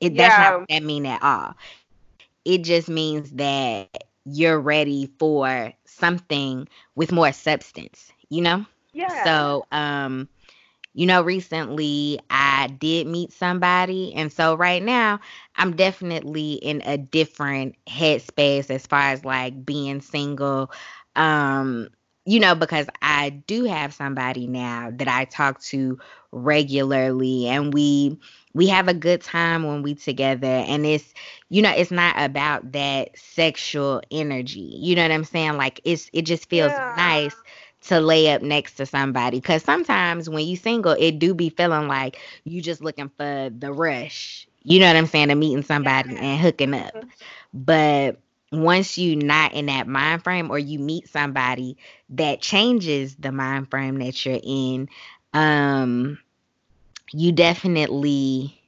It 0.00 0.12
yeah. 0.12 0.28
that's 0.28 0.38
not 0.38 0.60
what 0.60 0.68
that 0.68 0.82
mean 0.82 1.06
at 1.06 1.22
all. 1.22 1.54
It 2.44 2.62
just 2.62 2.88
means 2.88 3.30
that 3.32 3.88
you're 4.24 4.60
ready 4.60 5.08
for 5.18 5.72
something 5.84 6.68
with 6.96 7.12
more 7.12 7.32
substance, 7.32 8.10
you 8.28 8.42
know? 8.42 8.66
Yeah. 8.92 9.24
So 9.24 9.66
um 9.72 10.28
you 10.94 11.04
know, 11.04 11.20
recently 11.20 12.18
I 12.30 12.68
did 12.68 13.06
meet 13.06 13.30
somebody. 13.30 14.14
And 14.14 14.32
so 14.32 14.54
right 14.54 14.82
now 14.82 15.20
I'm 15.54 15.76
definitely 15.76 16.54
in 16.54 16.82
a 16.86 16.96
different 16.96 17.76
headspace 17.86 18.70
as 18.70 18.86
far 18.86 19.02
as 19.02 19.22
like 19.22 19.64
being 19.64 20.00
single. 20.00 20.70
Um, 21.16 21.88
you 22.24 22.40
know, 22.40 22.54
because 22.56 22.88
I 23.02 23.30
do 23.30 23.64
have 23.64 23.94
somebody 23.94 24.46
now 24.48 24.90
that 24.94 25.06
I 25.06 25.26
talk 25.26 25.60
to 25.62 25.98
regularly 26.32 27.46
and 27.48 27.72
we 27.72 28.18
we 28.52 28.66
have 28.66 28.88
a 28.88 28.94
good 28.94 29.22
time 29.22 29.64
when 29.64 29.82
we 29.82 29.94
together 29.94 30.46
and 30.46 30.84
it's 30.84 31.14
you 31.48 31.62
know 31.62 31.70
it's 31.70 31.90
not 31.90 32.14
about 32.18 32.72
that 32.72 33.10
sexual 33.16 34.02
energy 34.10 34.60
you 34.60 34.94
know 34.94 35.02
what 35.02 35.12
i'm 35.12 35.24
saying 35.24 35.56
like 35.56 35.80
it's 35.84 36.10
it 36.12 36.22
just 36.22 36.48
feels 36.50 36.72
yeah. 36.72 36.94
nice 36.96 37.34
to 37.80 38.00
lay 38.00 38.30
up 38.34 38.42
next 38.42 38.74
to 38.74 38.84
somebody 38.84 39.38
because 39.40 39.62
sometimes 39.62 40.28
when 40.28 40.46
you 40.46 40.56
single 40.56 40.96
it 40.98 41.18
do 41.18 41.34
be 41.34 41.48
feeling 41.48 41.88
like 41.88 42.18
you 42.44 42.60
just 42.60 42.82
looking 42.82 43.10
for 43.16 43.50
the 43.58 43.72
rush 43.72 44.46
you 44.62 44.78
know 44.78 44.86
what 44.86 44.96
i'm 44.96 45.06
saying 45.06 45.28
to 45.28 45.34
meeting 45.34 45.62
somebody 45.62 46.12
yeah. 46.12 46.20
and 46.20 46.40
hooking 46.40 46.74
up 46.74 46.94
mm-hmm. 46.94 47.08
but 47.54 48.20
once 48.56 48.98
you're 48.98 49.16
not 49.16 49.52
in 49.52 49.66
that 49.66 49.86
mind 49.86 50.24
frame 50.24 50.50
or 50.50 50.58
you 50.58 50.78
meet 50.78 51.08
somebody 51.08 51.76
that 52.10 52.40
changes 52.40 53.14
the 53.16 53.32
mind 53.32 53.70
frame 53.70 53.98
that 53.98 54.24
you're 54.24 54.40
in 54.42 54.88
um 55.34 56.18
you 57.12 57.32
definitely 57.32 58.60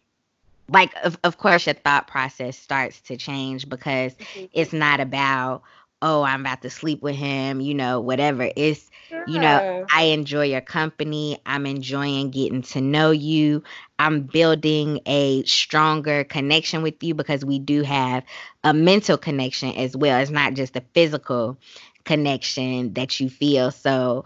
like 0.68 0.93
of, 1.03 1.18
of 1.24 1.39
course 1.39 1.66
your 1.66 1.74
thought 1.74 2.07
process 2.07 2.59
starts 2.59 3.01
to 3.01 3.16
change 3.16 3.68
because 3.68 4.14
mm-hmm. 4.14 4.47
it's 4.53 4.72
not 4.72 5.01
about 5.01 5.62
oh 6.03 6.23
i'm 6.23 6.41
about 6.41 6.63
to 6.63 6.71
sleep 6.71 7.03
with 7.03 7.17
him 7.17 7.61
you 7.61 7.75
know 7.75 8.01
whatever. 8.01 8.51
It's 8.57 8.91
you 9.27 9.39
know 9.39 9.61
i 9.93 10.03
enjoy 10.05 10.45
your 10.47 10.61
company. 10.61 11.39
I'm 11.47 11.67
enjoying 11.67 12.31
getting 12.31 12.63
to 12.63 12.81
know 12.81 13.11
you. 13.11 13.63
I'm 13.99 14.23
building 14.23 15.01
a 15.07 15.43
stronger 15.45 16.25
connection 16.25 16.83
with 16.83 17.03
you 17.03 17.15
because 17.15 17.45
we 17.45 17.59
do 17.59 17.83
have 17.83 18.25
a 18.65 18.73
mental 18.73 19.17
connection 19.19 19.75
as 19.77 19.97
well. 19.97 20.21
It's 20.21 20.31
not 20.31 20.55
just 20.55 20.77
a 20.77 20.83
physical 20.95 21.59
connection 22.05 22.95
that 22.95 23.19
you 23.21 23.29
feel. 23.29 23.71
So 23.71 24.25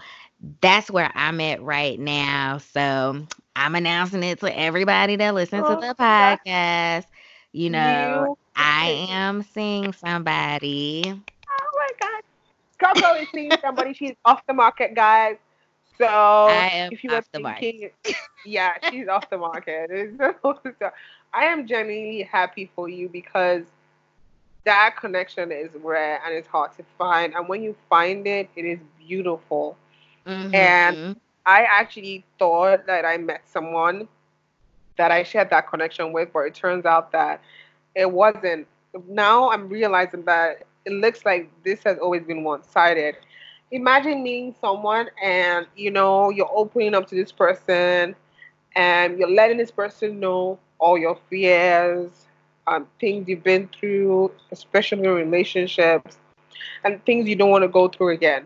that's 0.60 0.90
where 0.90 1.10
i'm 1.14 1.40
at 1.40 1.62
right 1.62 1.98
now. 1.98 2.58
So 2.58 3.26
i'm 3.56 3.74
announcing 3.74 4.22
it 4.22 4.40
to 4.40 4.58
everybody 4.58 5.16
that 5.16 5.34
listens 5.34 5.64
oh, 5.66 5.74
to 5.74 5.80
the 5.80 5.94
podcast. 5.94 7.06
You 7.52 7.70
know 7.70 8.26
you. 8.28 8.36
i 8.56 9.06
am 9.10 9.42
seeing 9.42 9.92
somebody 9.92 11.20
Coco 12.82 13.14
is 13.14 13.28
seeing 13.34 13.52
somebody. 13.60 13.94
She's 13.94 14.14
off 14.24 14.42
the 14.46 14.54
market, 14.54 14.94
guys. 14.94 15.36
So 15.98 16.48
if 16.50 17.04
you 17.04 17.10
were 17.10 17.22
thinking, 17.32 17.90
yeah, 18.44 18.74
she's 18.90 19.08
off 19.08 19.28
the 19.30 19.38
market. 19.38 19.90
so, 20.42 20.58
I 21.32 21.44
am 21.44 21.66
genuinely 21.66 22.22
happy 22.22 22.70
for 22.74 22.88
you 22.88 23.08
because 23.08 23.62
that 24.64 24.96
connection 24.98 25.52
is 25.52 25.70
rare 25.82 26.20
and 26.24 26.34
it's 26.34 26.48
hard 26.48 26.72
to 26.76 26.84
find. 26.98 27.34
And 27.34 27.48
when 27.48 27.62
you 27.62 27.76
find 27.88 28.26
it, 28.26 28.48
it 28.56 28.64
is 28.64 28.78
beautiful. 28.98 29.76
Mm-hmm. 30.26 30.54
And 30.54 31.20
I 31.46 31.62
actually 31.62 32.24
thought 32.38 32.86
that 32.86 33.04
I 33.04 33.16
met 33.16 33.42
someone 33.46 34.08
that 34.96 35.10
I 35.10 35.22
shared 35.22 35.50
that 35.50 35.68
connection 35.68 36.12
with, 36.12 36.32
but 36.32 36.40
it 36.40 36.54
turns 36.54 36.84
out 36.84 37.12
that 37.12 37.40
it 37.94 38.10
wasn't. 38.10 38.66
Now 39.08 39.50
I'm 39.50 39.68
realizing 39.68 40.24
that 40.24 40.64
it 40.84 40.92
looks 40.92 41.24
like 41.24 41.50
this 41.64 41.82
has 41.84 41.98
always 41.98 42.22
been 42.22 42.44
one 42.44 42.62
sided. 42.62 43.16
Imagine 43.70 44.22
meeting 44.22 44.54
someone 44.60 45.08
and 45.22 45.66
you 45.76 45.90
know 45.90 46.30
you're 46.30 46.50
opening 46.52 46.94
up 46.94 47.06
to 47.08 47.14
this 47.14 47.32
person 47.32 48.14
and 48.76 49.18
you're 49.18 49.30
letting 49.30 49.56
this 49.58 49.70
person 49.70 50.20
know 50.20 50.58
all 50.78 50.98
your 50.98 51.18
fears, 51.30 52.10
um, 52.66 52.86
things 53.00 53.28
you've 53.28 53.44
been 53.44 53.68
through, 53.68 54.30
especially 54.50 55.04
in 55.04 55.10
relationships. 55.10 56.18
and 56.84 57.04
things 57.04 57.28
you 57.28 57.36
don't 57.36 57.50
want 57.50 57.62
to 57.62 57.68
go 57.68 57.88
through 57.88 58.10
again. 58.10 58.44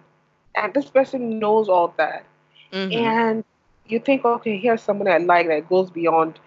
And 0.55 0.72
this 0.74 0.87
person 0.87 1.39
knows 1.39 1.68
all 1.68 1.95
that. 1.97 2.24
Mm-hmm. 2.72 2.93
And 2.93 3.45
you 3.87 3.99
think, 3.99 4.24
okay, 4.24 4.59
here's 4.59 4.82
someone 4.82 5.09
I 5.09 5.18
like 5.18 5.49
that 5.49 5.68
goes 5.68 5.91
beyond. 5.91 6.39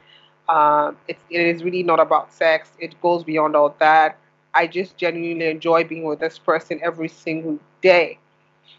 Um, 0.47 0.97
it's, 1.07 1.21
it 1.29 1.41
is 1.41 1.63
really 1.63 1.83
not 1.83 1.99
about 1.99 2.33
sex. 2.33 2.71
It 2.79 2.99
goes 3.01 3.23
beyond 3.23 3.55
all 3.55 3.75
that. 3.79 4.17
I 4.53 4.67
just 4.67 4.97
genuinely 4.97 5.47
enjoy 5.47 5.83
being 5.83 6.03
with 6.03 6.19
this 6.19 6.37
person 6.37 6.79
every 6.83 7.09
single 7.09 7.59
day. 7.81 8.17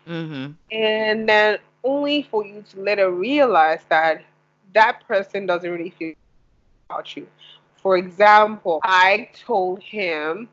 Mm-hmm. 0.06 0.52
And 0.72 1.28
then 1.28 1.58
only 1.84 2.22
for 2.22 2.44
you 2.44 2.62
to 2.70 2.80
later 2.80 3.10
realize 3.10 3.80
that 3.88 4.22
that 4.74 5.06
person 5.06 5.46
doesn't 5.46 5.70
really 5.70 5.90
feel 5.90 6.14
about 6.88 7.16
you. 7.16 7.26
For 7.76 7.96
example, 7.96 8.80
I 8.82 9.30
told 9.46 9.82
him, 9.82 10.48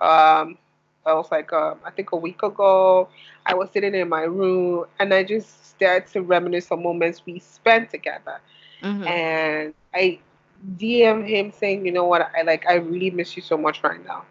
um, 0.00 0.58
I 1.04 1.14
was 1.14 1.30
like, 1.30 1.52
um, 1.52 1.78
I 1.84 1.90
think 1.90 2.12
a 2.12 2.16
week 2.16 2.42
ago, 2.42 3.08
I 3.46 3.54
was 3.54 3.70
sitting 3.72 3.94
in 3.94 4.08
my 4.08 4.22
room 4.22 4.86
and 4.98 5.12
I 5.12 5.24
just 5.24 5.66
started 5.66 6.10
to 6.12 6.22
reminisce 6.22 6.70
on 6.70 6.82
moments 6.82 7.22
we 7.26 7.38
spent 7.38 7.90
together. 7.90 8.40
Mm-hmm. 8.82 9.04
And 9.04 9.74
I 9.94 10.18
DM 10.76 11.26
him 11.26 11.52
saying, 11.52 11.86
you 11.86 11.92
know 11.92 12.04
what, 12.04 12.30
I 12.36 12.42
like, 12.42 12.66
I 12.68 12.74
really 12.74 13.10
miss 13.10 13.36
you 13.36 13.42
so 13.42 13.56
much 13.56 13.82
right 13.82 14.04
now. 14.04 14.24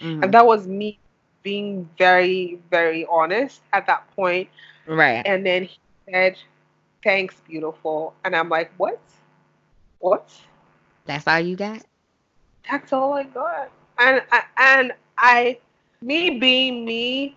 Mm-hmm. 0.00 0.24
And 0.24 0.34
that 0.34 0.46
was 0.46 0.66
me 0.66 0.98
being 1.42 1.88
very, 1.98 2.58
very 2.70 3.06
honest 3.10 3.60
at 3.72 3.86
that 3.86 4.04
point. 4.14 4.48
Right. 4.86 5.22
And 5.26 5.44
then 5.44 5.64
he 5.64 5.78
said, 6.10 6.38
thanks, 7.02 7.36
beautiful. 7.46 8.14
And 8.24 8.34
I'm 8.34 8.48
like, 8.48 8.72
what? 8.76 9.00
What? 10.00 10.30
That's 11.06 11.26
all 11.26 11.40
you 11.40 11.56
got? 11.56 11.82
That's 12.70 12.92
all 12.92 13.14
I 13.14 13.24
got. 13.24 13.70
And 13.98 14.22
I 14.30 14.42
and 14.56 14.92
I, 15.16 15.58
me 16.00 16.38
being 16.38 16.84
me, 16.84 17.36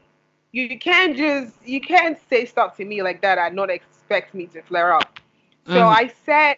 you 0.51 0.78
can't 0.78 1.16
just 1.18 1.55
you 1.66 1.82
can't 1.82 2.20
say 2.30 2.45
stuff 2.45 2.78
to 2.78 2.86
me 2.86 3.01
like 3.01 3.22
that 3.22 3.38
and 3.38 3.55
not 3.55 3.70
expect 3.70 4.34
me 4.36 4.45
to 4.47 4.62
flare 4.62 4.93
up. 4.93 5.20
So 5.68 5.74
mm. 5.74 5.82
I 5.82 6.12
said, 6.26 6.57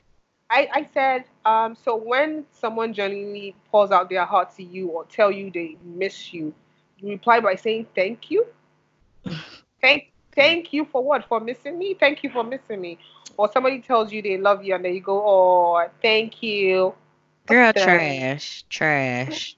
I 0.49 0.68
I 0.74 0.89
said, 0.93 1.26
um, 1.46 1.76
so 1.76 1.96
when 1.96 2.46
someone 2.52 2.94
genuinely 2.94 3.56
pours 3.70 3.91
out 3.91 4.10
their 4.10 4.26
heart 4.26 4.56
to 4.56 4.64
you 4.64 4.88
or 4.89 5.06
tell 5.06 5.32
you 5.32 5.52
they 5.52 5.78
miss 5.84 6.34
you, 6.34 6.54
you 6.98 7.10
reply 7.10 7.39
by 7.39 7.56
saying 7.56 7.88
thank 7.96 8.30
you. 8.32 8.46
thank 9.82 10.12
thank 10.36 10.74
you 10.74 10.86
for 10.86 11.04
what? 11.04 11.26
For 11.26 11.39
missing 11.39 11.78
me? 11.78 11.94
Thank 11.94 12.24
you 12.24 12.30
for 12.30 12.44
missing 12.44 12.82
me. 12.82 12.98
Or 13.38 13.52
somebody 13.52 13.80
tells 13.82 14.12
you 14.12 14.22
they 14.22 14.38
love 14.38 14.64
you 14.64 14.76
and 14.76 14.84
then 14.86 14.94
you 14.94 15.02
go, 15.02 15.22
oh, 15.26 15.88
thank 16.02 16.41
you. 16.44 16.94
Girl, 17.48 17.74
trash, 17.74 18.64
trash. 18.70 19.56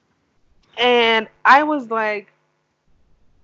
And 0.78 1.28
I 1.44 1.62
was 1.62 1.90
like, 1.90 2.32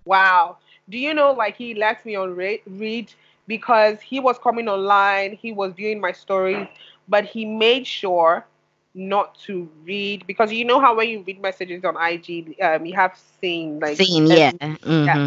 wow. 0.05 0.59
Do 0.89 0.99
you 0.99 1.15
know, 1.15 1.33
like, 1.33 1.57
he 1.57 1.75
left 1.75 2.05
me 2.05 2.15
on 2.17 2.35
read 2.35 3.13
because 3.47 4.01
he 4.01 4.21
was 4.21 4.39
coming 4.39 4.69
online, 4.69 5.33
he 5.35 5.53
was 5.53 5.73
viewing 5.73 6.01
my 6.01 6.13
stories, 6.13 6.69
but 7.13 7.27
he 7.27 7.45
made 7.45 7.87
sure 7.87 8.47
not 8.95 9.39
to 9.47 9.69
read 9.85 10.27
because 10.27 10.51
you 10.51 10.65
know 10.65 10.81
how 10.81 10.97
when 10.97 11.11
you 11.11 11.23
read 11.27 11.43
messages 11.43 11.85
on 11.85 11.95
IG, 11.95 12.57
um, 12.63 12.87
you 12.87 12.95
have 12.95 13.21
seen 13.39 13.79
like 13.81 13.99
seen, 13.99 14.27
yeah. 14.27 14.51
Mm-hmm. 14.53 15.05
yeah. 15.05 15.27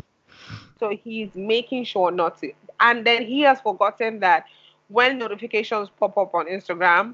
So 0.79 0.89
he's 0.89 1.29
making 1.35 1.83
sure 1.85 2.09
not 2.09 2.41
to, 2.41 2.51
and 2.79 3.05
then 3.05 3.23
he 3.23 3.41
has 3.41 3.61
forgotten 3.61 4.19
that 4.21 4.45
when 4.87 5.19
notifications 5.19 5.89
pop 5.99 6.17
up 6.17 6.33
on 6.33 6.47
Instagram, 6.47 7.13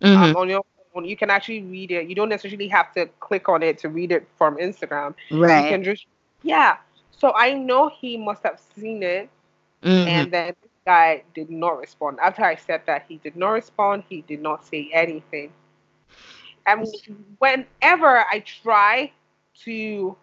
mm-hmm. 0.00 0.22
um, 0.22 0.36
on 0.36 0.48
your 0.48 0.64
phone, 0.92 1.04
you 1.04 1.16
can 1.16 1.28
actually 1.28 1.62
read 1.62 1.90
it. 1.90 2.08
You 2.08 2.14
don't 2.14 2.28
necessarily 2.28 2.68
have 2.68 2.92
to 2.94 3.06
click 3.18 3.48
on 3.48 3.64
it 3.64 3.78
to 3.78 3.88
read 3.88 4.12
it 4.12 4.28
from 4.38 4.56
Instagram. 4.58 5.14
Right. 5.32 5.64
You 5.64 5.70
can 5.70 5.82
just 5.82 6.06
yeah. 6.44 6.76
So 7.10 7.32
I 7.34 7.52
know 7.52 7.90
he 8.00 8.16
must 8.16 8.44
have 8.44 8.60
seen 8.76 9.02
it, 9.02 9.28
mm-hmm. 9.82 10.08
and 10.08 10.32
then 10.32 10.54
guy 10.86 11.22
did 11.34 11.50
not 11.50 11.78
respond. 11.78 12.18
After 12.22 12.44
I 12.44 12.56
said 12.56 12.82
that, 12.86 13.04
he 13.08 13.16
did 13.18 13.36
not 13.36 13.50
respond. 13.50 14.04
He 14.08 14.22
did 14.22 14.40
not 14.42 14.64
say 14.66 14.90
anything. 14.92 15.52
And 16.66 16.86
whenever 17.38 18.24
I 18.30 18.40
try 18.40 19.12
to 19.64 20.16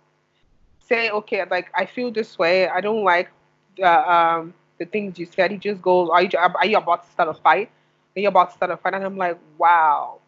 say, 0.80 1.10
okay, 1.10 1.46
like 1.50 1.72
I 1.76 1.86
feel 1.86 2.12
this 2.12 2.38
way, 2.38 2.68
I 2.68 2.82
don't 2.82 3.04
like 3.04 3.30
the 3.78 4.12
um 4.12 4.54
the 4.80 4.86
things 4.86 5.20
you 5.20 5.26
said. 5.26 5.52
He 5.52 5.58
just 5.58 5.82
goes, 5.82 6.10
are 6.12 6.24
you 6.24 6.30
are 6.38 6.66
you 6.66 6.78
about 6.78 7.04
to 7.06 7.12
start 7.12 7.30
a 7.30 7.34
fight? 7.34 7.70
Are 8.16 8.20
you 8.22 8.28
about 8.30 8.50
to 8.52 8.56
start 8.56 8.72
a 8.72 8.78
fight? 8.78 8.94
And 8.96 9.04
I'm 9.06 9.18
like, 9.18 9.38
wow, 9.58 10.20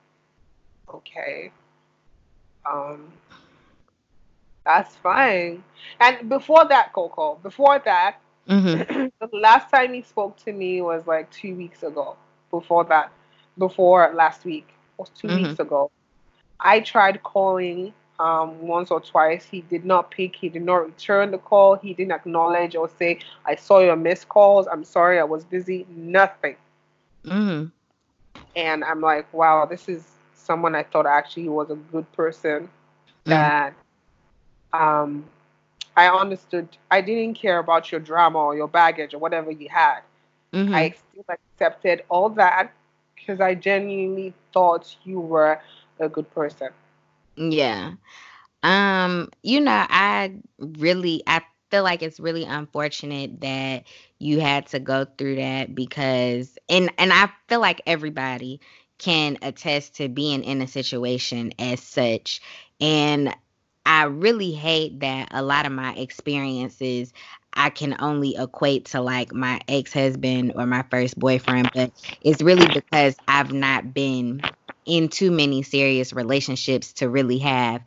okay, 0.93 1.51
um, 2.69 3.11
that's 4.65 4.95
fine. 4.97 5.63
And 5.99 6.29
before 6.29 6.65
that, 6.67 6.93
Coco, 6.93 7.35
before 7.41 7.79
that, 7.85 8.17
mm-hmm. 8.47 9.07
the 9.19 9.37
last 9.37 9.69
time 9.69 9.93
he 9.93 10.01
spoke 10.01 10.37
to 10.45 10.53
me 10.53 10.81
was 10.81 11.05
like 11.07 11.31
two 11.31 11.55
weeks 11.55 11.83
ago. 11.83 12.15
Before 12.51 12.83
that, 12.85 13.11
before 13.57 14.11
last 14.13 14.45
week 14.45 14.67
was 14.97 15.09
2 15.09 15.27
mm-hmm. 15.27 15.43
weeks 15.43 15.59
ago. 15.59 15.89
I 16.59 16.79
tried 16.81 17.23
calling 17.23 17.93
um, 18.19 18.59
once 18.61 18.91
or 18.91 19.01
twice. 19.01 19.43
He 19.43 19.61
did 19.61 19.85
not 19.85 20.11
pick. 20.11 20.35
He 20.35 20.49
did 20.49 20.61
not 20.61 20.85
return 20.85 21.31
the 21.31 21.39
call. 21.39 21.75
He 21.75 21.93
didn't 21.93 22.11
acknowledge 22.11 22.75
or 22.75 22.89
say, 22.97 23.19
"I 23.45 23.55
saw 23.55 23.79
your 23.79 23.95
missed 23.95 24.29
calls. 24.29 24.67
I'm 24.67 24.83
sorry, 24.83 25.19
I 25.19 25.23
was 25.23 25.43
busy." 25.43 25.85
Nothing. 25.89 26.55
Mm-hmm. 27.25 27.65
And 28.55 28.83
I'm 28.83 29.01
like, 29.01 29.31
wow, 29.33 29.65
this 29.65 29.89
is 29.89 30.03
someone 30.35 30.75
I 30.75 30.83
thought 30.83 31.05
actually 31.05 31.49
was 31.49 31.69
a 31.69 31.75
good 31.75 32.09
person. 32.13 32.69
Mm-hmm. 33.25 33.29
That 33.29 33.73
um, 34.73 35.25
I 35.95 36.07
understood. 36.07 36.69
I 36.89 37.01
didn't 37.01 37.35
care 37.35 37.59
about 37.59 37.91
your 37.91 38.01
drama 38.01 38.39
or 38.39 38.55
your 38.55 38.67
baggage 38.67 39.13
or 39.13 39.19
whatever 39.19 39.51
you 39.51 39.69
had. 39.69 39.99
Mm-hmm. 40.51 40.73
I 40.73 40.95
still 41.11 41.25
accepted 41.29 42.03
all 42.09 42.29
that 42.29 42.71
because 43.15 43.39
I 43.39 43.55
genuinely 43.55 44.33
thought 44.53 44.95
you 45.03 45.19
were 45.19 45.59
a 45.99 46.09
good 46.09 46.29
person. 46.33 46.69
Yeah. 47.35 47.93
Um, 48.61 49.29
you 49.41 49.59
know, 49.59 49.85
I 49.89 50.35
really 50.59 51.23
I 51.27 51.41
feel 51.69 51.83
like 51.83 52.03
it's 52.03 52.19
really 52.19 52.43
unfortunate 52.43 53.41
that 53.41 53.85
you 54.19 54.39
had 54.39 54.67
to 54.67 54.79
go 54.79 55.05
through 55.17 55.37
that 55.37 55.73
because 55.73 56.57
and 56.69 56.91
and 56.97 57.11
I 57.11 57.29
feel 57.49 57.59
like 57.59 57.81
everybody 57.85 58.61
can 58.99 59.37
attest 59.41 59.95
to 59.95 60.07
being 60.07 60.43
in 60.43 60.61
a 60.61 60.67
situation 60.67 61.53
as 61.59 61.81
such 61.81 62.41
and 62.79 63.35
I 63.85 64.03
really 64.05 64.51
hate 64.51 65.01
that 65.01 65.29
a 65.31 65.41
lot 65.41 65.65
of 65.65 65.71
my 65.71 65.93
experiences 65.95 67.13
I 67.53 67.69
can 67.69 67.95
only 67.99 68.35
equate 68.35 68.85
to 68.85 69.01
like 69.01 69.33
my 69.33 69.61
ex 69.67 69.93
husband 69.93 70.53
or 70.55 70.65
my 70.65 70.83
first 70.89 71.19
boyfriend, 71.19 71.69
but 71.73 71.91
it's 72.21 72.41
really 72.41 72.67
because 72.73 73.15
I've 73.27 73.51
not 73.51 73.93
been 73.93 74.41
in 74.85 75.09
too 75.09 75.31
many 75.31 75.61
serious 75.63 76.13
relationships 76.13 76.93
to 76.93 77.09
really 77.09 77.37
have 77.39 77.81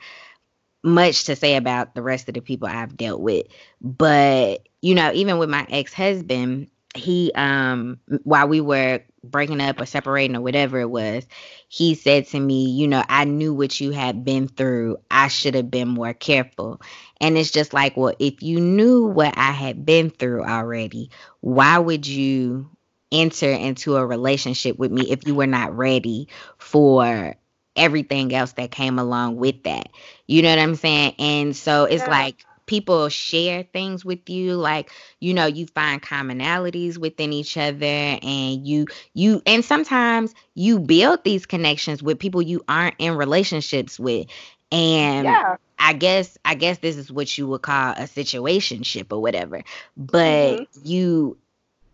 much 0.84 1.24
to 1.24 1.36
say 1.36 1.56
about 1.56 1.94
the 1.94 2.02
rest 2.02 2.28
of 2.28 2.34
the 2.34 2.40
people 2.40 2.68
I've 2.68 2.96
dealt 2.96 3.20
with. 3.20 3.46
But, 3.80 4.68
you 4.82 4.94
know, 4.94 5.10
even 5.12 5.38
with 5.38 5.50
my 5.50 5.66
ex-husband, 5.68 6.68
he 6.94 7.30
um 7.34 8.00
while 8.22 8.48
we 8.48 8.60
were 8.62 9.02
breaking 9.30 9.60
up 9.60 9.80
or 9.80 9.86
separating 9.86 10.36
or 10.36 10.40
whatever 10.40 10.80
it 10.80 10.90
was, 10.90 11.26
he 11.68 11.94
said 11.94 12.26
to 12.28 12.40
me, 12.40 12.70
you 12.70 12.88
know, 12.88 13.02
I 13.08 13.24
knew 13.24 13.52
what 13.52 13.80
you 13.80 13.90
had 13.90 14.24
been 14.24 14.48
through. 14.48 14.98
I 15.10 15.28
should 15.28 15.54
have 15.54 15.70
been 15.70 15.88
more 15.88 16.14
careful. 16.14 16.80
And 17.20 17.36
it's 17.36 17.50
just 17.50 17.72
like, 17.72 17.96
well, 17.96 18.14
if 18.18 18.42
you 18.42 18.60
knew 18.60 19.06
what 19.06 19.36
I 19.36 19.52
had 19.52 19.84
been 19.84 20.10
through 20.10 20.44
already, 20.44 21.10
why 21.40 21.78
would 21.78 22.06
you 22.06 22.68
enter 23.12 23.50
into 23.50 23.96
a 23.96 24.06
relationship 24.06 24.78
with 24.78 24.90
me 24.90 25.10
if 25.10 25.26
you 25.26 25.34
were 25.34 25.46
not 25.46 25.76
ready 25.76 26.28
for 26.58 27.36
everything 27.76 28.34
else 28.34 28.52
that 28.52 28.70
came 28.70 28.98
along 28.98 29.36
with 29.36 29.62
that. 29.64 29.90
You 30.26 30.42
know 30.42 30.50
what 30.50 30.58
I'm 30.58 30.74
saying? 30.74 31.14
And 31.18 31.54
so 31.54 31.84
it's 31.84 32.02
yeah. 32.02 32.10
like 32.10 32.45
people 32.66 33.08
share 33.08 33.62
things 33.72 34.04
with 34.04 34.28
you 34.28 34.54
like 34.54 34.90
you 35.20 35.32
know 35.32 35.46
you 35.46 35.66
find 35.66 36.02
commonalities 36.02 36.98
within 36.98 37.32
each 37.32 37.56
other 37.56 37.84
and 37.84 38.66
you 38.66 38.86
you 39.14 39.40
and 39.46 39.64
sometimes 39.64 40.34
you 40.54 40.78
build 40.78 41.22
these 41.24 41.46
connections 41.46 42.02
with 42.02 42.18
people 42.18 42.42
you 42.42 42.62
aren't 42.68 42.96
in 42.98 43.16
relationships 43.16 43.98
with 43.98 44.26
and 44.72 45.24
yeah. 45.24 45.56
I 45.78 45.92
guess 45.92 46.36
I 46.44 46.54
guess 46.54 46.78
this 46.78 46.96
is 46.96 47.12
what 47.12 47.36
you 47.36 47.46
would 47.48 47.62
call 47.62 47.92
a 47.92 48.02
situationship 48.02 49.12
or 49.12 49.20
whatever. 49.20 49.62
But 49.96 50.60
mm-hmm. 50.60 50.80
you 50.84 51.36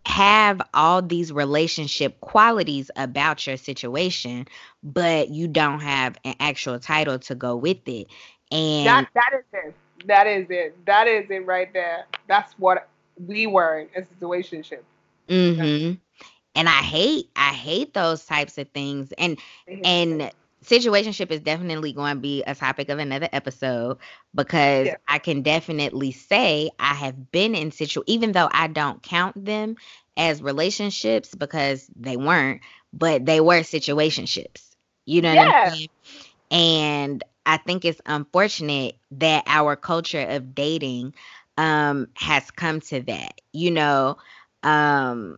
have 0.05 0.61
all 0.73 1.01
these 1.01 1.31
relationship 1.31 2.19
qualities 2.21 2.91
about 2.95 3.45
your 3.45 3.57
situation, 3.57 4.47
but 4.81 5.29
you 5.29 5.47
don't 5.47 5.79
have 5.79 6.17
an 6.25 6.35
actual 6.39 6.79
title 6.79 7.19
to 7.19 7.35
go 7.35 7.55
with 7.55 7.87
it. 7.87 8.07
And 8.51 8.87
that 8.87 9.07
that 9.13 9.31
is 9.33 9.45
it. 9.53 9.75
That 10.05 10.27
is 10.27 10.47
it. 10.49 10.85
That 10.85 11.07
is 11.07 11.29
it 11.29 11.45
right 11.45 11.71
there. 11.73 12.05
That's 12.27 12.53
what 12.53 12.87
we 13.17 13.47
were 13.47 13.79
in 13.79 14.03
a 14.03 14.05
situationship. 14.05 14.81
Mm-hmm. 15.29 15.93
And 16.55 16.69
I 16.69 16.81
hate 16.81 17.29
I 17.35 17.53
hate 17.53 17.93
those 17.93 18.25
types 18.25 18.57
of 18.57 18.69
things. 18.69 19.11
And 19.17 19.39
and 19.67 20.31
situationship 20.63 21.31
is 21.31 21.41
definitely 21.41 21.93
going 21.93 22.15
to 22.15 22.19
be 22.19 22.43
a 22.43 22.55
topic 22.55 22.89
of 22.89 22.99
another 22.99 23.29
episode 23.33 23.97
because 24.33 24.87
yeah. 24.87 24.95
I 25.07 25.19
can 25.19 25.41
definitely 25.41 26.11
say 26.11 26.71
I 26.79 26.93
have 26.93 27.31
been 27.31 27.55
in 27.55 27.71
situ 27.71 28.03
even 28.05 28.31
though 28.31 28.49
I 28.51 28.67
don't 28.67 29.01
count 29.01 29.43
them 29.43 29.75
as 30.15 30.41
relationships 30.41 31.33
because 31.33 31.89
they 31.95 32.17
weren't, 32.17 32.61
but 32.93 33.25
they 33.25 33.41
were 33.41 33.61
situationships. 33.61 34.75
You 35.05 35.21
know 35.21 35.33
yeah. 35.33 35.45
what 35.45 35.55
I'm 35.55 35.75
saying? 35.75 35.89
And 36.51 37.23
I 37.45 37.57
think 37.57 37.85
it's 37.85 38.01
unfortunate 38.05 38.95
that 39.11 39.43
our 39.47 39.75
culture 39.75 40.21
of 40.21 40.55
dating 40.55 41.13
um 41.57 42.07
has 42.15 42.49
come 42.51 42.81
to 42.81 43.01
that. 43.01 43.41
You 43.51 43.71
know, 43.71 44.17
um 44.63 45.37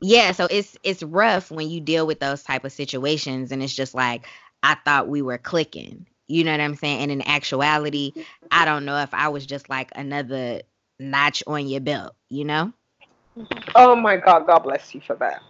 yeah, 0.00 0.32
so 0.32 0.46
it's 0.50 0.76
it's 0.82 1.02
rough 1.02 1.50
when 1.50 1.70
you 1.70 1.80
deal 1.80 2.06
with 2.06 2.20
those 2.20 2.42
type 2.42 2.64
of 2.64 2.72
situations 2.72 3.52
and 3.52 3.62
it's 3.62 3.74
just 3.74 3.94
like 3.94 4.26
I 4.62 4.76
thought 4.84 5.08
we 5.08 5.22
were 5.22 5.38
clicking. 5.38 6.06
You 6.28 6.44
know 6.44 6.52
what 6.52 6.60
I'm 6.60 6.76
saying? 6.76 7.00
And 7.02 7.12
in 7.12 7.28
actuality, 7.28 8.12
I 8.50 8.64
don't 8.64 8.84
know 8.84 8.98
if 8.98 9.12
I 9.12 9.28
was 9.28 9.46
just 9.46 9.68
like 9.68 9.90
another 9.94 10.62
notch 10.98 11.42
on 11.46 11.66
your 11.68 11.80
belt, 11.80 12.14
you 12.30 12.44
know? 12.44 12.72
Oh 13.74 13.94
my 13.96 14.16
god, 14.16 14.46
God 14.46 14.60
bless 14.60 14.94
you 14.94 15.00
for 15.00 15.16
that. 15.16 15.42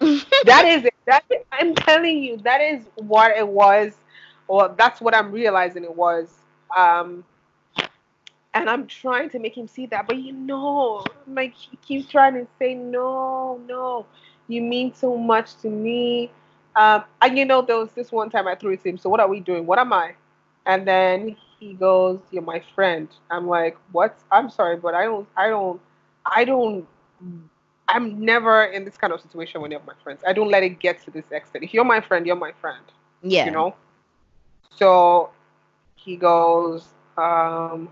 that 0.44 0.64
is 0.66 0.84
it. 0.84 0.94
That 1.06 1.24
is, 1.30 1.38
I'm 1.52 1.74
telling 1.74 2.22
you, 2.22 2.38
that 2.38 2.60
is 2.60 2.84
what 2.96 3.36
it 3.36 3.46
was, 3.46 3.92
or 4.48 4.74
that's 4.76 5.00
what 5.00 5.14
I'm 5.14 5.30
realizing 5.30 5.84
it 5.84 5.94
was. 5.94 6.28
Um 6.76 7.24
and 8.54 8.68
I'm 8.68 8.86
trying 8.86 9.30
to 9.30 9.38
make 9.38 9.56
him 9.56 9.66
see 9.66 9.86
that, 9.86 10.06
but 10.06 10.16
you 10.18 10.32
know, 10.32 11.04
like 11.26 11.54
he 11.54 11.76
keeps 11.78 12.10
trying 12.10 12.34
to 12.34 12.46
say, 12.58 12.74
no, 12.74 13.60
no, 13.66 14.06
you 14.48 14.60
mean 14.60 14.92
so 14.94 15.16
much 15.16 15.56
to 15.62 15.68
me. 15.68 16.30
Um, 16.76 17.04
and 17.22 17.38
you 17.38 17.44
know, 17.44 17.62
there 17.62 17.76
was 17.76 17.90
this 17.92 18.12
one 18.12 18.30
time 18.30 18.46
I 18.46 18.54
threw 18.54 18.72
it 18.72 18.82
to 18.82 18.90
him. 18.90 18.98
So 18.98 19.08
what 19.08 19.20
are 19.20 19.28
we 19.28 19.40
doing? 19.40 19.66
What 19.66 19.78
am 19.78 19.92
I? 19.92 20.14
And 20.66 20.86
then 20.86 21.36
he 21.58 21.74
goes, 21.74 22.20
"You're 22.30 22.42
my 22.42 22.62
friend." 22.74 23.08
I'm 23.30 23.46
like, 23.48 23.76
"What? 23.90 24.18
I'm 24.30 24.48
sorry, 24.48 24.76
but 24.76 24.94
I 24.94 25.04
don't, 25.04 25.28
I 25.36 25.48
don't, 25.48 25.80
I 26.24 26.44
don't." 26.44 26.86
I'm 27.88 28.24
never 28.24 28.64
in 28.64 28.84
this 28.84 28.96
kind 28.96 29.12
of 29.12 29.20
situation 29.20 29.60
when 29.60 29.70
you're 29.70 29.82
my 29.86 29.94
friends. 30.02 30.22
I 30.26 30.32
don't 30.32 30.48
let 30.48 30.62
it 30.62 30.78
get 30.78 31.02
to 31.04 31.10
this 31.10 31.24
extent. 31.30 31.64
If 31.64 31.74
you're 31.74 31.84
my 31.84 32.00
friend, 32.00 32.26
you're 32.26 32.36
my 32.36 32.52
friend. 32.60 32.84
Yeah. 33.22 33.44
You 33.46 33.50
know. 33.50 33.74
So 34.76 35.30
he 35.96 36.16
goes, 36.16 36.88
um, 37.16 37.88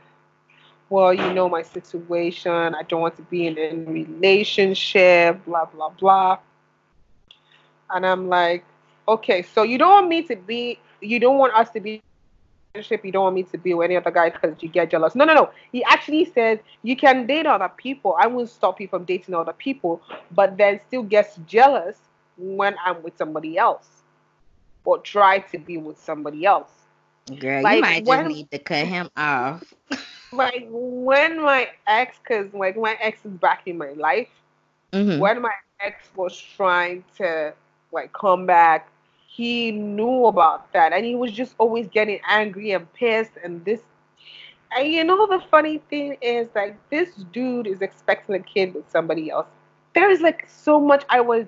well, 0.88 1.14
you 1.14 1.32
know 1.32 1.48
my 1.48 1.62
situation. 1.62 2.74
I 2.74 2.82
don't 2.82 3.00
want 3.00 3.16
to 3.16 3.22
be 3.22 3.46
in 3.46 3.58
a 3.58 3.90
relationship, 3.90 5.44
blah, 5.44 5.66
blah, 5.66 5.90
blah. 5.90 6.38
And 7.90 8.06
I'm 8.06 8.28
like, 8.28 8.64
okay, 9.06 9.42
so 9.42 9.62
you 9.62 9.78
don't 9.78 9.90
want 9.90 10.08
me 10.08 10.22
to 10.22 10.36
be, 10.36 10.78
you 11.00 11.20
don't 11.20 11.38
want 11.38 11.54
us 11.54 11.70
to 11.70 11.80
be 11.80 11.94
in 11.94 12.00
a 12.00 12.78
relationship, 12.78 13.04
you 13.04 13.12
don't 13.12 13.24
want 13.24 13.34
me 13.36 13.42
to 13.44 13.58
be 13.58 13.74
with 13.74 13.84
any 13.84 13.96
other 13.96 14.10
guy 14.10 14.30
because 14.30 14.56
you 14.60 14.68
get 14.68 14.90
jealous. 14.90 15.14
No, 15.14 15.24
no, 15.24 15.34
no. 15.34 15.50
He 15.72 15.84
actually 15.84 16.24
says 16.24 16.58
you 16.82 16.96
can 16.96 17.26
date 17.26 17.46
other 17.46 17.70
people. 17.76 18.16
I 18.18 18.26
won't 18.26 18.48
stop 18.48 18.80
you 18.80 18.88
from 18.88 19.04
dating 19.04 19.34
other 19.34 19.52
people, 19.52 20.02
but 20.32 20.56
then 20.56 20.80
still 20.88 21.02
gets 21.02 21.38
jealous 21.46 21.96
when 22.36 22.74
I'm 22.84 23.02
with 23.02 23.16
somebody 23.16 23.58
else 23.58 23.99
or 24.90 24.98
try 24.98 25.38
to 25.38 25.56
be 25.56 25.76
with 25.76 25.96
somebody 25.96 26.44
else. 26.44 26.72
Girl, 27.38 27.62
like, 27.62 27.76
you 27.76 27.80
might 27.82 28.04
just 28.04 28.28
need 28.28 28.50
to 28.50 28.58
cut 28.58 28.86
him 28.86 29.08
off. 29.16 29.72
like 30.32 30.66
when 30.68 31.40
my 31.40 31.68
ex, 31.86 32.18
because 32.18 32.52
like 32.52 32.76
my 32.76 32.96
ex 33.00 33.24
is 33.24 33.30
back 33.30 33.62
in 33.66 33.78
my 33.78 33.90
life, 33.92 34.28
mm-hmm. 34.92 35.20
when 35.20 35.40
my 35.40 35.52
ex 35.78 36.08
was 36.16 36.36
trying 36.36 37.04
to 37.18 37.54
like 37.92 38.12
come 38.12 38.46
back, 38.46 38.90
he 39.28 39.70
knew 39.70 40.26
about 40.26 40.72
that, 40.72 40.92
and 40.92 41.04
he 41.04 41.14
was 41.14 41.30
just 41.30 41.54
always 41.58 41.86
getting 41.86 42.18
angry 42.28 42.72
and 42.72 42.92
pissed, 42.94 43.38
and 43.44 43.64
this. 43.64 43.80
And 44.76 44.88
you 44.88 45.04
know 45.04 45.26
the 45.28 45.40
funny 45.50 45.78
thing 45.88 46.16
is 46.20 46.48
like 46.56 46.76
this 46.90 47.14
dude 47.32 47.68
is 47.68 47.80
expecting 47.80 48.34
a 48.34 48.40
kid 48.40 48.74
with 48.74 48.90
somebody 48.90 49.30
else. 49.30 49.46
There 49.94 50.10
is 50.10 50.20
like 50.20 50.48
so 50.48 50.80
much 50.80 51.04
I 51.08 51.20
was 51.20 51.46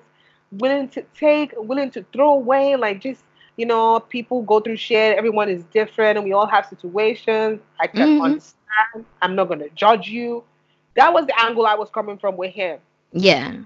willing 0.51 0.87
to 0.89 1.03
take, 1.17 1.53
willing 1.57 1.91
to 1.91 2.05
throw 2.13 2.33
away, 2.33 2.77
like 2.77 3.01
just 3.01 3.23
you 3.57 3.65
know, 3.65 3.99
people 3.99 4.41
go 4.41 4.59
through 4.59 4.77
shit. 4.77 5.17
Everyone 5.17 5.49
is 5.49 5.63
different, 5.65 6.17
and 6.17 6.25
we 6.25 6.33
all 6.33 6.47
have 6.47 6.65
situations. 6.65 7.61
I 7.79 7.87
can 7.87 8.09
mm-hmm. 8.09 8.21
understand 8.21 9.05
I'm 9.21 9.35
not 9.35 9.49
gonna 9.49 9.69
judge 9.75 10.07
you. 10.07 10.43
That 10.95 11.13
was 11.13 11.25
the 11.25 11.39
angle 11.39 11.65
I 11.65 11.75
was 11.75 11.89
coming 11.89 12.17
from 12.17 12.37
with 12.37 12.53
him. 12.53 12.79
Yeah. 13.11 13.57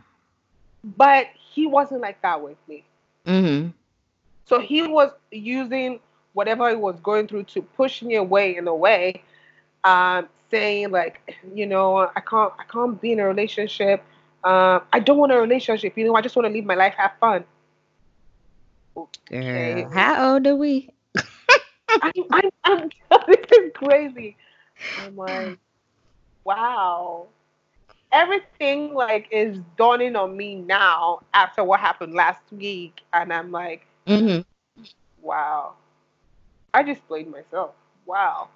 But 0.84 1.28
he 1.36 1.68
wasn't 1.68 2.02
like 2.02 2.22
that 2.22 2.42
with 2.42 2.58
me. 2.68 2.86
Mm-hmm. 3.26 3.70
So 4.46 4.60
he 4.60 4.88
was 4.88 5.12
using 5.32 6.00
whatever 6.34 6.70
he 6.70 6.76
was 6.76 7.00
going 7.02 7.28
through 7.28 7.44
to 7.44 7.62
push 7.62 8.02
me 8.02 8.16
away 8.16 8.56
in 8.56 8.68
a 8.68 8.76
way, 8.76 9.24
um, 9.84 10.30
saying 10.52 10.92
like, 10.92 11.36
you 11.54 11.66
know, 11.66 12.10
I 12.16 12.22
can't, 12.22 12.54
I 12.58 12.64
can't 12.72 13.00
be 13.02 13.12
in 13.12 13.20
a 13.20 13.28
relationship. 13.28 14.04
Uh, 14.44 14.80
I 14.94 15.00
don't 15.00 15.18
want 15.18 15.32
a 15.32 15.38
relationship. 15.42 15.98
You 15.98 16.06
know, 16.06 16.16
I 16.16 16.22
just 16.22 16.36
want 16.36 16.48
to 16.48 16.54
live 16.54 16.64
my 16.64 16.76
life, 16.76 16.94
have 16.98 17.14
fun. 17.20 17.44
Okay. 18.98 19.88
Girl, 19.88 19.89
how 19.91 20.34
old 20.36 20.48
are 20.48 20.56
we? 20.56 20.89
I, 22.02 22.12
I'm, 22.32 22.50
I'm, 22.64 22.89
this 23.28 23.45
is 23.52 23.72
crazy. 23.76 24.38
I'm 24.98 25.16
like, 25.16 25.58
wow. 26.45 27.28
Everything 28.12 28.93
like 28.93 29.28
is 29.32 29.60
dawning 29.78 30.16
on 30.16 30.36
me 30.36 30.56
now 30.56 31.22
after 31.34 31.64
what 31.64 31.80
happened 31.80 32.14
last 32.14 32.43
week, 32.52 33.02
and 33.14 33.34
I'm 33.34 33.52
like, 33.52 33.86
mm-hmm. 34.08 34.41
wow. 35.22 35.74
I 36.74 36.84
just 36.84 37.08
blamed 37.08 37.32
myself. 37.32 37.74
Wow. 38.06 38.50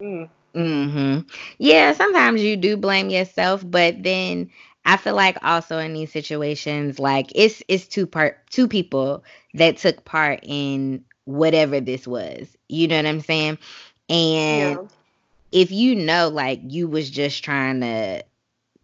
Mm. 0.00 0.28
Mhm. 0.54 1.30
Yeah, 1.58 1.92
sometimes 1.92 2.42
you 2.42 2.56
do 2.56 2.76
blame 2.76 3.10
yourself, 3.10 3.62
but 3.68 4.02
then 4.02 4.50
I 4.84 4.96
feel 4.96 5.14
like 5.14 5.38
also 5.42 5.78
in 5.78 5.92
these 5.92 6.12
situations, 6.12 6.98
like 6.98 7.30
it's 7.34 7.62
it's 7.68 7.86
two 7.86 8.06
part 8.06 8.38
two 8.50 8.68
people 8.68 9.24
that 9.54 9.76
took 9.78 10.04
part 10.04 10.40
in 10.42 11.04
whatever 11.24 11.80
this 11.80 12.06
was. 12.06 12.56
You 12.68 12.88
know 12.88 12.96
what 12.96 13.06
I'm 13.06 13.20
saying? 13.20 13.58
And 14.08 14.80
yeah 14.80 14.88
if 15.52 15.70
you 15.70 15.94
know 15.96 16.28
like 16.28 16.60
you 16.66 16.88
was 16.88 17.10
just 17.10 17.44
trying 17.44 17.80
to 17.80 18.22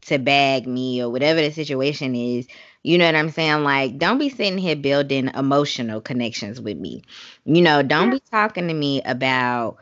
to 0.03 0.19
bag 0.19 0.67
me 0.67 1.03
or 1.03 1.11
whatever 1.11 1.41
the 1.41 1.51
situation 1.51 2.15
is, 2.15 2.47
you 2.83 2.99
know 2.99 3.07
what 3.07 3.17
I'm 3.17 3.31
saying? 3.31 3.65
Like, 3.65 3.99
don't 3.99 4.19
be 4.19 4.29
sitting 4.29 4.59
here 4.59 4.77
building 4.77 5.31
emotional 5.35 6.01
connections 6.01 6.61
with 6.61 6.79
me. 6.79 7.03
You 7.45 7.61
know, 7.63 7.83
don't 7.83 8.11
be 8.11 8.21
talking 8.31 8.69
to 8.69 8.75
me 8.75 9.03
about 9.03 9.79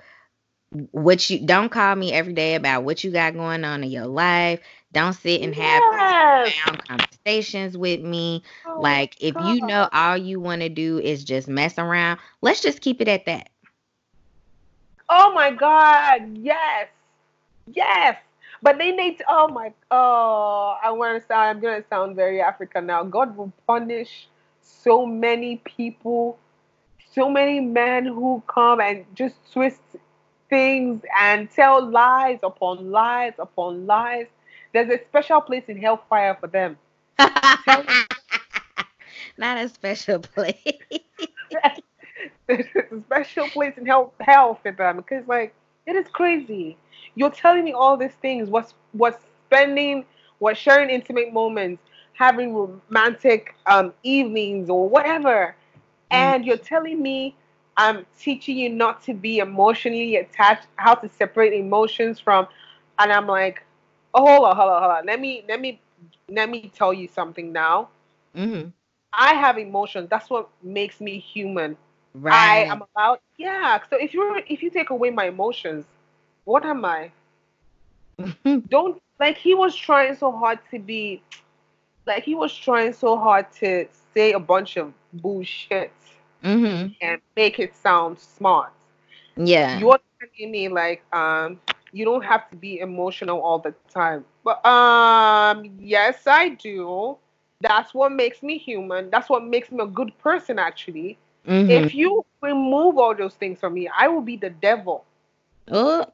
what 0.90 1.28
you 1.30 1.38
don't 1.46 1.70
call 1.70 1.94
me 1.94 2.12
every 2.12 2.32
day 2.32 2.54
about 2.54 2.84
what 2.84 3.04
you 3.04 3.10
got 3.12 3.34
going 3.34 3.64
on 3.64 3.84
in 3.84 3.90
your 3.90 4.06
life. 4.06 4.60
Don't 4.94 5.12
sit 5.12 5.42
and 5.42 5.54
have 5.54 5.82
yes. 5.92 6.54
conversations 6.88 7.76
with 7.76 8.00
me. 8.00 8.42
Oh, 8.64 8.80
like, 8.80 9.16
if 9.20 9.34
God. 9.34 9.44
you 9.44 9.66
know 9.66 9.88
all 9.92 10.16
you 10.16 10.40
want 10.40 10.62
to 10.62 10.68
do 10.68 10.98
is 11.00 11.24
just 11.24 11.48
mess 11.48 11.78
around, 11.78 12.20
let's 12.40 12.62
just 12.62 12.80
keep 12.80 13.00
it 13.00 13.08
at 13.08 13.26
that. 13.26 13.50
Oh 15.08 15.34
my 15.34 15.50
God, 15.50 16.38
yes, 16.38 16.88
yes. 17.66 18.16
But 18.62 18.78
they 18.78 18.92
need 18.92 19.18
to, 19.18 19.24
oh 19.28 19.48
my, 19.48 19.72
oh, 19.90 20.78
I 20.82 20.90
want 20.92 21.20
to 21.20 21.26
sound, 21.26 21.56
I'm 21.56 21.60
going 21.60 21.82
to 21.82 21.88
sound 21.88 22.16
very 22.16 22.40
African 22.40 22.86
now. 22.86 23.02
God 23.02 23.36
will 23.36 23.52
punish 23.66 24.28
so 24.62 25.04
many 25.04 25.56
people, 25.64 26.38
so 27.12 27.28
many 27.28 27.60
men 27.60 28.06
who 28.06 28.42
come 28.46 28.80
and 28.80 29.04
just 29.14 29.34
twist 29.52 29.82
things 30.48 31.02
and 31.20 31.50
tell 31.50 31.84
lies 31.84 32.38
upon 32.42 32.90
lies 32.90 33.34
upon 33.38 33.86
lies. 33.86 34.26
There's 34.74 34.90
a 34.90 34.98
special 35.08 35.40
place 35.40 35.64
in 35.68 35.80
hellfire 35.80 36.36
for 36.40 36.48
them. 36.48 36.76
Not 39.38 39.56
a 39.56 39.68
special 39.68 40.18
place. 40.18 40.56
there's 42.48 42.66
a 42.74 43.00
special 43.06 43.48
place 43.50 43.74
in 43.78 43.86
hell, 43.86 44.12
hell 44.20 44.58
for 44.60 44.72
them 44.72 44.96
because 44.96 45.26
like 45.28 45.54
it 45.86 45.94
is 45.94 46.08
crazy. 46.12 46.76
You're 47.14 47.30
telling 47.30 47.64
me 47.64 47.72
all 47.72 47.96
these 47.96 48.14
things. 48.20 48.48
What's 48.48 48.74
what's 48.92 49.24
spending, 49.46 50.04
what 50.40 50.56
sharing 50.56 50.90
intimate 50.90 51.32
moments, 51.32 51.80
having 52.14 52.52
romantic 52.52 53.54
um, 53.66 53.92
evenings 54.02 54.68
or 54.68 54.88
whatever, 54.88 55.54
mm. 56.10 56.16
and 56.16 56.44
you're 56.44 56.56
telling 56.56 57.00
me 57.00 57.36
I'm 57.76 58.04
teaching 58.18 58.56
you 58.56 58.70
not 58.70 59.04
to 59.04 59.14
be 59.14 59.38
emotionally 59.38 60.16
attached, 60.16 60.66
how 60.76 60.94
to 60.96 61.08
separate 61.08 61.52
emotions 61.52 62.18
from, 62.18 62.48
and 62.98 63.12
I'm 63.12 63.28
like, 63.28 63.62
oh 64.14 64.26
hold 64.26 64.48
on, 64.48 64.56
hold 64.56 64.70
on, 64.70 64.82
hold 64.82 64.92
on. 64.98 65.06
Let 65.06 65.20
me 65.20 65.44
let 65.48 65.60
me 65.60 65.80
let 66.28 66.48
me 66.48 66.70
tell 66.74 66.92
you 66.92 67.08
something 67.08 67.52
now. 67.52 67.88
Mm-hmm. 68.36 68.68
I 69.12 69.34
have 69.34 69.58
emotions. 69.58 70.08
That's 70.10 70.30
what 70.30 70.48
makes 70.62 71.00
me 71.00 71.18
human. 71.18 71.76
Right. 72.14 72.34
I 72.34 72.56
am 72.64 72.82
about 72.82 73.20
Yeah. 73.36 73.80
So 73.90 73.96
if 73.96 74.14
you 74.14 74.40
if 74.46 74.62
you 74.62 74.70
take 74.70 74.90
away 74.90 75.10
my 75.10 75.26
emotions, 75.26 75.84
what 76.44 76.64
am 76.64 76.84
I? 76.84 77.10
Don't 78.68 79.00
like 79.18 79.36
he 79.36 79.54
was 79.54 79.74
trying 79.74 80.14
so 80.16 80.32
hard 80.32 80.58
to 80.70 80.78
be, 80.78 81.22
like 82.06 82.22
he 82.24 82.34
was 82.34 82.54
trying 82.54 82.92
so 82.92 83.16
hard 83.16 83.50
to 83.60 83.86
say 84.14 84.32
a 84.32 84.38
bunch 84.40 84.76
of 84.76 84.92
bullshit. 85.12 85.92
Mm-hmm. 86.44 86.92
and 87.00 87.20
make 87.36 87.58
it 87.58 87.74
sound 87.74 88.18
smart. 88.18 88.70
Yeah. 89.36 89.78
You're 89.78 89.98
telling 90.20 90.50
me 90.50 90.68
like 90.68 91.02
um 91.12 91.58
you 91.94 92.04
don't 92.06 92.24
have 92.24 92.50
to 92.50 92.56
be 92.56 92.80
emotional 92.80 93.40
all 93.40 93.60
the 93.60 93.74
time. 93.92 94.26
But 94.44 94.64
um 94.66 95.64
yes 95.80 96.26
I 96.26 96.50
do. 96.50 97.18
That's 97.60 97.94
what 97.94 98.12
makes 98.12 98.42
me 98.42 98.58
human. 98.58 99.10
That's 99.10 99.30
what 99.30 99.44
makes 99.44 99.72
me 99.72 99.80
a 99.82 99.86
good 99.86 100.16
person 100.18 100.58
actually. 100.58 101.18
Mhm. 101.46 101.70
If 101.70 101.94
you 101.94 102.24
remove 102.42 102.98
all 102.98 103.14
those 103.14 103.34
things 103.36 103.60
from 103.60 103.74
me, 103.74 103.88
I 103.88 104.08
will 104.08 104.22
be 104.22 104.36
the 104.36 104.50
devil. 104.50 105.04
Oh, 105.70 106.06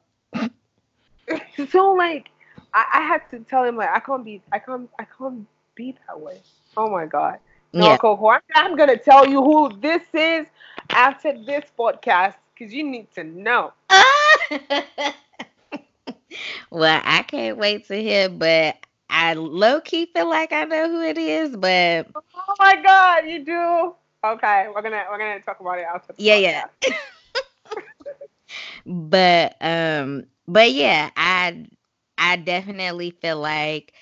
so 1.71 1.93
like 1.93 2.31
I, 2.75 2.85
I 2.95 3.03
had 3.03 3.23
to 3.31 3.41
tell 3.41 3.65
him 3.65 3.77
like 3.77 3.91
I 3.95 4.01
can't 4.01 4.25
be 4.25 4.43
I 4.53 4.59
can't 4.59 4.91
I 4.99 5.05
can't 5.05 5.47
be 5.75 5.97
that 6.07 6.21
way. 6.21 6.43
Oh 6.77 6.91
my 6.91 7.07
god. 7.07 7.39
No, 7.73 7.87
yeah. 7.87 7.97
Coco, 7.97 8.29
I'm, 8.29 8.41
I'm 8.55 8.77
gonna 8.77 8.97
tell 8.99 9.27
you 9.27 9.43
who 9.43 9.71
this 9.81 10.03
is 10.15 10.47
after 10.93 11.33
this 11.45 11.71
podcast 11.79 12.35
because 12.55 12.73
you 12.75 12.85
need 12.85 13.11
to 13.15 13.25
know. 13.25 13.73
well, 16.71 17.01
I 17.05 17.23
can't 17.23 17.57
wait 17.59 17.87
to 17.89 17.97
hear, 18.01 18.29
but 18.29 18.77
I 19.09 19.35
low 19.35 19.81
key 19.81 20.07
feel 20.07 20.29
like 20.29 20.53
I 20.53 20.65
know 20.65 20.89
who 20.91 21.03
it 21.03 21.19
is, 21.19 21.57
but 21.57 22.09
Oh 22.15 22.55
my 22.59 22.81
god, 22.83 23.27
you 23.29 23.45
do. 23.45 23.95
Okay, 24.25 24.67
we're 24.75 24.83
gonna 24.83 25.05
we're 25.11 25.19
gonna 25.19 25.41
talk 25.41 25.61
about 25.61 25.79
it 25.79 25.87
after. 25.93 26.15
Yeah, 26.17 26.37
yeah. 26.37 26.65
but 28.87 29.57
um 29.61 30.25
but 30.47 30.73
yeah, 30.73 31.11
I 31.17 31.67
I 32.19 32.37
definitely 32.37 33.11
feel 33.11 33.39
like 33.41 33.93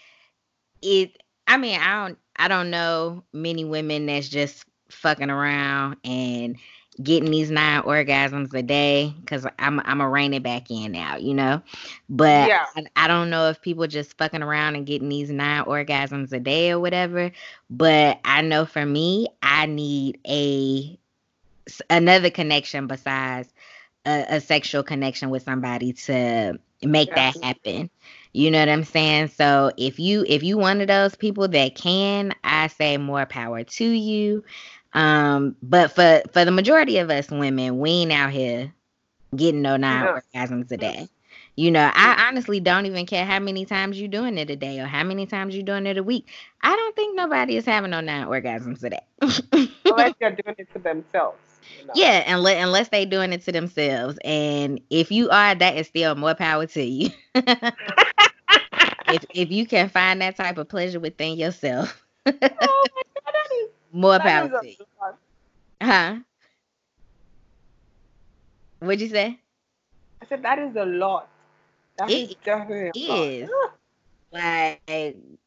it 0.83 1.23
I 1.47 1.57
mean, 1.59 1.81
I 1.81 2.07
don't 2.07 2.19
I 2.37 2.49
don't 2.49 2.71
know 2.71 3.25
many 3.33 3.65
women 3.65 4.07
that's 4.07 4.29
just 4.29 4.65
fucking 4.91 5.31
around 5.31 5.97
and 6.05 6.57
getting 7.03 7.31
these 7.31 7.51
nine 7.51 7.83
orgasms 7.83 8.53
a 8.55 8.63
day 8.63 9.15
because 9.21 9.47
I'm 9.59 9.81
I'm 9.81 10.01
a 10.01 10.09
rein 10.09 10.35
it 10.35 10.43
back 10.43 10.71
in 10.71 10.93
now, 10.93 11.17
you 11.17 11.35
know. 11.35 11.63
But 12.09 12.49
Yeah. 12.49 12.67
I, 12.77 12.85
I 12.97 13.09
don't 13.09 13.31
know 13.31 13.49
if 13.49 13.61
people 13.63 13.87
just 13.87 14.17
fucking 14.19 14.43
around 14.43 14.77
and 14.77 14.87
getting 14.87 15.09
these 15.09 15.31
nine 15.31 15.65
orgasms 15.65 16.33
a 16.33 16.41
day 16.41 16.71
or 16.71 16.81
whatever. 16.81 17.33
But 17.71 18.21
I 18.25 18.43
know 18.43 18.67
for 18.67 18.85
me, 18.85 19.29
I 19.43 19.67
need 19.67 20.19
a 20.27 20.99
another 21.91 22.31
connection 22.31 22.87
besides 22.87 23.53
a, 24.07 24.25
a 24.37 24.41
sexual 24.41 24.83
connection 24.83 25.31
with 25.31 25.43
somebody 25.43 25.93
to 25.93 26.59
make 26.83 27.15
that 27.15 27.37
happen. 27.43 27.91
You 28.33 28.51
know 28.51 28.61
what 28.61 28.69
I'm 28.69 28.85
saying? 28.85 29.29
So 29.29 29.73
if 29.77 29.99
you 29.99 30.25
if 30.29 30.43
you 30.43 30.59
one 30.59 30.81
of 30.81 30.89
those 30.89 31.15
people 31.15 31.49
that 31.49 31.75
can, 31.75 32.35
I 32.45 32.69
say 32.69 32.97
more 32.97 33.27
power 33.27 33.65
to 33.65 33.85
you. 33.85 34.45
Um, 34.99 35.57
but 35.63 35.93
for 35.93 36.23
for 36.33 36.45
the 36.45 36.51
majority 36.51 36.99
of 36.99 37.11
us 37.11 37.31
women, 37.31 37.79
we 37.79 37.91
ain't 37.91 38.13
out 38.13 38.31
here 38.33 38.75
getting 39.37 39.63
no 39.63 39.77
nine 39.77 40.07
Yeah. 40.07 40.21
orgasms 40.35 40.71
a 40.73 40.77
day. 40.77 41.09
You 41.57 41.71
know, 41.71 41.91
I 41.95 42.27
honestly 42.29 42.61
don't 42.61 42.87
even 42.87 43.07
care 43.07 43.25
how 43.25 43.39
many 43.41 43.65
times 43.65 43.99
you're 44.01 44.09
doing 44.09 44.39
it 44.39 44.51
a 44.51 44.57
day 44.57 44.81
or 44.81 44.87
how 44.87 45.05
many 45.05 45.27
times 45.27 45.55
you're 45.55 45.65
doing 45.65 45.87
it 45.87 45.99
a 45.99 46.03
week. 46.03 46.29
I 46.63 46.75
don't 46.75 46.97
think 46.97 47.17
nobody 47.17 47.57
is 47.57 47.67
having 47.67 47.91
no 47.91 48.01
nine 48.01 48.27
orgasms 48.27 48.83
a 48.85 48.91
day. 48.91 49.01
Unless 49.87 50.15
they're 50.21 50.31
doing 50.31 50.57
it 50.59 50.73
to 50.73 50.79
themselves. 50.79 51.39
You 51.81 51.87
know? 51.87 51.95
Yeah, 51.95 52.25
unless 52.35 52.63
unless 52.65 52.89
they 52.89 53.05
doing 53.07 53.33
it 53.33 53.43
to 53.43 53.53
themselves, 53.53 54.19
and 54.25 54.81
if 54.91 55.11
you 55.11 55.31
are, 55.31 55.55
that 55.55 55.77
is 55.77 55.87
still 55.89 56.15
more 56.17 56.35
power 56.35 56.67
to 56.67 56.83
you. 56.83 57.11
if 59.07 59.25
if 59.35 59.51
you 59.51 59.67
can 59.67 59.89
find 59.89 60.21
that 60.23 60.37
type 60.37 60.59
of 60.59 60.69
pleasure 60.69 61.01
within 61.01 61.37
yourself, 61.37 62.07
Oh 62.61 62.89
my 62.95 63.03
god, 63.33 63.35
is 63.65 63.71
more 63.93 64.21
power 64.21 64.49
to 64.49 64.67
you. 64.69 64.77
Huh? 65.83 66.21
What'd 68.81 69.01
you 69.01 69.09
say? 69.09 69.41
I 70.23 70.27
said 70.27 70.43
that 70.43 70.59
is 70.59 70.77
a 70.77 70.85
lot. 70.85 71.29
That 71.97 72.13
is 72.13 72.31
It 72.31 72.39
definitely 72.45 72.91
is. 72.95 73.51
Like 74.33 74.81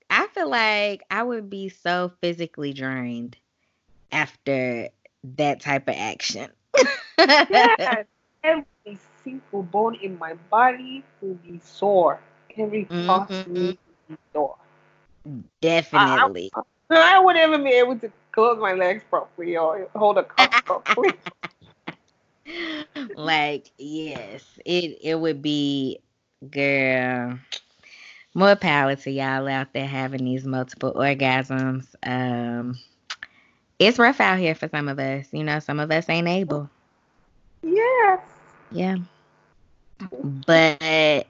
I 0.10 0.28
feel 0.34 0.50
like 0.50 1.04
I 1.10 1.24
would 1.24 1.50
be 1.50 1.70
so 1.70 2.12
physically 2.22 2.74
drained 2.74 3.38
after 4.12 4.90
that 5.24 5.62
type 5.62 5.88
of 5.88 5.96
action. 5.98 6.52
Yes. 7.50 8.06
Every 8.44 8.98
single 9.24 9.64
bone 9.64 9.96
in 9.96 10.18
my 10.18 10.34
body 10.50 11.04
will 11.22 11.36
be 11.36 11.60
sore. 11.60 12.20
Every 12.58 12.90
Mhm. 12.90 13.48
will 13.48 13.74
be 14.10 14.18
sore. 14.34 14.58
Definitely. 15.62 16.52
I 16.90 17.20
wouldn't 17.20 17.48
even 17.48 17.64
be 17.64 17.72
able 17.72 17.98
to 18.00 18.12
close 18.32 18.60
my 18.60 18.74
legs 18.74 19.04
properly 19.10 19.58
or 19.58 19.88
hold 19.96 20.18
a 20.18 20.24
cup 20.24 20.52
properly. 20.66 21.14
like 23.16 23.72
yes 23.78 24.44
it 24.66 24.98
it 25.02 25.16
would 25.16 25.42
be 25.42 26.00
girl 26.50 27.38
more 28.34 28.56
power 28.56 28.96
to 28.96 29.12
y'all 29.12 29.48
out 29.48 29.72
there 29.74 29.88
having 29.88 30.26
these 30.26 30.46
multiple 30.46 30.94
orgasms 30.94 31.86
um 32.04 32.78
it's 33.80 34.00
rough 34.00 34.20
out 34.20 34.40
here 34.40 34.56
for 34.56 34.68
some 34.70 34.88
of 34.88 35.00
us 35.00 35.28
you 35.32 35.44
know 35.44 35.60
some 35.60 35.80
of 35.80 35.92
us 35.92 36.10
ain't 36.10 36.28
able 36.28 36.70
yes. 37.64 38.20
yeah 38.72 38.96
but 40.48 41.28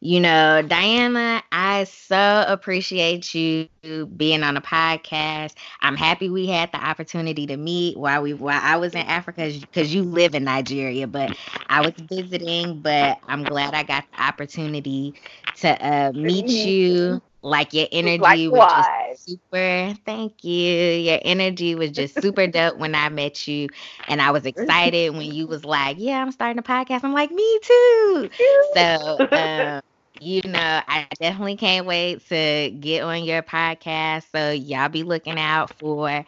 you 0.00 0.20
know 0.20 0.62
diana 0.62 1.42
i 1.52 1.84
so 1.84 2.44
appreciate 2.46 3.34
you 3.34 3.68
being 4.16 4.42
on 4.42 4.54
the 4.54 4.60
podcast. 4.60 5.54
I'm 5.80 5.96
happy 5.96 6.28
we 6.30 6.46
had 6.46 6.70
the 6.72 6.78
opportunity 6.78 7.46
to 7.46 7.56
meet 7.56 7.96
while 7.96 8.22
we 8.22 8.32
while 8.34 8.60
i 8.62 8.76
was 8.76 8.94
in 8.94 9.00
africa 9.02 9.50
because 9.60 9.94
you 9.94 10.02
live 10.02 10.34
in 10.34 10.44
nigeria 10.44 11.06
but 11.06 11.32
i 11.68 11.80
was 11.82 11.92
visiting 11.98 12.80
but 12.82 13.18
i'm 13.28 13.44
glad 13.44 13.74
i 13.74 13.82
got 13.82 14.04
the 14.12 14.22
opportunity 14.22 15.14
to 15.56 15.68
uh, 15.86 16.12
meet 16.14 16.64
you 16.64 17.20
like 17.42 17.72
your 17.72 17.86
energy 17.92 18.48
was 18.48 18.66
just 18.66 18.90
super 19.14 19.94
thank 20.04 20.44
you 20.44 20.52
your 20.54 21.18
energy 21.22 21.74
was 21.74 21.90
just 21.90 22.20
super 22.20 22.46
dope 22.46 22.76
when 22.78 22.94
i 22.94 23.08
met 23.08 23.46
you 23.46 23.68
and 24.08 24.20
i 24.20 24.30
was 24.30 24.46
excited 24.46 25.14
when 25.14 25.26
you 25.28 25.46
was 25.46 25.64
like 25.64 25.96
yeah 25.98 26.20
i'm 26.22 26.30
starting 26.32 26.58
a 26.58 26.62
podcast 26.62 27.04
i'm 27.04 27.12
like 27.12 27.30
me 27.30 27.58
too 27.62 28.28
so, 28.74 29.22
um, 29.34 29.80
you 30.20 30.40
know, 30.46 30.80
I 30.88 31.06
definitely 31.20 31.56
can't 31.56 31.86
wait 31.86 32.26
to 32.28 32.70
get 32.78 33.02
on 33.02 33.24
your 33.24 33.42
podcast. 33.42 34.30
So, 34.30 34.50
y'all 34.50 34.88
be 34.88 35.02
looking 35.02 35.38
out 35.38 35.70
for 35.78 36.24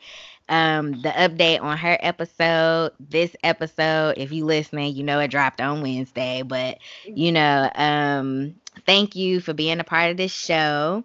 um 0.48 1.00
the 1.02 1.10
update 1.10 1.62
on 1.62 1.76
her 1.78 1.96
episode. 2.00 2.92
This 3.00 3.34
episode, 3.42 4.14
if 4.18 4.32
you 4.32 4.44
listening, 4.44 4.94
you 4.94 5.04
know 5.04 5.20
it 5.20 5.28
dropped 5.28 5.60
on 5.60 5.82
Wednesday. 5.82 6.42
But 6.42 6.78
you 7.14 7.32
know, 7.32 7.70
um, 7.74 8.54
thank 8.86 9.16
you 9.16 9.40
for 9.40 9.52
being 9.52 9.80
a 9.80 9.84
part 9.84 10.10
of 10.10 10.16
this 10.16 10.32
show. 10.32 11.04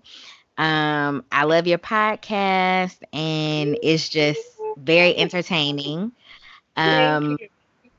Um, 0.57 1.23
I 1.31 1.43
love 1.43 1.67
your 1.67 1.77
podcast, 1.77 2.97
and 3.13 3.77
it's 3.83 4.09
just 4.09 4.41
very 4.77 5.15
entertaining. 5.15 6.11
Um, 6.75 7.37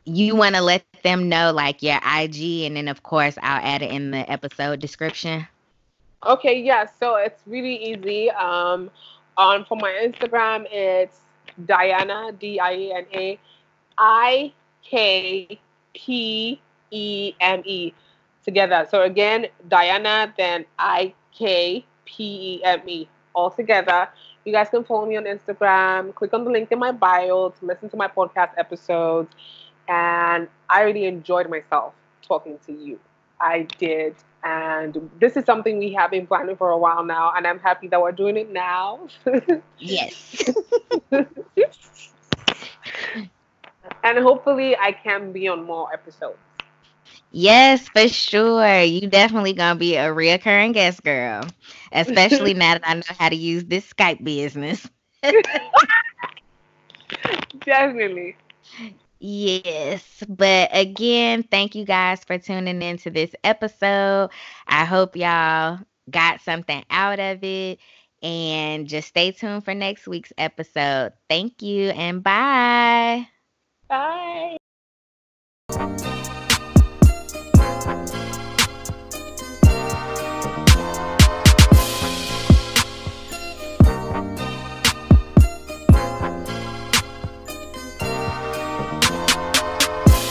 you. 0.05 0.25
you 0.27 0.37
want 0.37 0.57
to 0.57 0.63
let 0.63 0.85
them 1.03 1.29
know 1.29 1.53
like 1.53 1.83
your 1.83 1.97
IG, 1.97 2.65
and 2.65 2.77
then 2.77 2.89
of 2.89 3.03
course 3.03 3.37
I'll 3.41 3.65
add 3.65 3.83
it 3.83 3.91
in 3.91 4.11
the 4.11 4.31
episode 4.31 4.81
description. 4.81 5.47
Okay, 6.27 6.61
yeah, 6.61 6.87
so 6.99 7.15
it's 7.15 7.41
really 7.47 7.77
easy. 7.77 8.31
Um, 8.31 8.91
on 9.37 9.65
for 9.65 9.77
my 9.77 9.91
Instagram, 10.05 10.67
it's 10.71 11.21
Diana 11.65 12.33
D 12.33 12.59
I 12.59 12.73
A 12.73 12.93
N 12.97 13.07
A 13.15 13.39
I 13.97 14.53
K 14.83 15.61
P 15.95 16.61
E 16.91 17.35
M 17.41 17.63
E 17.65 17.93
together. 18.49 18.87
So 18.91 19.03
again, 19.03 19.47
Diana, 19.69 20.33
then 20.39 20.65
I 20.79 21.13
K 21.33 21.85
P 22.07 22.15
E 22.55 22.65
M 22.65 22.81
E 22.89 23.09
all 23.35 23.51
together. 23.51 24.09
You 24.47 24.53
guys 24.53 24.71
can 24.71 24.85
follow 24.85 25.05
me 25.05 25.19
on 25.19 25.25
Instagram. 25.25 26.15
Click 26.15 26.33
on 26.33 26.45
the 26.45 26.51
link 26.51 26.73
in 26.73 26.79
my 26.79 26.93
bio 26.93 27.51
to 27.51 27.67
listen 27.67 27.91
to 27.91 27.97
my 27.99 28.09
podcast 28.09 28.53
episodes. 28.57 29.35
And 29.87 30.49
I 30.71 30.83
really 30.83 31.05
enjoyed 31.05 31.51
myself 31.51 31.93
talking 32.27 32.59
to 32.67 32.73
you. 32.73 32.99
I 33.39 33.67
did. 33.79 34.15
And 34.43 35.11
this 35.21 35.37
is 35.37 35.45
something 35.45 35.79
we 35.79 35.93
have 35.93 36.11
been 36.11 36.27
planning 36.27 36.57
for 36.57 36.71
a 36.71 36.79
while 36.79 37.05
now, 37.05 37.33
and 37.37 37.47
I'm 37.47 37.59
happy 37.59 37.89
that 37.89 38.01
we're 38.01 38.13
doing 38.13 38.37
it 38.37 38.51
now. 38.51 39.09
Yes. 39.79 40.45
and 44.05 44.19
hopefully, 44.19 44.77
I 44.77 44.93
can 44.93 45.33
be 45.33 45.49
on 45.49 45.65
more 45.65 45.93
episodes. 45.93 46.39
Yes, 47.31 47.89
for 47.89 48.09
sure. 48.09 48.83
You 48.83 49.09
definitely 49.09 49.53
gonna 49.53 49.79
be 49.79 49.97
a 49.97 50.09
reoccurring 50.09 50.75
guest 50.75 51.03
girl. 51.03 51.43
Especially 51.93 52.55
now 52.55 52.75
that 52.75 52.89
I 52.89 52.95
know 52.95 53.03
how 53.19 53.29
to 53.29 53.37
use 53.37 53.65
this 53.65 53.93
Skype 53.93 54.23
business. 54.23 54.89
Definitely. 57.65 58.37
Yes, 59.21 60.23
but 60.29 60.71
again, 60.73 61.43
thank 61.43 61.75
you 61.75 61.85
guys 61.85 62.25
for 62.25 62.39
tuning 62.39 62.83
into 62.83 63.11
this 63.11 63.35
episode. 63.43 64.31
I 64.67 64.85
hope 64.85 65.17
y'all 65.17 65.81
got 66.11 66.41
something 66.41 66.85
out 66.91 67.19
of 67.19 67.43
it. 67.43 67.79
And 68.23 68.87
just 68.89 69.09
stay 69.09 69.31
tuned 69.33 69.65
for 69.65 69.75
next 69.75 70.07
week's 70.09 70.33
episode. 70.39 71.13
Thank 71.29 71.63
you 71.63 71.91
and 71.91 72.23
bye. 72.23 73.29
Bye. 73.89 74.57